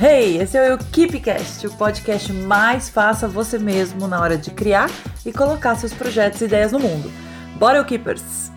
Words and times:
Hey, 0.00 0.38
esse 0.38 0.58
é 0.58 0.74
o 0.74 0.78
KeepCast, 0.78 1.68
o 1.68 1.76
podcast 1.76 2.32
mais 2.32 2.88
faça 2.88 3.28
você 3.28 3.60
mesmo 3.60 4.08
na 4.08 4.20
hora 4.20 4.36
de 4.36 4.50
criar 4.50 4.90
e 5.24 5.32
colocar 5.32 5.76
seus 5.76 5.94
projetos 5.94 6.40
e 6.40 6.46
ideias 6.46 6.72
no 6.72 6.80
mundo. 6.80 7.08
Bora, 7.56 7.82
Keepers! 7.84 8.50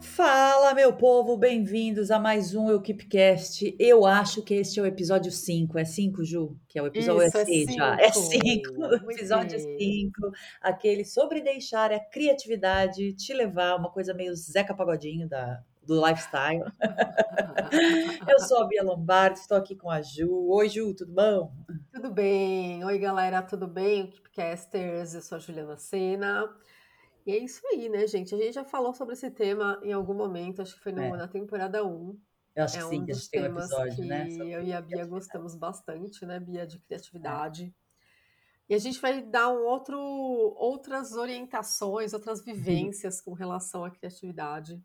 Fala, 0.00 0.74
meu 0.74 0.92
povo, 0.92 1.36
bem-vindos 1.36 2.12
a 2.12 2.20
mais 2.20 2.54
um 2.54 2.72
Equipcast. 2.72 3.74
Eu 3.76 4.06
acho 4.06 4.40
que 4.42 4.54
este 4.54 4.78
é 4.78 4.82
o 4.82 4.86
episódio 4.86 5.32
5. 5.32 5.78
É 5.78 5.84
5, 5.84 6.24
Ju? 6.24 6.56
Que 6.68 6.78
é 6.78 6.82
o 6.82 6.86
episódio 6.86 7.26
Isso, 7.26 7.38
é 7.38 7.44
6 7.44 7.74
já. 7.74 7.96
É 8.00 8.12
5, 8.12 8.84
episódio 9.10 9.58
5. 9.58 10.32
Aquele 10.62 11.04
sobre 11.04 11.40
deixar 11.40 11.92
a 11.92 11.98
criatividade 11.98 13.12
te 13.14 13.34
levar, 13.34 13.76
uma 13.76 13.90
coisa 13.90 14.14
meio 14.14 14.34
Zeca 14.34 14.74
Pagodinho 14.74 15.28
da, 15.28 15.60
do 15.88 16.06
lifestyle. 16.06 16.70
Eu 18.28 18.38
sou 18.40 18.62
a 18.62 18.66
Bia 18.66 18.82
Lombardi, 18.82 19.38
estou 19.40 19.56
aqui 19.56 19.74
com 19.74 19.90
a 19.90 20.02
Ju. 20.02 20.30
Oi, 20.50 20.68
Ju, 20.68 20.94
tudo 20.94 21.12
bom? 21.12 21.50
Tudo 21.90 22.10
bem. 22.10 22.84
Oi, 22.84 22.98
galera, 22.98 23.40
tudo 23.40 23.66
bem? 23.66 24.10
Keepcasters, 24.10 25.14
eu 25.14 25.22
sou 25.22 25.36
a 25.36 25.38
Juliana 25.38 25.78
Sena. 25.78 26.54
E 27.26 27.32
é 27.32 27.38
isso 27.38 27.62
aí, 27.72 27.88
né, 27.88 28.06
gente? 28.06 28.34
A 28.34 28.38
gente 28.38 28.52
já 28.52 28.64
falou 28.64 28.92
sobre 28.92 29.14
esse 29.14 29.30
tema 29.30 29.80
em 29.82 29.92
algum 29.92 30.12
momento, 30.12 30.60
acho 30.60 30.76
que 30.76 30.82
foi 30.82 30.92
no, 30.92 31.00
é. 31.00 31.16
na 31.16 31.26
temporada 31.26 31.82
1. 31.82 32.20
Eu 32.54 32.64
acho 32.64 32.76
é 32.76 32.80
que 32.80 32.88
sim, 32.88 33.04
que 33.06 33.10
a 33.10 33.14
gente 33.14 33.30
tem 33.30 33.42
um 33.42 33.46
episódio, 33.46 34.04
né? 34.04 34.28
Eu 34.30 34.62
e 34.62 34.72
a 34.74 34.82
Bia 34.82 35.06
gostamos 35.06 35.54
bastante, 35.54 36.26
né, 36.26 36.38
Bia, 36.38 36.66
de 36.66 36.78
criatividade. 36.80 37.64
É. 37.64 37.88
E 38.68 38.74
a 38.74 38.78
gente 38.78 39.00
vai 39.00 39.22
dar 39.22 39.48
um 39.48 39.64
outro, 39.64 39.98
outras 39.98 41.12
orientações, 41.12 42.12
outras 42.12 42.44
vivências 42.44 43.22
com 43.22 43.32
relação 43.32 43.84
à 43.84 43.90
criatividade. 43.90 44.82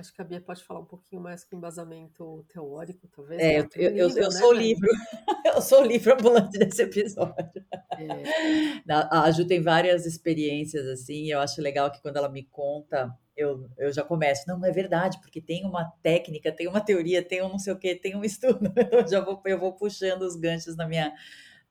Acho 0.00 0.14
que 0.14 0.22
a 0.22 0.24
Bia 0.24 0.40
pode 0.40 0.64
falar 0.64 0.80
um 0.80 0.86
pouquinho 0.86 1.20
mais 1.20 1.44
com 1.44 1.54
embasamento 1.54 2.42
teórico, 2.48 3.06
talvez. 3.14 3.38
É, 3.38 3.60
eu, 3.60 3.68
eu, 3.76 3.90
eu, 3.90 4.08
eu 4.08 4.14
né, 4.14 4.30
sou 4.30 4.48
o 4.48 4.52
livro. 4.54 4.88
eu 5.44 5.60
sou 5.60 5.82
o 5.82 5.86
livro 5.86 6.14
ambulante 6.14 6.58
desse 6.58 6.82
episódio. 6.82 7.62
É. 7.92 8.82
A 8.88 9.30
Ju 9.30 9.46
tem 9.46 9.60
várias 9.60 10.06
experiências 10.06 10.86
assim, 10.86 11.30
eu 11.30 11.38
acho 11.38 11.60
legal 11.60 11.90
que 11.92 12.00
quando 12.00 12.16
ela 12.16 12.30
me 12.30 12.44
conta, 12.44 13.14
eu, 13.36 13.68
eu 13.76 13.92
já 13.92 14.02
começo, 14.02 14.44
não, 14.48 14.58
não 14.58 14.66
é 14.66 14.72
verdade, 14.72 15.20
porque 15.20 15.38
tem 15.38 15.66
uma 15.66 15.84
técnica, 16.02 16.50
tem 16.50 16.66
uma 16.66 16.80
teoria, 16.80 17.22
tem 17.22 17.42
um 17.42 17.50
não 17.50 17.58
sei 17.58 17.74
o 17.74 17.78
que, 17.78 17.94
tem 17.94 18.16
um 18.16 18.24
estudo. 18.24 18.72
Eu 18.90 19.06
já 19.06 19.20
vou, 19.20 19.40
eu 19.44 19.58
vou 19.58 19.74
puxando 19.74 20.22
os 20.22 20.34
ganchos 20.34 20.76
na 20.76 20.88
minha 20.88 21.12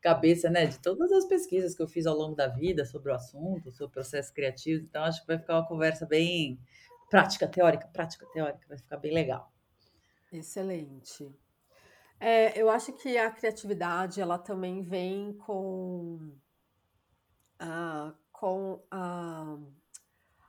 cabeça, 0.02 0.52
né, 0.52 0.68
de 0.68 0.80
todas 0.80 1.12
as 1.12 1.26
pesquisas 1.26 1.76
que 1.76 1.82
eu 1.82 1.88
fiz 1.88 2.06
ao 2.06 2.16
longo 2.16 2.34
da 2.34 2.48
vida 2.48 2.86
sobre 2.86 3.12
o 3.12 3.16
assunto, 3.16 3.72
sobre 3.72 3.88
o 3.88 3.90
processo 3.90 4.34
criativo. 4.34 4.86
Então, 4.88 5.04
acho 5.04 5.20
que 5.20 5.28
vai 5.28 5.38
ficar 5.38 5.56
uma 5.56 5.68
conversa 5.68 6.06
bem 6.06 6.58
prática 7.10 7.48
teórica, 7.48 7.88
prática 7.88 8.26
teórica, 8.28 8.66
vai 8.68 8.78
ficar 8.78 8.98
bem 8.98 9.14
legal. 9.14 9.52
Excelente. 10.32 11.34
É, 12.20 12.60
eu 12.60 12.70
acho 12.70 12.94
que 12.94 13.18
a 13.18 13.32
criatividade 13.32 14.20
ela 14.22 14.38
também 14.38 14.82
vem 14.82 15.34
com 15.34 16.34
a, 17.58 18.14
com 18.32 18.84
a, 18.92 19.58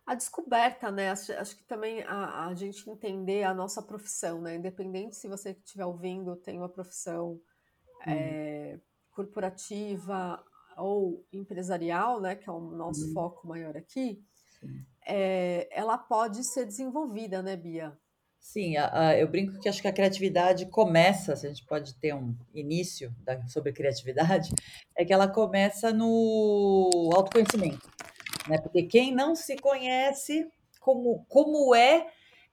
a 0.04 0.14
descoberta, 0.14 0.90
né? 0.90 1.10
Acho, 1.10 1.32
acho 1.32 1.56
que 1.56 1.64
também 1.64 2.02
a, 2.02 2.46
a, 2.46 2.54
gente 2.54 2.88
entender 2.90 3.44
a 3.44 3.54
nossa 3.54 3.80
profissão, 3.80 4.40
né? 4.40 4.56
Independente 4.56 5.16
se 5.16 5.28
você 5.28 5.50
estiver 5.50 5.86
ouvindo 5.86 6.34
tem 6.36 6.58
uma 6.58 6.68
profissão 6.68 7.40
hum. 8.06 8.10
é, 8.10 8.80
corporativa 9.12 10.44
ou 10.76 11.24
empresarial, 11.32 12.20
né? 12.20 12.34
Que 12.34 12.48
é 12.48 12.52
o 12.52 12.60
nosso 12.60 13.10
hum. 13.10 13.12
foco 13.12 13.46
maior 13.46 13.76
aqui. 13.76 14.24
É, 15.06 15.68
ela 15.70 15.98
pode 15.98 16.44
ser 16.44 16.66
desenvolvida, 16.66 17.42
né, 17.42 17.56
Bia? 17.56 17.96
Sim, 18.40 18.76
a, 18.76 19.08
a, 19.08 19.18
eu 19.18 19.28
brinco 19.28 19.60
que 19.60 19.68
acho 19.68 19.82
que 19.82 19.88
a 19.88 19.92
criatividade 19.92 20.66
começa, 20.66 21.36
se 21.36 21.46
a 21.46 21.50
gente 21.50 21.64
pode 21.66 21.94
ter 21.96 22.14
um 22.14 22.34
início 22.54 23.14
da, 23.20 23.46
sobre 23.46 23.72
criatividade, 23.72 24.50
é 24.96 25.04
que 25.04 25.12
ela 25.12 25.28
começa 25.28 25.92
no 25.92 27.10
autoconhecimento, 27.14 27.88
né? 28.48 28.58
Porque 28.58 28.84
quem 28.84 29.14
não 29.14 29.34
se 29.34 29.56
conhece, 29.56 30.48
como, 30.80 31.24
como 31.28 31.74
é 31.74 32.06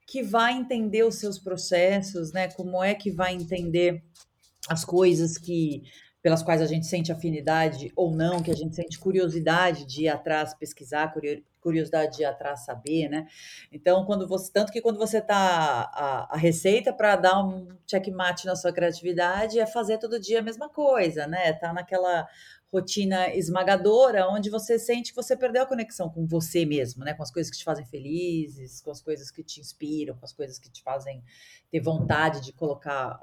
que 0.05 0.21
vai 0.21 0.53
entender 0.53 1.03
os 1.03 1.15
seus 1.15 1.39
processos, 1.39 2.33
né? 2.33 2.49
Como 2.49 2.83
é 2.83 2.93
que 2.93 3.09
vai 3.09 3.33
entender 3.33 4.03
as 4.69 4.83
coisas 4.83 5.37
que 5.37 5.83
pelas 6.21 6.43
quais 6.43 6.61
a 6.61 6.65
gente 6.65 6.85
sente 6.85 7.11
afinidade 7.11 7.91
ou 7.95 8.13
não, 8.15 8.41
que 8.41 8.51
a 8.51 8.55
gente 8.55 8.75
sente 8.75 8.99
curiosidade 8.99 9.85
de 9.85 10.03
ir 10.03 10.09
atrás, 10.09 10.53
pesquisar, 10.53 11.13
curiosidade 11.61 12.17
de 12.17 12.23
ir 12.23 12.25
atrás, 12.25 12.65
saber, 12.65 13.07
né? 13.09 13.27
Então, 13.71 14.05
quando 14.05 14.27
você, 14.27 14.51
tanto 14.51 14.71
que 14.71 14.81
quando 14.81 14.97
você 14.97 15.21
tá 15.21 15.91
a, 15.93 16.35
a 16.35 16.37
receita 16.37 16.91
para 16.91 17.15
dar 17.15 17.43
um 17.45 17.67
checkmate 17.85 18.45
na 18.45 18.55
sua 18.55 18.73
criatividade 18.73 19.59
é 19.59 19.65
fazer 19.65 19.97
todo 19.97 20.19
dia 20.19 20.39
a 20.39 20.43
mesma 20.43 20.69
coisa, 20.69 21.27
né? 21.27 21.53
Tá 21.53 21.71
naquela 21.73 22.27
rotina 22.71 23.33
esmagadora, 23.33 24.27
onde 24.27 24.49
você 24.49 24.77
sente 24.77 25.11
que 25.11 25.15
você 25.15 25.37
perdeu 25.37 25.63
a 25.63 25.65
conexão 25.65 26.09
com 26.09 26.25
você 26.25 26.65
mesmo, 26.65 27.03
né? 27.03 27.13
Com 27.13 27.23
as 27.23 27.31
coisas 27.31 27.49
que 27.49 27.57
te 27.57 27.63
fazem 27.63 27.85
felizes, 27.85 28.81
com 28.81 28.91
as 28.91 29.01
coisas 29.01 29.31
que 29.31 29.41
te 29.41 29.61
inspiram, 29.61 30.15
com 30.15 30.25
as 30.25 30.33
coisas 30.33 30.59
que 30.59 30.69
te 30.69 30.83
fazem 30.83 31.23
ter 31.71 31.79
vontade 31.79 32.41
de 32.41 32.51
colocar, 32.51 33.19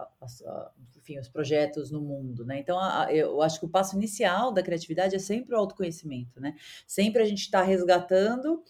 enfim, 0.97 1.19
os 1.19 1.28
projetos 1.28 1.91
no 1.91 2.00
mundo, 2.00 2.44
né? 2.44 2.59
Então, 2.59 2.78
eu 3.10 3.43
acho 3.43 3.59
que 3.59 3.66
o 3.66 3.69
passo 3.71 3.97
inicial 3.97 4.53
da 4.53 4.62
criatividade 4.62 5.15
é 5.15 5.19
sempre 5.19 5.55
o 5.55 5.59
autoconhecimento, 5.59 6.41
né? 6.41 6.55
Sempre 6.87 7.22
a 7.22 7.26
gente 7.26 7.43
está 7.43 7.62
resgatando 7.62 8.62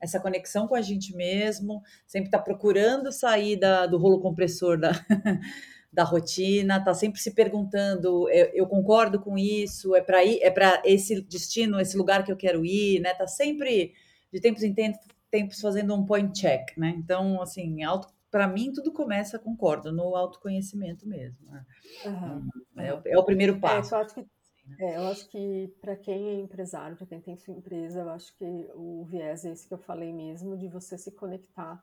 essa 0.00 0.18
conexão 0.18 0.66
com 0.66 0.74
a 0.74 0.80
gente 0.80 1.14
mesmo, 1.14 1.82
sempre 2.06 2.28
está 2.28 2.38
procurando 2.38 3.12
sair 3.12 3.58
da, 3.58 3.86
do 3.86 3.98
rolo 3.98 4.20
compressor 4.20 4.78
da 4.78 4.92
da 5.92 6.04
rotina, 6.04 6.82
tá 6.82 6.94
sempre 6.94 7.20
se 7.20 7.32
perguntando, 7.32 8.28
eu, 8.30 8.46
eu 8.54 8.66
concordo 8.66 9.20
com 9.20 9.36
isso, 9.36 9.94
é 9.96 10.00
para 10.00 10.24
ir, 10.24 10.40
é 10.40 10.50
para 10.50 10.80
esse 10.84 11.20
destino, 11.22 11.80
esse 11.80 11.96
lugar 11.96 12.24
que 12.24 12.30
eu 12.30 12.36
quero 12.36 12.64
ir, 12.64 13.00
né? 13.00 13.12
Tá 13.12 13.26
sempre 13.26 13.92
de 14.32 14.40
tempos 14.40 14.62
em 14.62 14.72
tempos, 14.72 15.60
fazendo 15.60 15.94
um 15.94 16.06
point 16.06 16.32
check, 16.32 16.76
né? 16.76 16.94
Então, 16.96 17.42
assim, 17.42 17.82
auto 17.82 18.08
para 18.30 18.46
mim 18.46 18.72
tudo 18.72 18.92
começa, 18.92 19.38
concordo, 19.38 19.90
no 19.90 20.14
autoconhecimento 20.14 21.06
mesmo. 21.06 21.50
Né? 21.50 21.66
Uhum. 22.06 22.48
É, 22.76 22.94
o, 22.94 23.02
é, 23.04 23.18
o, 23.18 23.24
primeiro 23.24 23.56
é, 23.56 23.58
passo. 23.58 23.94
É, 23.94 23.98
eu 23.98 24.02
acho 24.02 24.14
que, 24.14 24.26
é, 24.78 24.96
eu 24.96 25.02
acho 25.08 25.28
que 25.28 25.74
para 25.80 25.96
quem 25.96 26.28
é 26.28 26.34
empresário, 26.34 26.96
para 26.96 27.06
quem 27.06 27.20
tem 27.20 27.36
sua 27.36 27.54
empresa, 27.54 28.00
eu 28.00 28.10
acho 28.10 28.32
que 28.36 28.44
o 28.74 29.04
viés 29.04 29.44
é 29.44 29.50
esse 29.50 29.66
que 29.66 29.74
eu 29.74 29.78
falei 29.78 30.12
mesmo, 30.12 30.56
de 30.56 30.68
você 30.68 30.96
se 30.96 31.10
conectar 31.10 31.82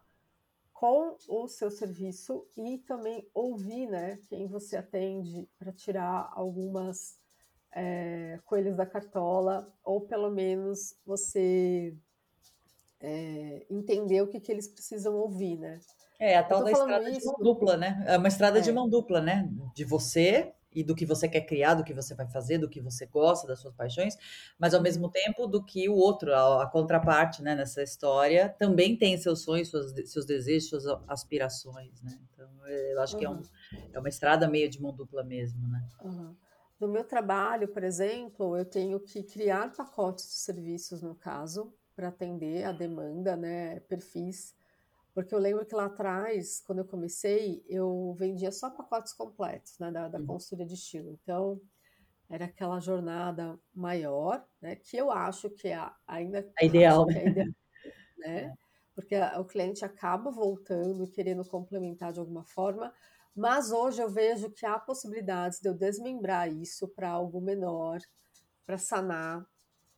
com 0.80 1.18
o 1.28 1.48
seu 1.48 1.72
serviço 1.72 2.46
e 2.56 2.78
também 2.78 3.28
ouvir 3.34 3.88
né, 3.88 4.20
quem 4.30 4.48
você 4.48 4.78
atende 4.78 5.50
para 5.58 5.74
tirar 5.74 6.32
algumas 6.36 7.18
é, 7.74 8.40
coelhos 8.46 8.76
da 8.76 8.86
cartola, 8.86 9.74
ou 9.84 10.02
pelo 10.02 10.30
menos 10.30 10.96
você 11.04 11.98
é, 13.00 13.66
entender 13.72 14.22
o 14.22 14.28
que, 14.28 14.40
que 14.40 14.52
eles 14.52 14.68
precisam 14.68 15.16
ouvir, 15.16 15.58
né? 15.58 15.80
É, 16.20 16.38
a 16.38 16.44
tal 16.44 16.64
da 16.64 16.72
estrada 16.72 17.10
isso, 17.10 17.22
de 17.22 17.26
mão 17.26 17.36
dupla, 17.40 17.76
né? 17.76 18.04
É 18.08 18.16
uma 18.16 18.28
estrada 18.28 18.60
é. 18.60 18.62
de 18.62 18.72
mão 18.72 18.88
dupla, 18.88 19.20
né? 19.20 19.50
De 19.74 19.84
você 19.84 20.54
e 20.78 20.84
do 20.84 20.94
que 20.94 21.08
você 21.08 21.28
quer 21.28 21.42
criar, 21.42 21.74
do 21.74 21.84
que 21.84 21.92
você 21.92 22.14
vai 22.14 22.28
fazer, 22.28 22.60
do 22.60 22.70
que 22.70 22.80
você 22.80 23.08
gosta, 23.08 23.48
das 23.48 23.60
suas 23.60 23.74
paixões, 23.74 24.16
mas 24.60 24.76
ao 24.76 24.82
mesmo 24.82 25.10
tempo 25.10 25.48
do 25.48 25.64
que 25.64 25.90
o 25.90 25.96
outro, 25.96 26.32
a, 26.32 26.62
a 26.62 26.68
contraparte, 26.68 27.42
né, 27.42 27.56
nessa 27.56 27.82
história, 27.82 28.56
também 28.60 28.96
tem 28.96 29.18
seus 29.18 29.42
sonhos, 29.42 29.72
seus, 29.72 29.92
seus 30.08 30.24
desejos, 30.24 30.70
suas 30.70 30.86
aspirações, 31.08 32.00
né? 32.04 32.20
Então, 32.32 32.48
eu 32.68 33.02
acho 33.02 33.16
uhum. 33.16 33.20
que 33.20 33.26
é, 33.26 33.30
um, 33.30 33.42
é 33.94 34.00
uma 34.00 34.08
estrada 34.08 34.48
meio 34.48 34.70
de 34.70 34.80
mão 34.80 34.94
dupla 34.94 35.24
mesmo, 35.24 35.68
né? 35.68 35.84
Uhum. 36.04 36.36
No 36.80 36.88
meu 36.88 37.04
trabalho, 37.04 37.68
por 37.68 37.84
exemplo, 37.84 38.56
eu 38.56 38.64
tenho 38.64 39.00
que 39.00 39.24
criar 39.24 39.74
pacotes 39.74 40.26
de 40.26 40.36
serviços, 40.36 41.02
no 41.02 41.16
caso, 41.16 41.74
para 41.96 42.10
atender 42.10 42.66
a 42.66 42.72
demanda, 42.72 43.36
né, 43.36 43.80
perfis 43.80 44.56
porque 45.18 45.34
eu 45.34 45.40
lembro 45.40 45.66
que 45.66 45.74
lá 45.74 45.86
atrás, 45.86 46.62
quando 46.64 46.78
eu 46.78 46.86
comecei, 46.86 47.66
eu 47.68 48.14
vendia 48.20 48.52
só 48.52 48.70
pacotes 48.70 49.14
completos 49.14 49.76
né, 49.80 49.90
da, 49.90 50.08
da 50.08 50.20
uhum. 50.20 50.28
consultoria 50.28 50.68
de 50.68 50.76
estilo. 50.76 51.18
Então, 51.24 51.60
era 52.30 52.46
aquela 52.46 52.80
jornada 52.80 53.60
maior, 53.74 54.46
né, 54.62 54.76
que 54.76 54.96
eu 54.96 55.10
acho 55.10 55.50
que 55.50 55.70
é 55.70 55.90
ainda 56.06 56.48
a 56.56 56.64
ideal, 56.64 57.10
é 57.10 57.30
ideal, 57.30 57.48
né? 58.20 58.44
É. 58.44 58.54
Porque 58.94 59.16
o 59.40 59.46
cliente 59.46 59.84
acaba 59.84 60.30
voltando 60.30 61.04
e 61.04 61.10
querendo 61.10 61.44
complementar 61.44 62.14
de 62.14 62.20
alguma 62.20 62.44
forma, 62.44 62.94
mas 63.36 63.72
hoje 63.72 64.00
eu 64.00 64.12
vejo 64.12 64.52
que 64.52 64.68
há 64.68 64.78
possibilidades 64.78 65.60
de 65.60 65.68
eu 65.68 65.74
desmembrar 65.74 66.48
isso 66.48 66.88
para 66.90 67.10
algo 67.10 67.42
menor, 67.42 67.98
para 68.68 68.78
sanar 68.78 69.44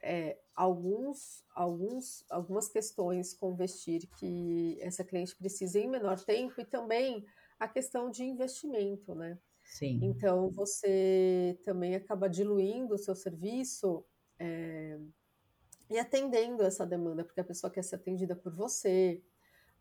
é, 0.02 0.40
alguns, 0.56 1.44
alguns, 1.54 2.26
algumas 2.30 2.68
questões 2.68 3.34
com 3.34 3.56
vestir 3.56 4.08
que 4.18 4.78
essa 4.82 5.04
cliente 5.04 5.36
precisa 5.36 5.80
em 5.80 5.88
menor 5.88 6.20
tempo 6.20 6.60
e 6.60 6.66
também 6.66 7.26
a 7.60 7.68
questão 7.68 8.10
de 8.10 8.24
investimento, 8.24 9.14
né? 9.14 9.38
Sim. 9.64 10.00
Então 10.02 10.50
você 10.50 11.60
também 11.64 11.96
acaba 11.96 12.30
diluindo 12.30 12.96
o 12.96 12.98
seu 12.98 13.16
serviço 13.16 14.04
é, 14.40 14.98
e 15.90 16.00
atendendo 16.00 16.64
essa 16.64 16.86
demanda, 16.86 17.24
porque 17.24 17.42
a 17.42 17.44
pessoa 17.44 17.72
quer 17.72 17.84
ser 17.84 17.96
atendida 17.96 18.36
por 18.36 18.54
você, 18.54 19.22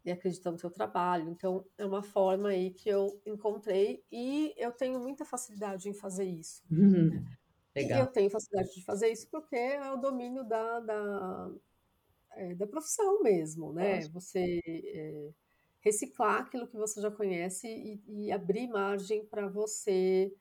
e 0.04 0.10
acreditando 0.10 0.54
no 0.54 0.60
seu 0.60 0.70
trabalho. 0.70 1.28
Então, 1.30 1.64
é 1.76 1.84
uma 1.84 2.02
forma 2.02 2.48
aí 2.48 2.70
que 2.70 2.88
eu 2.88 3.20
encontrei 3.26 4.02
e 4.10 4.54
eu 4.56 4.72
tenho 4.72 4.98
muita 5.00 5.24
facilidade 5.24 5.88
em 5.88 5.94
fazer 5.94 6.24
isso. 6.24 6.62
Uhum. 6.70 7.24
Legal. 7.82 7.98
E 7.98 8.00
eu 8.02 8.06
tenho 8.06 8.30
facilidade 8.30 8.74
de 8.74 8.84
fazer 8.84 9.08
isso 9.10 9.28
porque 9.30 9.56
é 9.56 9.92
o 9.92 9.96
domínio 9.96 10.44
da, 10.44 10.80
da, 10.80 11.50
é, 12.32 12.54
da 12.54 12.66
profissão 12.66 13.22
mesmo, 13.22 13.72
né? 13.72 14.00
Você 14.08 14.60
é, 14.66 15.30
reciclar 15.80 16.42
aquilo 16.42 16.66
que 16.66 16.76
você 16.76 17.00
já 17.00 17.10
conhece 17.10 17.66
e, 17.68 18.02
e 18.06 18.32
abrir 18.32 18.68
margem 18.68 19.24
para 19.26 19.48
você 19.48 20.32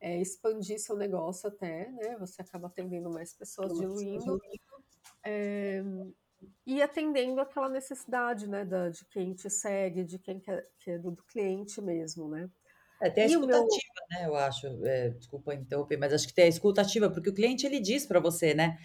é, 0.00 0.20
expandir 0.20 0.78
seu 0.78 0.96
negócio 0.96 1.48
até, 1.48 1.90
né? 1.90 2.16
Você 2.18 2.42
acaba 2.42 2.66
atendendo 2.68 3.10
mais 3.10 3.32
pessoas, 3.34 3.78
diluindo. 3.78 4.38
É, 5.22 5.82
e 6.66 6.82
atendendo 6.82 7.40
aquela 7.40 7.68
necessidade, 7.68 8.46
né, 8.46 8.64
da, 8.64 8.90
de 8.90 9.04
quem 9.06 9.32
te 9.34 9.48
segue, 9.48 10.04
de 10.04 10.18
quem 10.18 10.38
quer, 10.38 10.62
que 10.78 10.90
é 10.90 10.98
do, 10.98 11.10
do 11.10 11.22
cliente 11.24 11.80
mesmo, 11.80 12.28
né? 12.28 12.50
É, 13.04 13.10
tem 13.10 13.24
a 13.24 13.26
escutativa, 13.26 13.94
meu... 14.10 14.18
né, 14.18 14.26
eu 14.26 14.34
acho, 14.34 14.66
é, 14.86 15.10
desculpa 15.10 15.54
interromper, 15.54 15.98
mas 15.98 16.12
acho 16.12 16.26
que 16.26 16.34
tem 16.34 16.46
a 16.46 16.48
escutativa, 16.48 17.10
porque 17.10 17.28
o 17.28 17.34
cliente, 17.34 17.66
ele 17.66 17.78
diz 17.78 18.06
para 18.06 18.18
você, 18.18 18.54
né, 18.54 18.78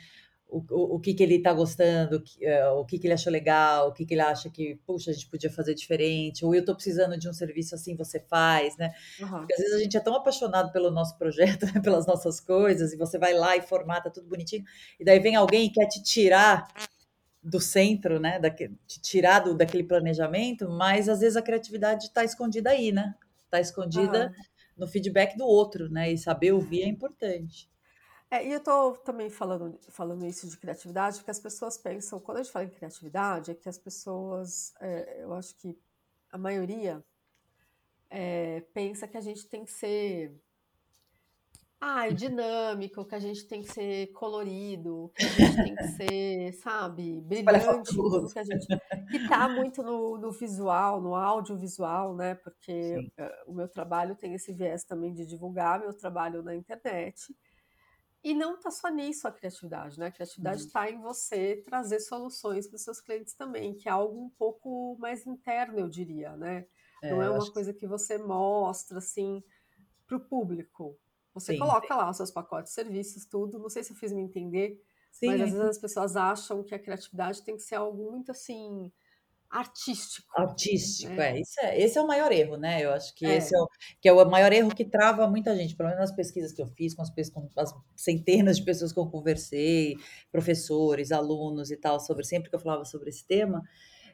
o, 0.50 0.57
o, 0.71 0.95
o, 0.95 1.00
que, 1.00 1.13
que 1.13 1.21
ele 1.21 1.36
está 1.36 1.54
gostando, 1.54 2.18
o, 2.18 2.21
que, 2.21 2.45
uh, 2.45 2.74
o 2.74 2.86
que, 2.86 2.98
que 2.98 3.06
ele 3.07 3.13
achou 3.13 3.31
legal, 3.31 3.88
o 3.88 3.94
que, 3.94 4.06
que 4.06 4.16
ele 4.16 4.21
acha 4.21 4.50
que, 4.50 4.75
puxa, 4.86 5.12
a 5.12 5.13
gente 5.13 5.30
podia 5.30 5.50
fazer 5.50 5.75
diferente, 5.75 6.44
ou 6.44 6.54
eu 6.54 6.62
estou 6.62 6.75
precisando 6.75 7.18
de 7.18 7.30
um 7.30 7.33
serviço 7.33 7.75
assim, 7.75 7.95
você 7.95 8.19
faz, 8.19 8.75
né? 8.75 8.92
Uhum. 9.21 9.30
Porque 9.30 9.54
às 9.54 9.60
vezes 9.60 9.75
a 9.75 9.80
gente 9.80 9.95
é 9.95 10.00
tão 10.00 10.16
apaixonado 10.16 10.71
pelo 10.71 10.89
nosso 10.89 11.18
projeto, 11.18 11.66
né, 11.74 11.80
pelas 11.81 12.07
nossas 12.07 12.39
coisas, 12.39 12.92
e 12.92 12.98
você 12.98 13.18
vai 13.18 13.33
lá 13.33 13.56
e 13.56 13.62
formata 13.62 14.10
tudo 14.10 14.27
bonitinho, 14.27 14.66
e 15.00 15.06
daí 15.06 15.19
vem 15.19 15.36
alguém 15.36 15.68
e 15.68 15.71
quer 15.71 15.88
te 15.88 16.01
tirar 16.01 16.68
do 17.42 17.60
centro, 17.60 18.19
né? 18.19 18.39
Daquele, 18.39 18.75
tirado 19.01 19.56
daquele 19.56 19.83
planejamento, 19.83 20.68
mas 20.68 21.07
às 21.07 21.19
vezes 21.19 21.38
a 21.38 21.42
criatividade 21.42 22.06
está 22.06 22.24
escondida 22.24 22.71
aí, 22.71 22.92
né? 22.92 23.13
Está 23.50 23.60
escondida 23.60 24.31
ah. 24.31 24.44
no 24.78 24.88
feedback 24.88 25.36
do 25.36 25.44
outro, 25.44 25.90
né? 25.90 26.12
E 26.12 26.18
saber 26.18 26.51
ouvir 26.51 26.84
é 26.84 26.88
importante. 26.88 27.68
É, 28.31 28.46
e 28.46 28.51
eu 28.51 28.60
estou 28.60 28.96
também 28.98 29.28
falando, 29.28 29.80
falando 29.90 30.24
isso 30.24 30.48
de 30.48 30.56
criatividade, 30.56 31.18
porque 31.18 31.31
as 31.31 31.40
pessoas 31.40 31.80
pensam, 31.80 32.19
quando 32.19 32.38
a 32.38 32.44
gente 32.44 32.51
fala 32.51 32.66
em 32.66 32.69
criatividade, 32.69 33.50
é 33.50 33.56
que 33.56 33.68
as 33.68 33.80
pessoas, 33.80 34.72
é, 34.80 35.24
eu 35.24 35.34
acho 35.34 35.56
que 35.56 35.75
a 36.31 36.38
maioria 36.38 37.04
é, 38.07 38.62
pensa 38.72 39.07
que 39.07 39.18
a 39.18 39.22
gente 39.22 39.48
tem 39.48 39.66
que 39.66 39.72
ser 39.72 40.40
Ai, 41.81 42.14
dinâmico, 42.14 43.06
que 43.06 43.16
a 43.16 43.20
gente 43.20 43.48
tem 43.48 43.62
que 43.62 43.72
ser 43.72 44.08
colorido, 44.08 45.10
que 45.16 45.26
a 45.26 45.30
gente 45.30 45.56
tem 45.64 45.76
que 45.76 45.88
ser, 45.96 46.54
sabe, 46.56 47.22
brilhante, 47.22 47.96
tudo 47.96 48.28
que 48.28 48.38
a 48.38 48.44
gente. 48.44 48.68
Que 49.10 49.28
tá 49.30 49.48
muito 49.48 49.81
no, 49.81 50.18
no 50.18 50.30
visual, 50.31 51.02
no 51.02 51.16
audiovisual, 51.16 52.14
né? 52.14 52.36
Porque 52.36 52.98
uh, 53.18 53.52
o 53.52 53.54
meu 53.54 53.70
trabalho 53.70 54.14
tem 54.14 54.34
esse 54.34 54.52
viés 54.52 54.84
também 54.84 55.14
de 55.14 55.26
divulgar 55.26 55.80
meu 55.80 55.94
trabalho 55.94 56.44
na 56.44 56.54
internet. 56.54 57.34
E 58.22 58.34
não 58.34 58.60
tá 58.60 58.70
só 58.70 58.90
nisso 58.90 59.26
a 59.26 59.31
criatividade, 59.31 59.98
né? 59.98 60.08
A 60.08 60.12
criatividade 60.12 60.64
está 60.64 60.81
uhum. 60.81 60.90
em 60.90 61.02
você 61.02 61.64
trazer 61.66 62.02
soluções 62.02 62.68
para 62.68 62.76
os 62.76 62.84
seus 62.84 63.00
clientes 63.00 63.34
também, 63.34 63.74
que 63.74 63.88
é 63.88 63.92
algo 63.94 64.22
um 64.22 64.30
pouco 64.31 64.98
mais 65.00 65.26
interno, 65.26 65.80
eu 65.80 65.88
diria, 65.88 66.36
né? 66.36 66.66
É, 67.02 67.10
não 67.10 67.22
é 67.22 67.30
uma 67.30 67.52
coisa 67.54 67.72
que... 67.72 67.80
que 67.80 67.88
você 67.88 68.18
mostra 68.18 68.98
assim 68.98 69.42
para 70.06 70.18
o 70.18 70.20
público 70.20 71.00
você 71.34 71.54
sim, 71.54 71.60
coloca 71.60 71.88
sim. 71.88 71.94
lá 71.94 72.10
os 72.10 72.18
seus 72.18 72.31
pacotes 72.31 72.72
de 72.72 72.76
serviços, 72.76 73.26
tudo. 73.26 73.60
Não 73.60 73.70
sei 73.70 73.84
se 73.84 73.92
eu 73.92 73.96
fiz 73.96 74.12
me 74.12 74.22
entender, 74.22 74.81
sim, 75.12 75.28
mas 75.28 75.42
às 75.42 75.52
vezes 75.52 75.68
as 75.68 75.78
pessoas 75.78 76.16
acham 76.16 76.64
que 76.64 76.74
a 76.74 76.80
criatividade 76.80 77.44
tem 77.44 77.56
que 77.56 77.64
ser 77.64 77.76
algo 77.76 78.12
muito 78.12 78.31
assim 78.31 78.92
artístico. 79.50 80.28
Artístico, 80.40 81.14
né? 81.14 81.38
é. 81.38 81.42
Isso 81.42 81.60
é. 81.62 81.81
Esse 81.81 81.98
é 81.98 82.02
o 82.02 82.08
maior 82.08 82.31
erro, 82.31 82.56
né? 82.56 82.84
Eu 82.84 82.92
acho 82.92 83.16
que 83.16 83.26
é. 83.26 83.38
esse 83.38 83.56
é 83.56 83.60
o, 83.60 83.68
que 84.00 84.08
é 84.08 84.14
o 84.14 84.30
maior 84.30 84.54
erro 84.54 84.74
que 84.74 84.86
trava 84.86 85.28
muita 85.28 85.56
gente, 85.56 85.76
pelo 85.76 85.90
menos 85.90 86.02
nas 86.02 86.16
pesquisas 86.16 86.52
que 86.52 86.62
eu 86.62 86.68
fiz, 86.68 86.94
com 86.94 87.02
as, 87.02 87.10
com 87.10 87.50
as 87.58 87.74
centenas 87.96 88.58
de 88.58 88.64
pessoas 88.64 88.94
que 88.94 89.00
eu 89.00 89.08
conversei, 89.08 89.96
professores, 90.31 91.12
alunos 91.12 91.72
e 91.72 91.78
tal, 91.78 92.00
sobre 92.00 92.24
sempre 92.24 92.50
que 92.50 92.56
eu 92.56 92.60
falava 92.60 92.86
sobre 92.86 93.10
esse 93.10 93.26
tema 93.26 93.64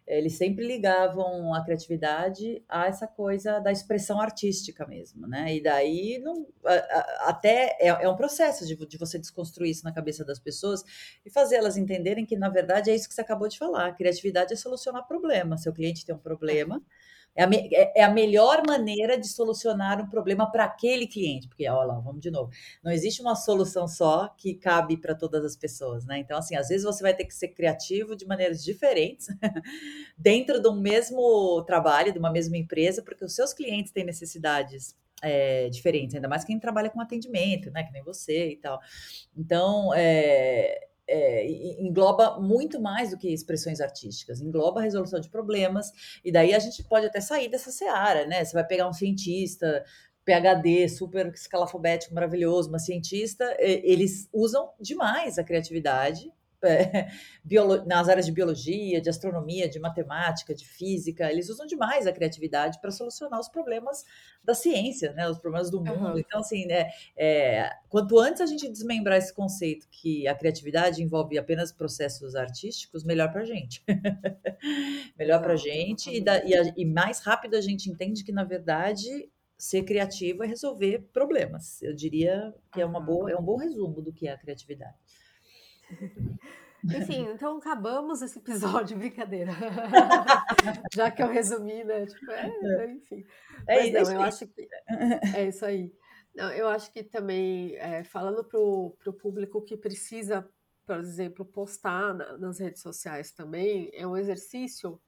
eles 0.08 0.38
sempre 0.38 0.66
ligavam 0.66 1.54
a 1.54 1.64
criatividade 1.64 2.64
a 2.70 2.86
essa 2.86 3.08
coisa 3.08 3.60
da 3.60 3.72
expressão 3.72 4.22
artística 4.22 4.86
mesmo, 4.86 5.28
né? 5.28 5.56
E 5.56 5.62
daí 5.62 6.20
não, 6.20 6.46
até 7.22 7.76
é, 7.80 7.88
é 7.88 8.10
um 8.10 8.16
processo 8.16 8.68
de, 8.68 8.76
de, 8.76 8.98
você 8.98 9.18
desconstruir 9.18 9.72
isso 9.72 9.84
na 9.84 9.92
cabeça 9.92 10.24
das 10.24 10.38
pessoas 10.38 10.84
e 11.26 11.30
fazer 11.30 11.56
elas 11.56 11.76
entenderem 11.76 12.26
que, 12.26 12.38
na 12.38 12.50
verdade, 12.50 12.92
é 12.92 12.96
isso 12.96 13.08
que 13.08 13.16
você 13.16 13.22
acabou 13.22 13.48
de 13.48 13.58
falar. 13.58 13.88
A 13.88 13.94
criatividade 13.94 14.54
é 14.54 14.56
solucionar 14.56 15.08
problema. 15.08 15.58
Seu 15.58 15.74
cliente 15.74 16.06
tem 16.06 16.14
um 16.14 16.20
problema, 16.20 16.82
é 17.36 17.44
a, 17.44 17.48
me, 17.48 17.70
é, 17.74 18.00
é 18.00 18.04
a 18.04 18.10
melhor 18.10 18.64
maneira 18.66 19.18
de 19.18 19.28
solucionar 19.28 20.02
um 20.02 20.08
problema 20.08 20.50
para 20.50 20.64
aquele 20.64 21.06
cliente, 21.06 21.48
porque, 21.48 21.68
olha 21.68 21.88
lá, 21.88 22.00
vamos 22.00 22.22
de 22.22 22.32
novo, 22.32 22.50
não 22.84 22.92
existe 22.92 23.22
uma 23.22 23.36
solução 23.36 23.88
só 23.88 24.30
que 24.38 24.54
cabe 24.54 24.98
para 24.98 25.14
todas 25.14 25.44
as 25.44 25.56
pessoas, 25.56 26.06
né? 26.06 26.18
Então, 26.20 26.38
assim, 26.38 26.56
às 26.56 26.70
vezes 26.70 26.86
você 26.86 27.04
vai 27.04 27.14
ter 27.14 27.26
que 27.26 27.34
ser 27.34 27.50
criativo 27.50 28.16
de 28.16 28.26
maneiras 28.26 28.64
diferentes, 28.64 29.28
dentro 30.18 30.62
de 30.62 30.70
um 30.70 30.80
mesmo 30.80 31.62
trabalho, 31.64 32.14
de 32.14 32.20
uma 32.20 32.32
mesma 32.32 32.58
empresa, 32.58 33.02
porque 33.02 33.26
os 33.26 33.36
seus 33.36 33.54
clientes 33.54 33.92
têm 33.92 34.06
necessidades 34.06 34.96
é, 35.22 35.70
diferentes, 35.70 36.16
ainda 36.16 36.28
mais 36.28 36.44
quem 36.44 36.60
trabalha 36.60 36.90
com 36.90 37.02
atendimento, 37.02 37.70
né? 37.72 37.84
Que 37.84 37.92
nem 37.92 38.04
você 38.04 38.52
e 38.52 38.58
tal. 38.58 38.80
Então, 39.36 39.94
é, 39.94 40.88
é, 41.08 41.46
engloba 41.80 42.40
muito 42.40 42.80
mais 42.80 43.12
do 43.12 43.18
que 43.18 43.32
expressões 43.32 43.80
artísticas, 43.80 44.42
engloba 44.42 44.80
a 44.80 44.84
resolução 44.84 45.20
de 45.20 45.30
problemas, 45.30 45.92
e 46.24 46.32
daí 46.32 46.54
a 46.54 46.60
gente 46.60 46.84
pode 46.84 47.06
até 47.06 47.22
sair 47.22 47.50
dessa 47.50 47.72
seara, 47.72 48.26
né? 48.26 48.44
Você 48.44 48.54
vai 48.54 48.66
pegar 48.66 48.88
um 48.88 48.94
cientista, 48.94 49.84
PhD, 50.26 50.90
super 50.90 51.28
escalafobético, 51.28 52.14
maravilhoso, 52.16 52.70
uma 52.70 52.80
cientista, 52.80 53.56
eles 53.60 54.28
usam 54.34 54.72
demais 54.82 55.38
a 55.38 55.44
criatividade 55.44 56.32
é, 56.66 57.10
nas 57.86 58.10
áreas 58.10 58.26
de 58.26 58.32
biologia, 58.32 59.02
de 59.02 59.10
astronomia, 59.10 59.70
de 59.70 59.80
matemática, 59.80 60.54
de 60.54 60.68
física, 60.68 61.32
eles 61.32 61.50
usam 61.50 61.66
demais 61.66 62.08
a 62.08 62.12
criatividade 62.12 62.80
para 62.80 62.92
solucionar 62.92 63.40
os 63.40 63.48
problemas 63.48 64.04
da 64.44 64.54
ciência, 64.54 65.14
né, 65.14 65.30
os 65.30 65.40
problemas 65.40 65.70
do 65.70 65.80
mundo. 65.80 66.14
Uhum. 66.14 66.20
Então, 66.20 66.40
assim, 66.40 66.66
né, 66.66 66.90
é, 67.16 67.70
quanto 67.90 68.20
antes 68.20 68.42
a 68.42 68.46
gente 68.46 68.70
desmembrar 68.70 69.18
esse 69.18 69.34
conceito 69.34 69.88
que 69.90 70.28
a 70.28 70.36
criatividade 70.36 71.02
envolve 71.02 71.38
apenas 71.38 71.72
processos 71.72 72.36
artísticos, 72.36 73.04
melhor 73.04 73.32
para 73.32 73.42
a 73.42 73.46
gente. 73.46 73.84
melhor 75.18 75.42
para 75.42 75.54
a 75.54 75.58
gente 75.58 76.10
e, 76.10 76.22
da, 76.22 76.44
e, 76.44 76.56
a, 76.56 76.74
e 76.76 76.86
mais 76.86 77.20
rápido 77.20 77.56
a 77.56 77.62
gente 77.62 77.90
entende 77.90 78.24
que, 78.24 78.32
na 78.32 78.44
verdade, 78.44 79.30
ser 79.58 79.84
criativo 79.84 80.44
é 80.44 80.48
resolver 80.48 81.08
problemas. 81.14 81.82
Eu 81.82 81.94
diria 81.94 82.54
que 82.74 82.82
é, 82.82 82.86
uma 82.86 83.00
boa, 83.00 83.32
é 83.32 83.36
um 83.36 83.44
bom 83.44 83.58
resumo 83.58 84.02
do 84.02 84.12
que 84.12 84.28
é 84.28 84.32
a 84.32 84.38
criatividade. 84.38 84.96
Enfim, 86.84 87.28
então 87.34 87.58
acabamos 87.58 88.22
esse 88.22 88.38
episódio, 88.38 88.96
brincadeira. 89.00 89.52
Já 90.94 91.10
que 91.10 91.24
eu 91.24 91.28
resumi, 91.28 91.84
né? 91.84 92.06
Tipo, 92.06 92.32
é, 92.32 92.48
é. 92.48 92.92
enfim. 92.92 93.26
É, 93.68 93.92
Mas 93.92 94.08
não, 94.08 94.14
eu 94.14 94.22
acho 94.22 94.48
que 94.48 94.68
é 95.36 95.48
isso 95.48 95.66
aí. 95.66 95.92
Não, 96.36 96.52
eu 96.52 96.68
acho 96.68 96.92
que 96.92 97.02
também, 97.02 97.76
é, 97.78 98.04
falando 98.04 98.44
para 98.44 98.60
o 98.60 99.14
público 99.20 99.62
que 99.62 99.76
precisa, 99.76 100.48
por 100.86 100.98
exemplo, 100.98 101.44
postar 101.44 102.14
na, 102.14 102.38
nas 102.38 102.60
redes 102.60 102.82
sociais 102.82 103.32
também, 103.32 103.90
é 103.94 104.06
um 104.06 104.18
exercício 104.18 105.02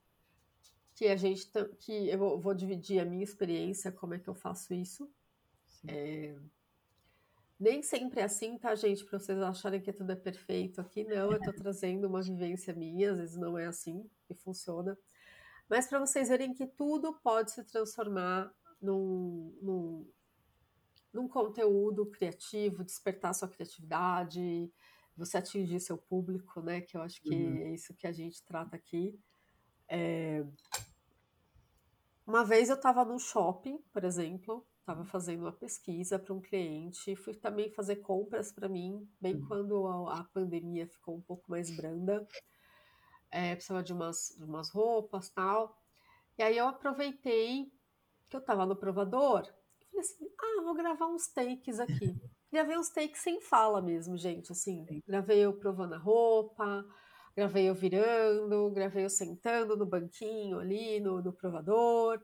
que 0.95 1.07
a 1.07 1.15
gente 1.15 1.47
que 1.79 2.09
eu 2.09 2.17
vou, 2.17 2.39
vou 2.39 2.53
dividir 2.55 2.99
a 2.99 3.05
minha 3.05 3.23
experiência, 3.23 3.91
como 3.91 4.15
é 4.15 4.19
que 4.19 4.27
eu 4.27 4.33
faço 4.33 4.73
isso. 4.73 5.07
É, 5.87 6.33
nem 7.59 7.81
sempre 7.81 8.21
é 8.21 8.23
assim, 8.23 8.57
tá, 8.57 8.75
gente? 8.75 9.03
Para 9.03 9.19
vocês 9.19 9.39
acharem 9.39 9.81
que 9.81 9.91
tudo 9.91 10.11
é 10.11 10.15
perfeito 10.15 10.79
aqui, 10.79 11.03
não. 11.03 11.31
Eu 11.31 11.41
tô 11.41 11.51
trazendo 11.53 12.07
uma 12.07 12.21
vivência 12.21 12.73
minha, 12.73 13.11
às 13.11 13.17
vezes 13.17 13.37
não 13.37 13.57
é 13.57 13.65
assim 13.65 14.07
que 14.25 14.35
funciona. 14.35 14.97
Mas 15.67 15.87
para 15.87 15.99
vocês 15.99 16.29
verem 16.29 16.53
que 16.53 16.67
tudo 16.67 17.13
pode 17.21 17.51
se 17.51 17.63
transformar 17.63 18.53
num, 18.81 19.57
num, 19.61 20.11
num 21.11 21.27
conteúdo 21.27 22.05
criativo, 22.05 22.83
despertar 22.83 23.33
sua 23.33 23.49
criatividade, 23.49 24.71
você 25.15 25.37
atingir 25.37 25.79
seu 25.79 25.97
público, 25.97 26.61
né? 26.61 26.81
Que 26.81 26.95
eu 26.95 27.01
acho 27.01 27.19
que 27.21 27.33
uhum. 27.33 27.57
é 27.57 27.73
isso 27.73 27.93
que 27.95 28.05
a 28.05 28.11
gente 28.11 28.43
trata 28.43 28.75
aqui. 28.75 29.19
É... 29.89 30.45
Uma 32.25 32.45
vez 32.45 32.69
eu 32.69 32.75
estava 32.75 33.03
no 33.03 33.17
shopping, 33.17 33.79
por 33.91 34.03
exemplo, 34.03 34.65
estava 34.87 35.03
fazendo 35.03 35.41
uma 35.41 35.51
pesquisa 35.51 36.17
para 36.17 36.33
um 36.33 36.39
cliente, 36.39 37.13
fui 37.17 37.35
também 37.35 37.69
fazer 37.69 37.97
compras 37.97 38.53
para 38.53 38.69
mim, 38.69 39.05
bem 39.19 39.35
uhum. 39.35 39.45
quando 39.45 39.85
a, 39.85 40.19
a, 40.19 40.23
pandemia 40.23 40.87
ficou 40.87 41.17
um 41.17 41.21
pouco 41.21 41.51
mais 41.51 41.75
branda, 41.75 42.25
é, 43.29 43.53
precisava 43.53 43.83
de 43.83 43.91
umas, 43.91 44.33
de 44.37 44.45
umas 44.45 44.69
roupas 44.69 45.29
tal. 45.29 45.77
E 46.37 46.41
aí 46.43 46.57
eu 46.57 46.67
aproveitei 46.67 47.69
que 48.29 48.37
eu 48.37 48.39
estava 48.39 48.65
no 48.65 48.77
provador, 48.77 49.43
falei 49.43 49.99
assim, 49.99 50.29
ah, 50.39 50.61
vou 50.63 50.73
gravar 50.73 51.07
uns 51.07 51.27
takes 51.27 51.81
aqui. 51.81 52.15
Gravei 52.49 52.77
uns 52.77 52.87
takes 52.87 53.19
sem 53.19 53.41
fala 53.41 53.81
mesmo, 53.81 54.17
gente, 54.17 54.53
assim, 54.53 54.85
gravei 55.05 55.39
eu 55.39 55.51
provando 55.51 55.95
a 55.95 55.97
roupa, 55.97 56.85
Gravei 57.37 57.69
eu 57.69 57.75
virando, 57.75 58.71
gravei 58.71 59.05
eu 59.05 59.11
sentando 59.11 59.77
no 59.77 59.85
banquinho 59.85 60.57
ali 60.57 60.99
no, 60.99 61.21
no 61.21 61.31
provador, 61.31 62.19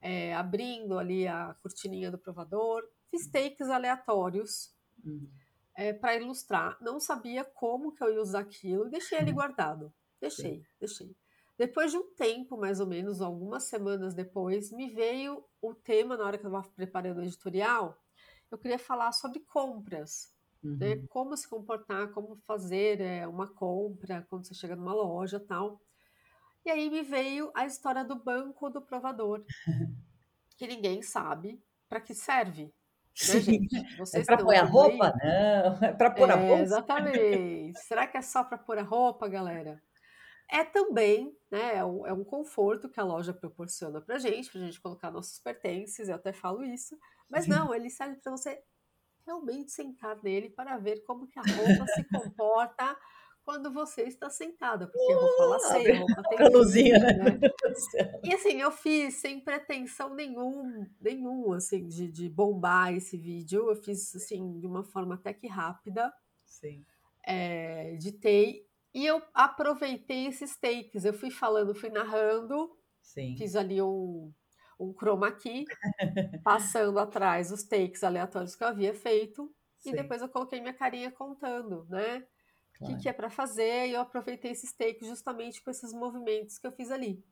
é, 0.00 0.34
abrindo 0.34 0.98
ali 0.98 1.26
a 1.26 1.54
cortininha 1.62 2.10
do 2.10 2.18
provador. 2.18 2.82
Fiz 3.10 3.26
takes 3.30 3.68
aleatórios 3.68 4.74
Uhum. 5.04 5.28
é, 5.74 5.92
para 5.92 6.16
ilustrar. 6.16 6.76
Não 6.80 6.98
sabia 7.00 7.44
como 7.44 7.92
que 7.92 8.02
eu 8.02 8.12
ia 8.12 8.20
usar 8.20 8.40
aquilo, 8.40 8.90
deixei 8.90 9.18
ele 9.18 9.30
Uhum. 9.30 9.36
guardado. 9.36 9.92
Deixei, 10.20 10.64
deixei. 10.80 11.14
Depois 11.56 11.90
de 11.90 11.96
um 11.98 12.14
tempo, 12.14 12.56
mais 12.56 12.80
ou 12.80 12.86
menos, 12.86 13.20
algumas 13.20 13.64
semanas 13.64 14.14
depois, 14.14 14.70
me 14.72 14.88
veio 14.90 15.44
o 15.60 15.74
tema 15.74 16.16
na 16.16 16.24
hora 16.24 16.38
que 16.38 16.44
eu 16.46 16.50
estava 16.50 16.68
preparando 16.74 17.18
o 17.18 17.22
editorial. 17.24 17.96
Eu 18.50 18.58
queria 18.58 18.78
falar 18.78 19.12
sobre 19.12 19.40
compras, 19.40 20.32
né? 20.80 20.94
Uhum. 20.94 21.06
Como 21.08 21.36
se 21.36 21.48
comportar, 21.48 22.10
como 22.12 22.36
fazer 22.46 23.00
é, 23.00 23.26
uma 23.26 23.46
compra 23.48 24.26
quando 24.28 24.46
você 24.46 24.54
chega 24.54 24.74
numa 24.76 24.94
loja, 24.94 25.38
tal. 25.40 25.80
E 26.68 26.70
aí 26.70 26.90
me 26.90 27.02
veio 27.02 27.50
a 27.54 27.64
história 27.64 28.04
do 28.04 28.14
banco 28.14 28.68
do 28.68 28.82
provador, 28.82 29.42
que 30.58 30.66
ninguém 30.66 31.00
sabe 31.00 31.64
para 31.88 31.98
que 31.98 32.14
serve, 32.14 32.74
né, 33.22 33.40
Sim. 33.40 33.40
gente? 33.40 33.74
É 34.12 34.20
para 34.20 34.36
estão 34.36 34.46
pôr 34.46 34.54
a 34.54 34.64
roupa? 34.64 35.12
Não. 35.16 35.82
É 35.82 35.92
para 35.94 36.10
pôr 36.10 36.30
a 36.30 36.36
É, 36.36 36.46
bolsa? 36.46 36.62
exatamente. 36.62 37.74
Será 37.78 38.06
que 38.06 38.18
é 38.18 38.22
só 38.22 38.44
para 38.44 38.58
pôr 38.58 38.76
a 38.78 38.82
roupa, 38.82 39.28
galera? 39.28 39.82
É 40.50 40.62
também, 40.62 41.34
né? 41.50 41.76
É 41.76 41.84
um, 41.86 42.06
é 42.06 42.12
um 42.12 42.22
conforto 42.22 42.90
que 42.90 43.00
a 43.00 43.04
loja 43.04 43.32
proporciona 43.32 44.02
pra 44.02 44.18
gente, 44.18 44.50
pra 44.50 44.60
gente 44.60 44.78
colocar 44.78 45.10
nossos 45.10 45.38
pertences, 45.38 46.10
eu 46.10 46.16
até 46.16 46.34
falo 46.34 46.62
isso. 46.62 46.98
Mas 47.30 47.46
não, 47.46 47.74
ele 47.74 47.88
serve 47.88 48.16
para 48.16 48.32
você 48.32 48.62
realmente 49.26 49.72
sentar 49.72 50.22
nele 50.22 50.50
para 50.50 50.76
ver 50.78 51.02
como 51.04 51.28
que 51.28 51.38
a 51.38 51.42
roupa 51.42 51.86
se 51.86 52.04
comporta 52.04 52.94
quando 53.48 53.72
você 53.72 54.02
está 54.02 54.28
sentada, 54.28 54.86
porque 54.88 55.14
Uh, 55.14 55.48
laceia, 55.48 55.80
abre, 55.80 55.92
roupa 55.96 56.22
tem 56.28 56.38
abre 56.38 56.44
a 56.44 56.48
luzinha, 56.50 56.98
né? 56.98 57.14
né? 57.14 57.40
Céu. 57.74 58.20
E 58.22 58.34
assim, 58.34 58.60
eu 58.60 58.70
fiz 58.70 59.14
sem 59.14 59.40
pretensão 59.40 60.14
nenhum, 60.14 60.86
nenhum, 61.00 61.54
assim, 61.54 61.88
de, 61.88 62.12
de 62.12 62.28
bombar 62.28 62.92
esse 62.92 63.16
vídeo. 63.16 63.70
Eu 63.70 63.76
fiz, 63.76 64.14
assim, 64.14 64.60
de 64.60 64.66
uma 64.66 64.84
forma 64.84 65.14
até 65.14 65.32
que 65.32 65.46
rápida. 65.46 66.12
Sim. 66.44 66.84
É, 67.26 67.94
editei 67.94 68.66
e 68.92 69.06
eu 69.06 69.22
aproveitei 69.32 70.26
esses 70.26 70.54
takes. 70.54 71.06
Eu 71.06 71.14
fui 71.14 71.30
falando, 71.30 71.74
fui 71.74 71.88
narrando, 71.88 72.76
Sim. 73.00 73.34
fiz 73.34 73.56
ali 73.56 73.80
um, 73.80 74.30
um 74.78 74.92
chroma 74.92 75.32
key, 75.32 75.64
passando 76.44 76.98
atrás 76.98 77.50
os 77.50 77.62
takes 77.62 78.04
aleatórios 78.04 78.54
que 78.54 78.62
eu 78.62 78.68
havia 78.68 78.92
feito. 78.92 79.50
Sim. 79.78 79.88
E 79.88 79.92
depois 79.94 80.20
eu 80.20 80.28
coloquei 80.28 80.60
minha 80.60 80.74
carinha 80.74 81.10
contando, 81.10 81.86
né? 81.88 82.26
O 82.80 82.84
Claro. 82.84 82.96
que, 82.96 83.02
que 83.02 83.08
é 83.08 83.12
para 83.12 83.28
fazer, 83.28 83.88
e 83.88 83.92
eu 83.92 84.00
aproveitei 84.00 84.52
esses 84.52 84.72
takes 84.72 85.06
justamente 85.08 85.62
com 85.62 85.70
esses 85.70 85.92
movimentos 85.92 86.58
que 86.58 86.66
eu 86.66 86.72
fiz 86.72 86.90
ali. 86.90 87.24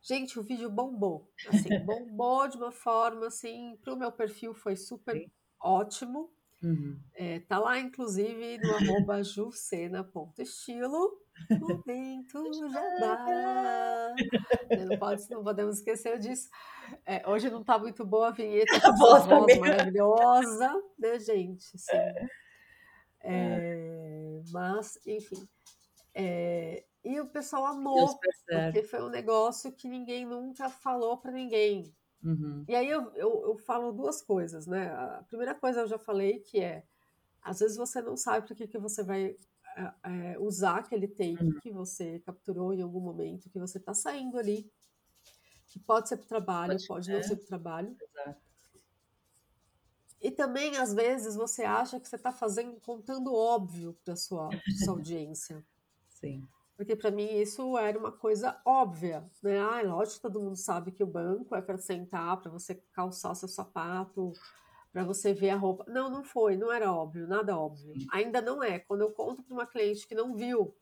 Gente, 0.00 0.38
o 0.38 0.42
vídeo 0.42 0.70
bombou, 0.70 1.30
assim, 1.48 1.68
bombou 1.84 2.48
de 2.48 2.56
uma 2.56 2.70
forma, 2.72 3.26
assim, 3.26 3.76
pro 3.82 3.96
meu 3.96 4.10
perfil 4.12 4.54
foi 4.54 4.76
super 4.76 5.16
Sim. 5.16 5.30
ótimo. 5.60 6.32
Uhum. 6.62 6.96
É, 7.14 7.40
tá 7.40 7.58
lá, 7.58 7.78
inclusive, 7.80 8.58
no 8.58 8.74
arroba 8.74 9.22
jucena.estilo, 9.24 11.20
momento 11.58 12.44
jabá. 12.70 14.14
Né, 14.70 14.84
Não, 14.84 14.96
pode, 14.98 15.28
não 15.28 15.42
podemos 15.42 15.78
esquecer 15.78 16.18
disso. 16.20 16.48
É, 17.04 17.28
hoje 17.28 17.50
não 17.50 17.64
tá 17.64 17.78
muito 17.78 18.04
boa 18.04 18.28
a 18.28 18.32
vinheta 18.32 18.76
A 18.84 18.92
voz 18.92 19.26
maravilhosa, 19.58 20.72
né, 20.98 21.18
gente? 21.18 21.66
Assim, 21.74 21.96
é, 23.24 23.81
mas, 24.52 24.98
enfim. 25.06 25.48
É, 26.14 26.84
e 27.04 27.18
o 27.20 27.26
pessoal 27.26 27.66
amou, 27.66 28.18
porque 28.46 28.82
foi 28.84 29.02
um 29.02 29.08
negócio 29.08 29.72
que 29.72 29.88
ninguém 29.88 30.24
nunca 30.26 30.68
falou 30.68 31.16
para 31.16 31.32
ninguém. 31.32 31.92
Uhum. 32.22 32.64
E 32.68 32.74
aí 32.76 32.88
eu, 32.88 33.12
eu, 33.14 33.42
eu 33.48 33.56
falo 33.58 33.92
duas 33.92 34.22
coisas, 34.22 34.66
né? 34.66 34.88
A 34.92 35.24
primeira 35.26 35.54
coisa 35.54 35.80
eu 35.80 35.88
já 35.88 35.98
falei 35.98 36.38
que 36.40 36.60
é, 36.60 36.84
às 37.42 37.58
vezes 37.58 37.76
você 37.76 38.00
não 38.00 38.16
sabe 38.16 38.46
para 38.46 38.54
que, 38.54 38.68
que 38.68 38.78
você 38.78 39.02
vai 39.02 39.36
é, 39.76 39.92
é, 40.34 40.38
usar 40.38 40.78
aquele 40.78 41.08
take 41.08 41.42
Uhum. 41.42 41.58
que 41.60 41.72
você 41.72 42.20
capturou 42.20 42.72
em 42.72 42.82
algum 42.82 43.00
momento, 43.00 43.50
que 43.50 43.58
você 43.58 43.78
está 43.78 43.94
saindo 43.94 44.38
ali, 44.38 44.70
que 45.66 45.80
pode 45.80 46.08
ser 46.08 46.18
para 46.18 46.26
trabalho, 46.26 46.72
Pode- 46.74 46.86
pode 46.86 47.10
é. 47.10 47.14
não 47.16 47.22
ser 47.22 47.36
para 47.36 47.46
trabalho. 47.46 47.96
Exato. 48.00 48.51
E 50.22 50.30
também, 50.30 50.76
às 50.76 50.94
vezes, 50.94 51.34
você 51.34 51.64
acha 51.64 51.98
que 51.98 52.08
você 52.08 52.14
está 52.14 52.30
fazendo, 52.30 52.80
contando 52.80 53.34
óbvio 53.34 53.98
para 54.04 54.14
sua, 54.14 54.48
pra 54.48 54.60
sua 54.84 54.94
audiência. 54.94 55.66
Sim. 56.08 56.46
Porque 56.76 56.96
para 56.96 57.10
mim 57.10 57.28
isso 57.38 57.76
era 57.76 57.98
uma 57.98 58.12
coisa 58.12 58.60
óbvia, 58.64 59.28
né? 59.42 59.58
Ah, 59.58 59.82
lógico 59.82 60.16
que 60.16 60.22
todo 60.22 60.40
mundo 60.40 60.56
sabe 60.56 60.92
que 60.92 61.02
o 61.02 61.06
banco 61.06 61.54
é 61.54 61.60
para 61.60 61.76
sentar, 61.76 62.40
para 62.40 62.50
você 62.50 62.76
calçar 62.92 63.34
seu 63.34 63.48
sapato, 63.48 64.32
para 64.92 65.04
você 65.04 65.34
ver 65.34 65.50
a 65.50 65.56
roupa. 65.56 65.84
Não, 65.88 66.08
não 66.08 66.24
foi, 66.24 66.56
não 66.56 66.72
era 66.72 66.92
óbvio, 66.92 67.26
nada 67.26 67.58
óbvio. 67.58 67.92
Sim. 67.94 68.06
Ainda 68.12 68.40
não 68.40 68.62
é. 68.62 68.78
Quando 68.78 69.02
eu 69.02 69.10
conto 69.10 69.42
para 69.42 69.54
uma 69.54 69.66
cliente 69.66 70.06
que 70.06 70.14
não 70.14 70.34
viu 70.34 70.74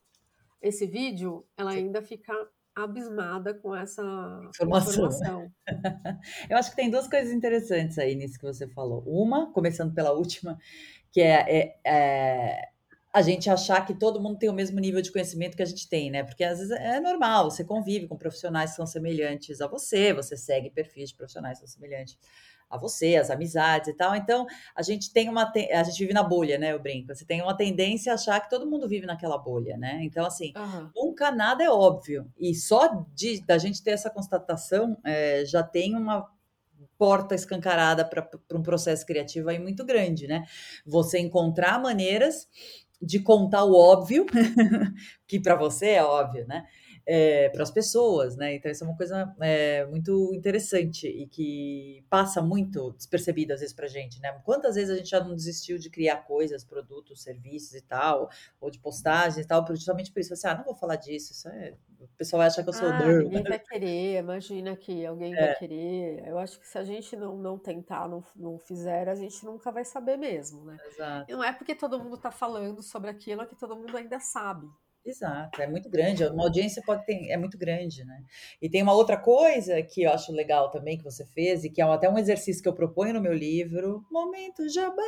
esse 0.60 0.86
vídeo, 0.86 1.46
ela 1.56 1.72
Sim. 1.72 1.78
ainda 1.78 2.02
fica 2.02 2.34
abismada 2.84 3.54
com 3.54 3.74
essa 3.74 4.02
Informação. 4.48 4.92
informação. 4.92 5.52
Eu 6.50 6.56
acho 6.56 6.70
que 6.70 6.76
tem 6.76 6.90
duas 6.90 7.08
coisas 7.08 7.32
interessantes 7.32 7.98
aí 7.98 8.14
nisso 8.14 8.38
que 8.38 8.44
você 8.44 8.66
falou. 8.68 9.02
Uma, 9.06 9.52
começando 9.52 9.94
pela 9.94 10.12
última, 10.12 10.58
que 11.12 11.20
é, 11.20 11.58
é- 11.58 11.80
é 11.86 12.68
a 13.12 13.22
gente 13.22 13.50
achar 13.50 13.84
que 13.84 13.92
todo 13.94 14.20
mundo 14.20 14.38
tem 14.38 14.48
o 14.48 14.52
mesmo 14.52 14.78
nível 14.78 15.02
de 15.02 15.10
conhecimento 15.10 15.56
que 15.56 15.62
a 15.62 15.66
gente 15.66 15.88
tem, 15.88 16.10
né? 16.12 16.22
Porque 16.22 16.44
às 16.44 16.58
vezes 16.58 16.70
é 16.72 17.00
normal, 17.00 17.50
você 17.50 17.64
convive 17.64 18.06
com 18.06 18.16
profissionais 18.16 18.70
que 18.70 18.76
são 18.76 18.86
semelhantes 18.86 19.60
a 19.60 19.66
você, 19.66 20.12
você 20.12 20.36
segue 20.36 20.70
perfis 20.70 21.10
de 21.10 21.16
profissionais 21.16 21.58
que 21.58 21.66
são 21.66 21.74
semelhantes 21.80 22.16
a 22.70 22.78
você, 22.78 23.16
as 23.16 23.30
amizades 23.30 23.88
e 23.88 23.92
tal. 23.94 24.14
Então, 24.14 24.46
a 24.74 24.82
gente 24.82 25.12
tem 25.12 25.28
uma. 25.28 25.50
te- 25.50 25.70
A 25.72 25.82
gente 25.82 25.98
vive 25.98 26.12
na 26.14 26.22
bolha, 26.22 26.56
né? 26.58 26.72
Eu 26.72 26.78
brinco. 26.78 27.14
Você 27.14 27.24
tem 27.24 27.42
uma 27.42 27.56
tendência 27.56 28.12
a 28.12 28.14
achar 28.14 28.40
que 28.40 28.48
todo 28.48 28.66
mundo 28.70 28.88
vive 28.88 29.06
naquela 29.06 29.36
bolha, 29.36 29.76
né? 29.76 29.98
Então, 30.02 30.24
assim, 30.24 30.52
Aham. 30.54 30.90
nunca 30.94 31.30
nada 31.32 31.64
é 31.64 31.68
óbvio. 31.68 32.30
E 32.38 32.54
só 32.54 33.04
de 33.14 33.44
da 33.44 33.58
gente 33.58 33.82
ter 33.82 33.90
essa 33.90 34.08
constatação 34.08 34.96
é, 35.04 35.44
já 35.44 35.62
tem 35.62 35.96
uma 35.96 36.28
porta 36.96 37.34
escancarada 37.34 38.04
para 38.04 38.28
um 38.52 38.62
processo 38.62 39.04
criativo 39.06 39.48
aí 39.48 39.58
muito 39.58 39.84
grande, 39.84 40.26
né? 40.26 40.44
Você 40.86 41.18
encontrar 41.18 41.80
maneiras 41.80 42.48
de 43.02 43.18
contar 43.18 43.64
o 43.64 43.74
óbvio, 43.74 44.26
que 45.26 45.40
para 45.40 45.56
você 45.56 45.90
é 45.92 46.04
óbvio, 46.04 46.46
né? 46.46 46.66
Para 47.52 47.62
as 47.62 47.70
pessoas, 47.70 48.36
né? 48.36 48.54
Então, 48.54 48.70
isso 48.70 48.84
é 48.84 48.86
uma 48.86 48.96
coisa 48.96 49.34
é, 49.40 49.84
muito 49.86 50.32
interessante 50.34 51.06
e 51.08 51.26
que 51.26 52.04
passa 52.08 52.40
muito 52.40 52.92
despercebido 52.92 53.52
às 53.52 53.60
vezes 53.60 53.74
para 53.74 53.88
gente, 53.88 54.20
né? 54.20 54.32
Quantas 54.44 54.74
vezes 54.76 54.90
a 54.90 54.96
gente 54.96 55.10
já 55.10 55.22
não 55.22 55.34
desistiu 55.34 55.78
de 55.78 55.90
criar 55.90 56.18
coisas, 56.18 56.64
produtos, 56.64 57.22
serviços 57.22 57.74
e 57.74 57.80
tal, 57.80 58.30
ou 58.60 58.70
de 58.70 58.78
postagens 58.78 59.44
e 59.44 59.48
tal, 59.48 59.66
justamente 59.70 60.12
por 60.12 60.20
isso. 60.20 60.32
Assim, 60.32 60.46
ah, 60.48 60.54
não 60.54 60.64
vou 60.64 60.74
falar 60.74 60.96
disso, 60.96 61.32
isso 61.32 61.48
é... 61.48 61.74
o 62.00 62.06
pessoal 62.16 62.38
vai 62.38 62.46
achar 62.46 62.62
que 62.62 62.68
eu 62.68 62.72
sou 62.72 62.88
Ah, 62.88 62.98
nerd. 62.98 63.24
ninguém 63.24 63.42
vai 63.42 63.58
querer, 63.58 64.18
imagina 64.18 64.76
que 64.76 65.04
alguém 65.04 65.34
É. 65.34 65.46
vai 65.46 65.54
querer. 65.56 66.26
Eu 66.26 66.38
acho 66.38 66.60
que 66.60 66.68
se 66.68 66.78
a 66.78 66.84
gente 66.84 67.16
não, 67.16 67.36
não 67.36 67.58
tentar, 67.58 68.08
não, 68.08 68.22
não 68.36 68.58
fizer, 68.58 69.08
a 69.08 69.14
gente 69.14 69.44
nunca 69.44 69.70
vai 69.72 69.84
saber 69.84 70.16
mesmo, 70.16 70.64
né? 70.64 70.76
Exato. 70.86 71.30
E 71.30 71.34
não 71.34 71.42
é 71.42 71.52
porque 71.52 71.74
todo 71.74 71.98
mundo 71.98 72.16
está 72.16 72.30
falando 72.30 72.82
sobre 72.82 73.10
aquilo 73.10 73.46
que 73.46 73.56
todo 73.56 73.76
mundo 73.76 73.96
ainda 73.96 74.20
sabe. 74.20 74.68
Exato, 75.04 75.62
é 75.62 75.66
muito 75.66 75.88
grande, 75.88 76.24
uma 76.24 76.44
audiência 76.44 76.82
pode 76.84 77.06
ter, 77.06 77.30
é 77.30 77.36
muito 77.36 77.56
grande, 77.56 78.04
né? 78.04 78.22
E 78.60 78.68
tem 78.68 78.82
uma 78.82 78.92
outra 78.92 79.16
coisa 79.16 79.82
que 79.82 80.02
eu 80.02 80.12
acho 80.12 80.30
legal 80.30 80.70
também 80.70 80.98
que 80.98 81.04
você 81.04 81.24
fez, 81.24 81.64
e 81.64 81.70
que 81.70 81.80
é 81.80 81.84
até 81.84 82.08
um 82.08 82.18
exercício 82.18 82.62
que 82.62 82.68
eu 82.68 82.74
proponho 82.74 83.14
no 83.14 83.20
meu 83.20 83.32
livro, 83.32 84.04
Momento 84.10 84.68
Jabá, 84.68 85.02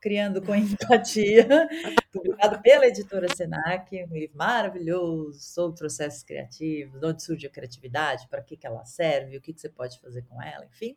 Criando 0.00 0.42
com 0.42 0.54
Empatia, 0.54 1.46
publicado 2.12 2.60
pela 2.62 2.86
editora 2.86 3.28
Senac, 3.34 3.94
um 4.04 4.14
livro 4.14 4.36
maravilhoso 4.36 5.40
sobre 5.40 5.78
processos 5.78 6.22
criativos, 6.24 6.98
de 6.98 7.06
onde 7.06 7.22
surge 7.22 7.46
a 7.46 7.50
criatividade, 7.50 8.26
para 8.28 8.42
que, 8.42 8.56
que 8.56 8.66
ela 8.66 8.84
serve, 8.84 9.36
o 9.36 9.40
que, 9.42 9.52
que 9.52 9.60
você 9.60 9.68
pode 9.68 10.00
fazer 10.00 10.22
com 10.22 10.42
ela, 10.42 10.64
enfim, 10.66 10.96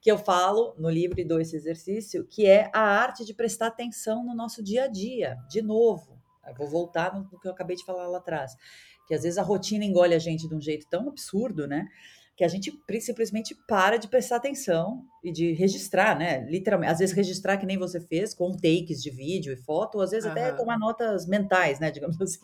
que 0.00 0.10
eu 0.10 0.18
falo 0.18 0.74
no 0.78 0.90
livro 0.90 1.20
e 1.20 1.24
dou 1.24 1.40
esse 1.40 1.56
exercício, 1.56 2.26
que 2.26 2.46
é 2.46 2.70
a 2.72 2.80
arte 2.80 3.24
de 3.24 3.34
prestar 3.34 3.68
atenção 3.68 4.24
no 4.24 4.34
nosso 4.34 4.62
dia 4.62 4.84
a 4.84 4.88
dia, 4.88 5.38
de 5.48 5.62
novo. 5.62 6.19
Eu 6.46 6.54
vou 6.54 6.68
voltar 6.68 7.14
no 7.14 7.40
que 7.40 7.46
eu 7.46 7.52
acabei 7.52 7.76
de 7.76 7.84
falar 7.84 8.06
lá 8.06 8.18
atrás. 8.18 8.56
Que 9.06 9.14
às 9.14 9.22
vezes 9.22 9.38
a 9.38 9.42
rotina 9.42 9.84
engole 9.84 10.14
a 10.14 10.18
gente 10.18 10.48
de 10.48 10.54
um 10.54 10.60
jeito 10.60 10.86
tão 10.88 11.08
absurdo, 11.08 11.66
né? 11.66 11.88
Que 12.36 12.44
a 12.44 12.48
gente 12.48 12.72
simplesmente 13.00 13.54
para 13.66 13.96
de 13.96 14.08
prestar 14.08 14.36
atenção 14.36 15.04
e 15.22 15.30
de 15.30 15.52
registrar, 15.52 16.18
né? 16.18 16.46
Literalmente. 16.48 16.92
Às 16.92 16.98
vezes 16.98 17.14
registrar 17.14 17.58
que 17.58 17.66
nem 17.66 17.76
você 17.76 18.00
fez, 18.00 18.32
com 18.32 18.52
takes 18.52 19.02
de 19.02 19.10
vídeo 19.10 19.52
e 19.52 19.56
foto, 19.56 19.96
ou 19.96 20.02
às 20.02 20.10
vezes 20.10 20.28
até 20.28 20.48
Aham. 20.48 20.56
tomar 20.56 20.78
notas 20.78 21.26
mentais, 21.26 21.78
né? 21.78 21.90
Digamos 21.90 22.18
assim, 22.20 22.38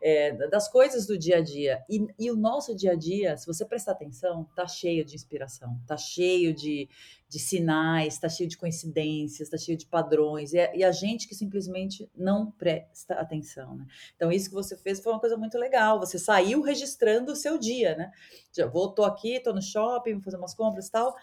é, 0.00 0.32
das 0.48 0.68
coisas 0.68 1.06
do 1.06 1.18
dia 1.18 1.38
a 1.38 1.40
dia. 1.40 1.84
E, 1.88 2.06
e 2.18 2.30
o 2.30 2.36
nosso 2.36 2.76
dia 2.76 2.92
a 2.92 2.94
dia, 2.94 3.36
se 3.36 3.46
você 3.46 3.64
prestar 3.64 3.92
atenção, 3.92 4.46
tá 4.54 4.66
cheio 4.66 5.04
de 5.04 5.16
inspiração, 5.16 5.80
tá 5.86 5.96
cheio 5.96 6.54
de, 6.54 6.88
de 7.28 7.38
sinais, 7.40 8.14
está 8.14 8.28
cheio 8.28 8.48
de 8.48 8.56
coincidências, 8.56 9.48
está 9.48 9.56
cheio 9.56 9.76
de 9.76 9.86
padrões, 9.86 10.52
e, 10.52 10.58
é, 10.58 10.76
e, 10.76 10.84
a 10.84 10.92
gente 10.92 11.26
que 11.26 11.34
simplesmente 11.34 12.08
não 12.16 12.50
presta 12.52 13.14
atenção, 13.14 13.74
né? 13.74 13.86
Então, 14.14 14.30
isso 14.30 14.48
que 14.48 14.54
você 14.54 14.76
fez 14.76 15.00
foi 15.00 15.12
uma 15.12 15.20
coisa 15.20 15.36
muito 15.36 15.58
legal. 15.58 15.98
Você 15.98 16.18
saiu 16.18 16.62
registrando 16.62 17.32
o 17.32 17.36
seu 17.36 17.58
dia, 17.58 17.96
né? 17.96 18.12
Já 18.52 18.66
vou, 18.66 18.92
tô 18.92 19.02
aqui, 19.02 19.40
tô 19.40 19.52
no 19.52 19.62
shopping, 19.62 20.14
vou 20.14 20.22
fazer 20.22 20.36
umas 20.36 20.54
compras 20.54 20.86
e 20.86 20.90
tal. 20.92 21.16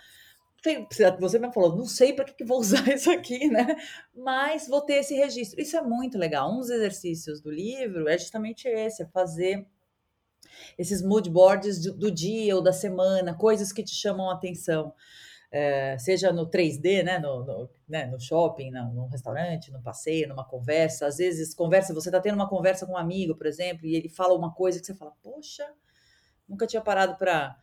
Você 1.19 1.39
mesmo 1.39 1.53
falou, 1.53 1.75
não 1.75 1.85
sei 1.85 2.13
para 2.13 2.25
que, 2.25 2.33
que 2.33 2.43
vou 2.43 2.59
usar 2.61 2.87
isso 2.89 3.11
aqui, 3.11 3.47
né? 3.47 3.75
Mas 4.15 4.67
vou 4.67 4.81
ter 4.81 4.95
esse 4.95 5.15
registro. 5.15 5.61
Isso 5.61 5.77
é 5.77 5.81
muito 5.81 6.17
legal. 6.17 6.51
Um 6.51 6.59
dos 6.59 6.69
exercícios 6.69 7.41
do 7.41 7.51
livro 7.51 8.07
é 8.07 8.17
justamente 8.17 8.67
esse: 8.67 9.03
é 9.03 9.05
fazer 9.07 9.67
esses 10.77 11.01
mood 11.01 11.29
boards 11.29 11.79
do 11.79 12.11
dia 12.11 12.55
ou 12.55 12.61
da 12.61 12.73
semana, 12.73 13.33
coisas 13.33 13.71
que 13.71 13.83
te 13.83 13.95
chamam 13.95 14.29
a 14.29 14.33
atenção 14.33 14.93
é, 15.51 15.97
seja 15.97 16.31
no 16.31 16.47
3D, 16.47 17.03
né, 17.03 17.17
no, 17.17 17.43
no, 17.43 17.69
né, 17.87 18.05
no 18.05 18.19
shopping, 18.19 18.69
no, 18.71 18.93
no, 18.93 19.07
restaurante, 19.07 19.71
no 19.71 19.81
passeio, 19.81 20.27
numa 20.27 20.45
conversa. 20.45 21.07
Às 21.07 21.17
vezes, 21.17 21.55
conversa, 21.55 21.93
você 21.93 22.09
está 22.09 22.19
tendo 22.19 22.35
uma 22.35 22.47
conversa 22.47 22.85
com 22.85 22.93
um 22.93 22.97
amigo, 22.97 23.35
por 23.35 23.47
exemplo, 23.47 23.85
e 23.85 23.95
ele 23.95 24.09
fala 24.09 24.35
uma 24.35 24.53
coisa 24.53 24.79
que 24.79 24.85
você 24.85 24.93
fala, 24.93 25.13
poxa, 25.23 25.67
nunca 26.47 26.67
tinha 26.67 26.81
parado 26.81 27.15
para 27.17 27.57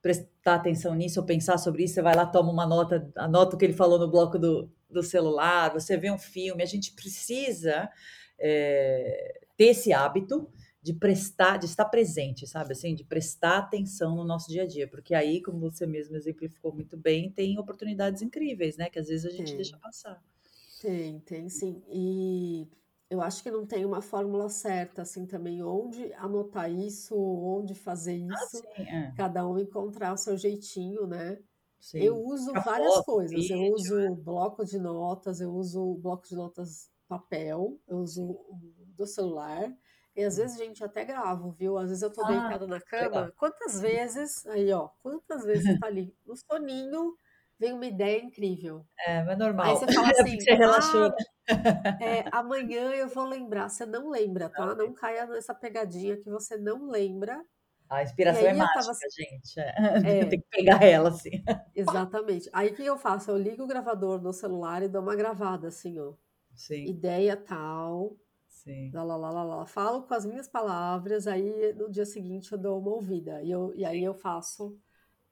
prestar 0.00 0.54
atenção 0.54 0.94
nisso 0.94 1.20
ou 1.20 1.26
pensar 1.26 1.58
sobre 1.58 1.84
isso. 1.84 1.94
Você 1.94 2.02
vai 2.02 2.14
lá, 2.14 2.26
toma 2.26 2.50
uma 2.50 2.66
nota, 2.66 3.10
anota 3.16 3.56
o 3.56 3.58
que 3.58 3.64
ele 3.64 3.72
falou 3.72 3.98
no 3.98 4.10
bloco 4.10 4.38
do, 4.38 4.70
do 4.88 5.02
celular, 5.02 5.72
você 5.72 5.96
vê 5.96 6.10
um 6.10 6.18
filme. 6.18 6.62
A 6.62 6.66
gente 6.66 6.92
precisa 6.92 7.90
é, 8.38 9.40
ter 9.56 9.66
esse 9.66 9.92
hábito 9.92 10.50
de 10.80 10.94
prestar, 10.94 11.58
de 11.58 11.66
estar 11.66 11.84
presente, 11.86 12.46
sabe? 12.46 12.72
Assim, 12.72 12.94
de 12.94 13.04
prestar 13.04 13.58
atenção 13.58 14.14
no 14.14 14.24
nosso 14.24 14.48
dia 14.48 14.62
a 14.62 14.66
dia, 14.66 14.88
porque 14.88 15.14
aí, 15.14 15.42
como 15.42 15.58
você 15.58 15.86
mesmo 15.86 16.16
exemplificou 16.16 16.72
muito 16.72 16.96
bem, 16.96 17.30
tem 17.30 17.58
oportunidades 17.58 18.22
incríveis, 18.22 18.76
né? 18.76 18.88
Que 18.88 18.98
às 18.98 19.08
vezes 19.08 19.26
a 19.26 19.30
gente 19.30 19.48
tem. 19.48 19.56
deixa 19.56 19.76
passar. 19.76 20.22
Tem, 20.80 21.18
tem 21.20 21.48
sim. 21.48 21.82
E 21.90 22.68
eu 23.10 23.22
acho 23.22 23.42
que 23.42 23.50
não 23.50 23.66
tem 23.66 23.84
uma 23.84 24.02
fórmula 24.02 24.48
certa, 24.48 25.02
assim, 25.02 25.26
também, 25.26 25.62
onde 25.62 26.12
anotar 26.14 26.70
isso, 26.70 27.16
onde 27.16 27.74
fazer 27.74 28.12
ah, 28.12 28.34
isso, 28.34 28.62
ah, 28.66 28.76
sim, 28.76 28.82
é. 28.82 29.14
cada 29.16 29.46
um 29.46 29.58
encontrar 29.58 30.12
o 30.12 30.18
seu 30.18 30.36
jeitinho, 30.36 31.06
né? 31.06 31.38
Sim. 31.80 32.00
Eu 32.00 32.16
uso 32.16 32.50
A 32.54 32.60
várias 32.60 32.94
foto, 32.96 33.04
coisas. 33.04 33.30
Vídeo, 33.30 33.56
eu 33.56 33.72
uso 33.72 33.98
é. 33.98 34.10
bloco 34.10 34.64
de 34.64 34.78
notas, 34.78 35.40
eu 35.40 35.50
uso 35.50 35.94
bloco 35.94 36.26
de 36.26 36.34
notas 36.34 36.90
papel, 37.08 37.80
eu 37.88 37.98
uso 37.98 38.38
do 38.96 39.06
celular. 39.06 39.72
E 40.14 40.24
às 40.24 40.36
vezes, 40.36 40.58
gente, 40.58 40.82
até 40.82 41.04
gravo, 41.04 41.50
viu? 41.50 41.78
Às 41.78 41.88
vezes 41.88 42.02
eu 42.02 42.12
tô 42.12 42.24
ah, 42.24 42.28
deitada 42.28 42.66
na 42.66 42.80
cama. 42.80 43.04
Legal. 43.04 43.32
Quantas 43.36 43.80
vezes, 43.80 44.44
aí 44.48 44.70
ó, 44.72 44.88
quantas 45.00 45.44
vezes 45.44 45.78
tá 45.78 45.86
ali 45.86 46.14
no 46.26 46.34
soninho, 46.36 47.14
vem 47.58 47.72
uma 47.72 47.86
ideia 47.86 48.22
incrível. 48.22 48.84
É, 49.06 49.22
mas 49.22 49.34
é 49.34 49.36
normal. 49.36 49.66
Aí 49.66 49.76
você 49.76 49.92
fala 49.92 50.08
é 50.16 50.20
assim, 50.20 50.40
você 50.40 50.54
relaxou. 50.54 51.12
Ah, 51.48 52.04
é, 52.04 52.24
amanhã 52.32 52.92
eu 52.92 53.08
vou 53.08 53.24
lembrar. 53.24 53.68
Você 53.68 53.86
não 53.86 54.10
lembra, 54.10 54.48
tá? 54.48 54.74
Não 54.74 54.92
caia 54.92 55.26
nessa 55.26 55.54
pegadinha 55.54 56.16
que 56.16 56.30
você 56.30 56.56
não 56.56 56.88
lembra. 56.88 57.42
A 57.88 58.02
inspiração 58.02 58.46
é 58.46 58.52
mágica, 58.52 58.80
tava... 58.80 58.92
gente. 59.10 59.58
É. 59.58 59.74
É. 60.20 60.24
Tem 60.26 60.40
que 60.40 60.46
pegar 60.50 60.82
ela, 60.84 61.08
assim. 61.08 61.30
Exatamente. 61.74 62.50
Aí 62.52 62.68
o 62.68 62.74
que 62.74 62.84
eu 62.84 62.98
faço? 62.98 63.30
Eu 63.30 63.38
ligo 63.38 63.64
o 63.64 63.66
gravador 63.66 64.20
no 64.20 64.32
celular 64.32 64.82
e 64.82 64.88
dou 64.88 65.00
uma 65.00 65.16
gravada, 65.16 65.68
assim, 65.68 65.98
ó. 65.98 66.12
Sim. 66.54 66.84
Ideia 66.86 67.36
tal, 67.36 68.16
Sim. 68.68 68.90
Lá, 68.92 69.02
lá, 69.02 69.16
lá, 69.16 69.44
lá. 69.44 69.66
Falo 69.66 70.02
com 70.02 70.12
as 70.12 70.26
minhas 70.26 70.48
palavras, 70.48 71.26
aí 71.26 71.72
no 71.74 71.90
dia 71.90 72.04
seguinte 72.04 72.52
eu 72.52 72.58
dou 72.58 72.78
uma 72.78 72.90
ouvida. 72.90 73.42
E, 73.42 73.50
eu, 73.50 73.72
e 73.74 73.84
aí 73.84 74.02
eu 74.02 74.14
faço. 74.14 74.76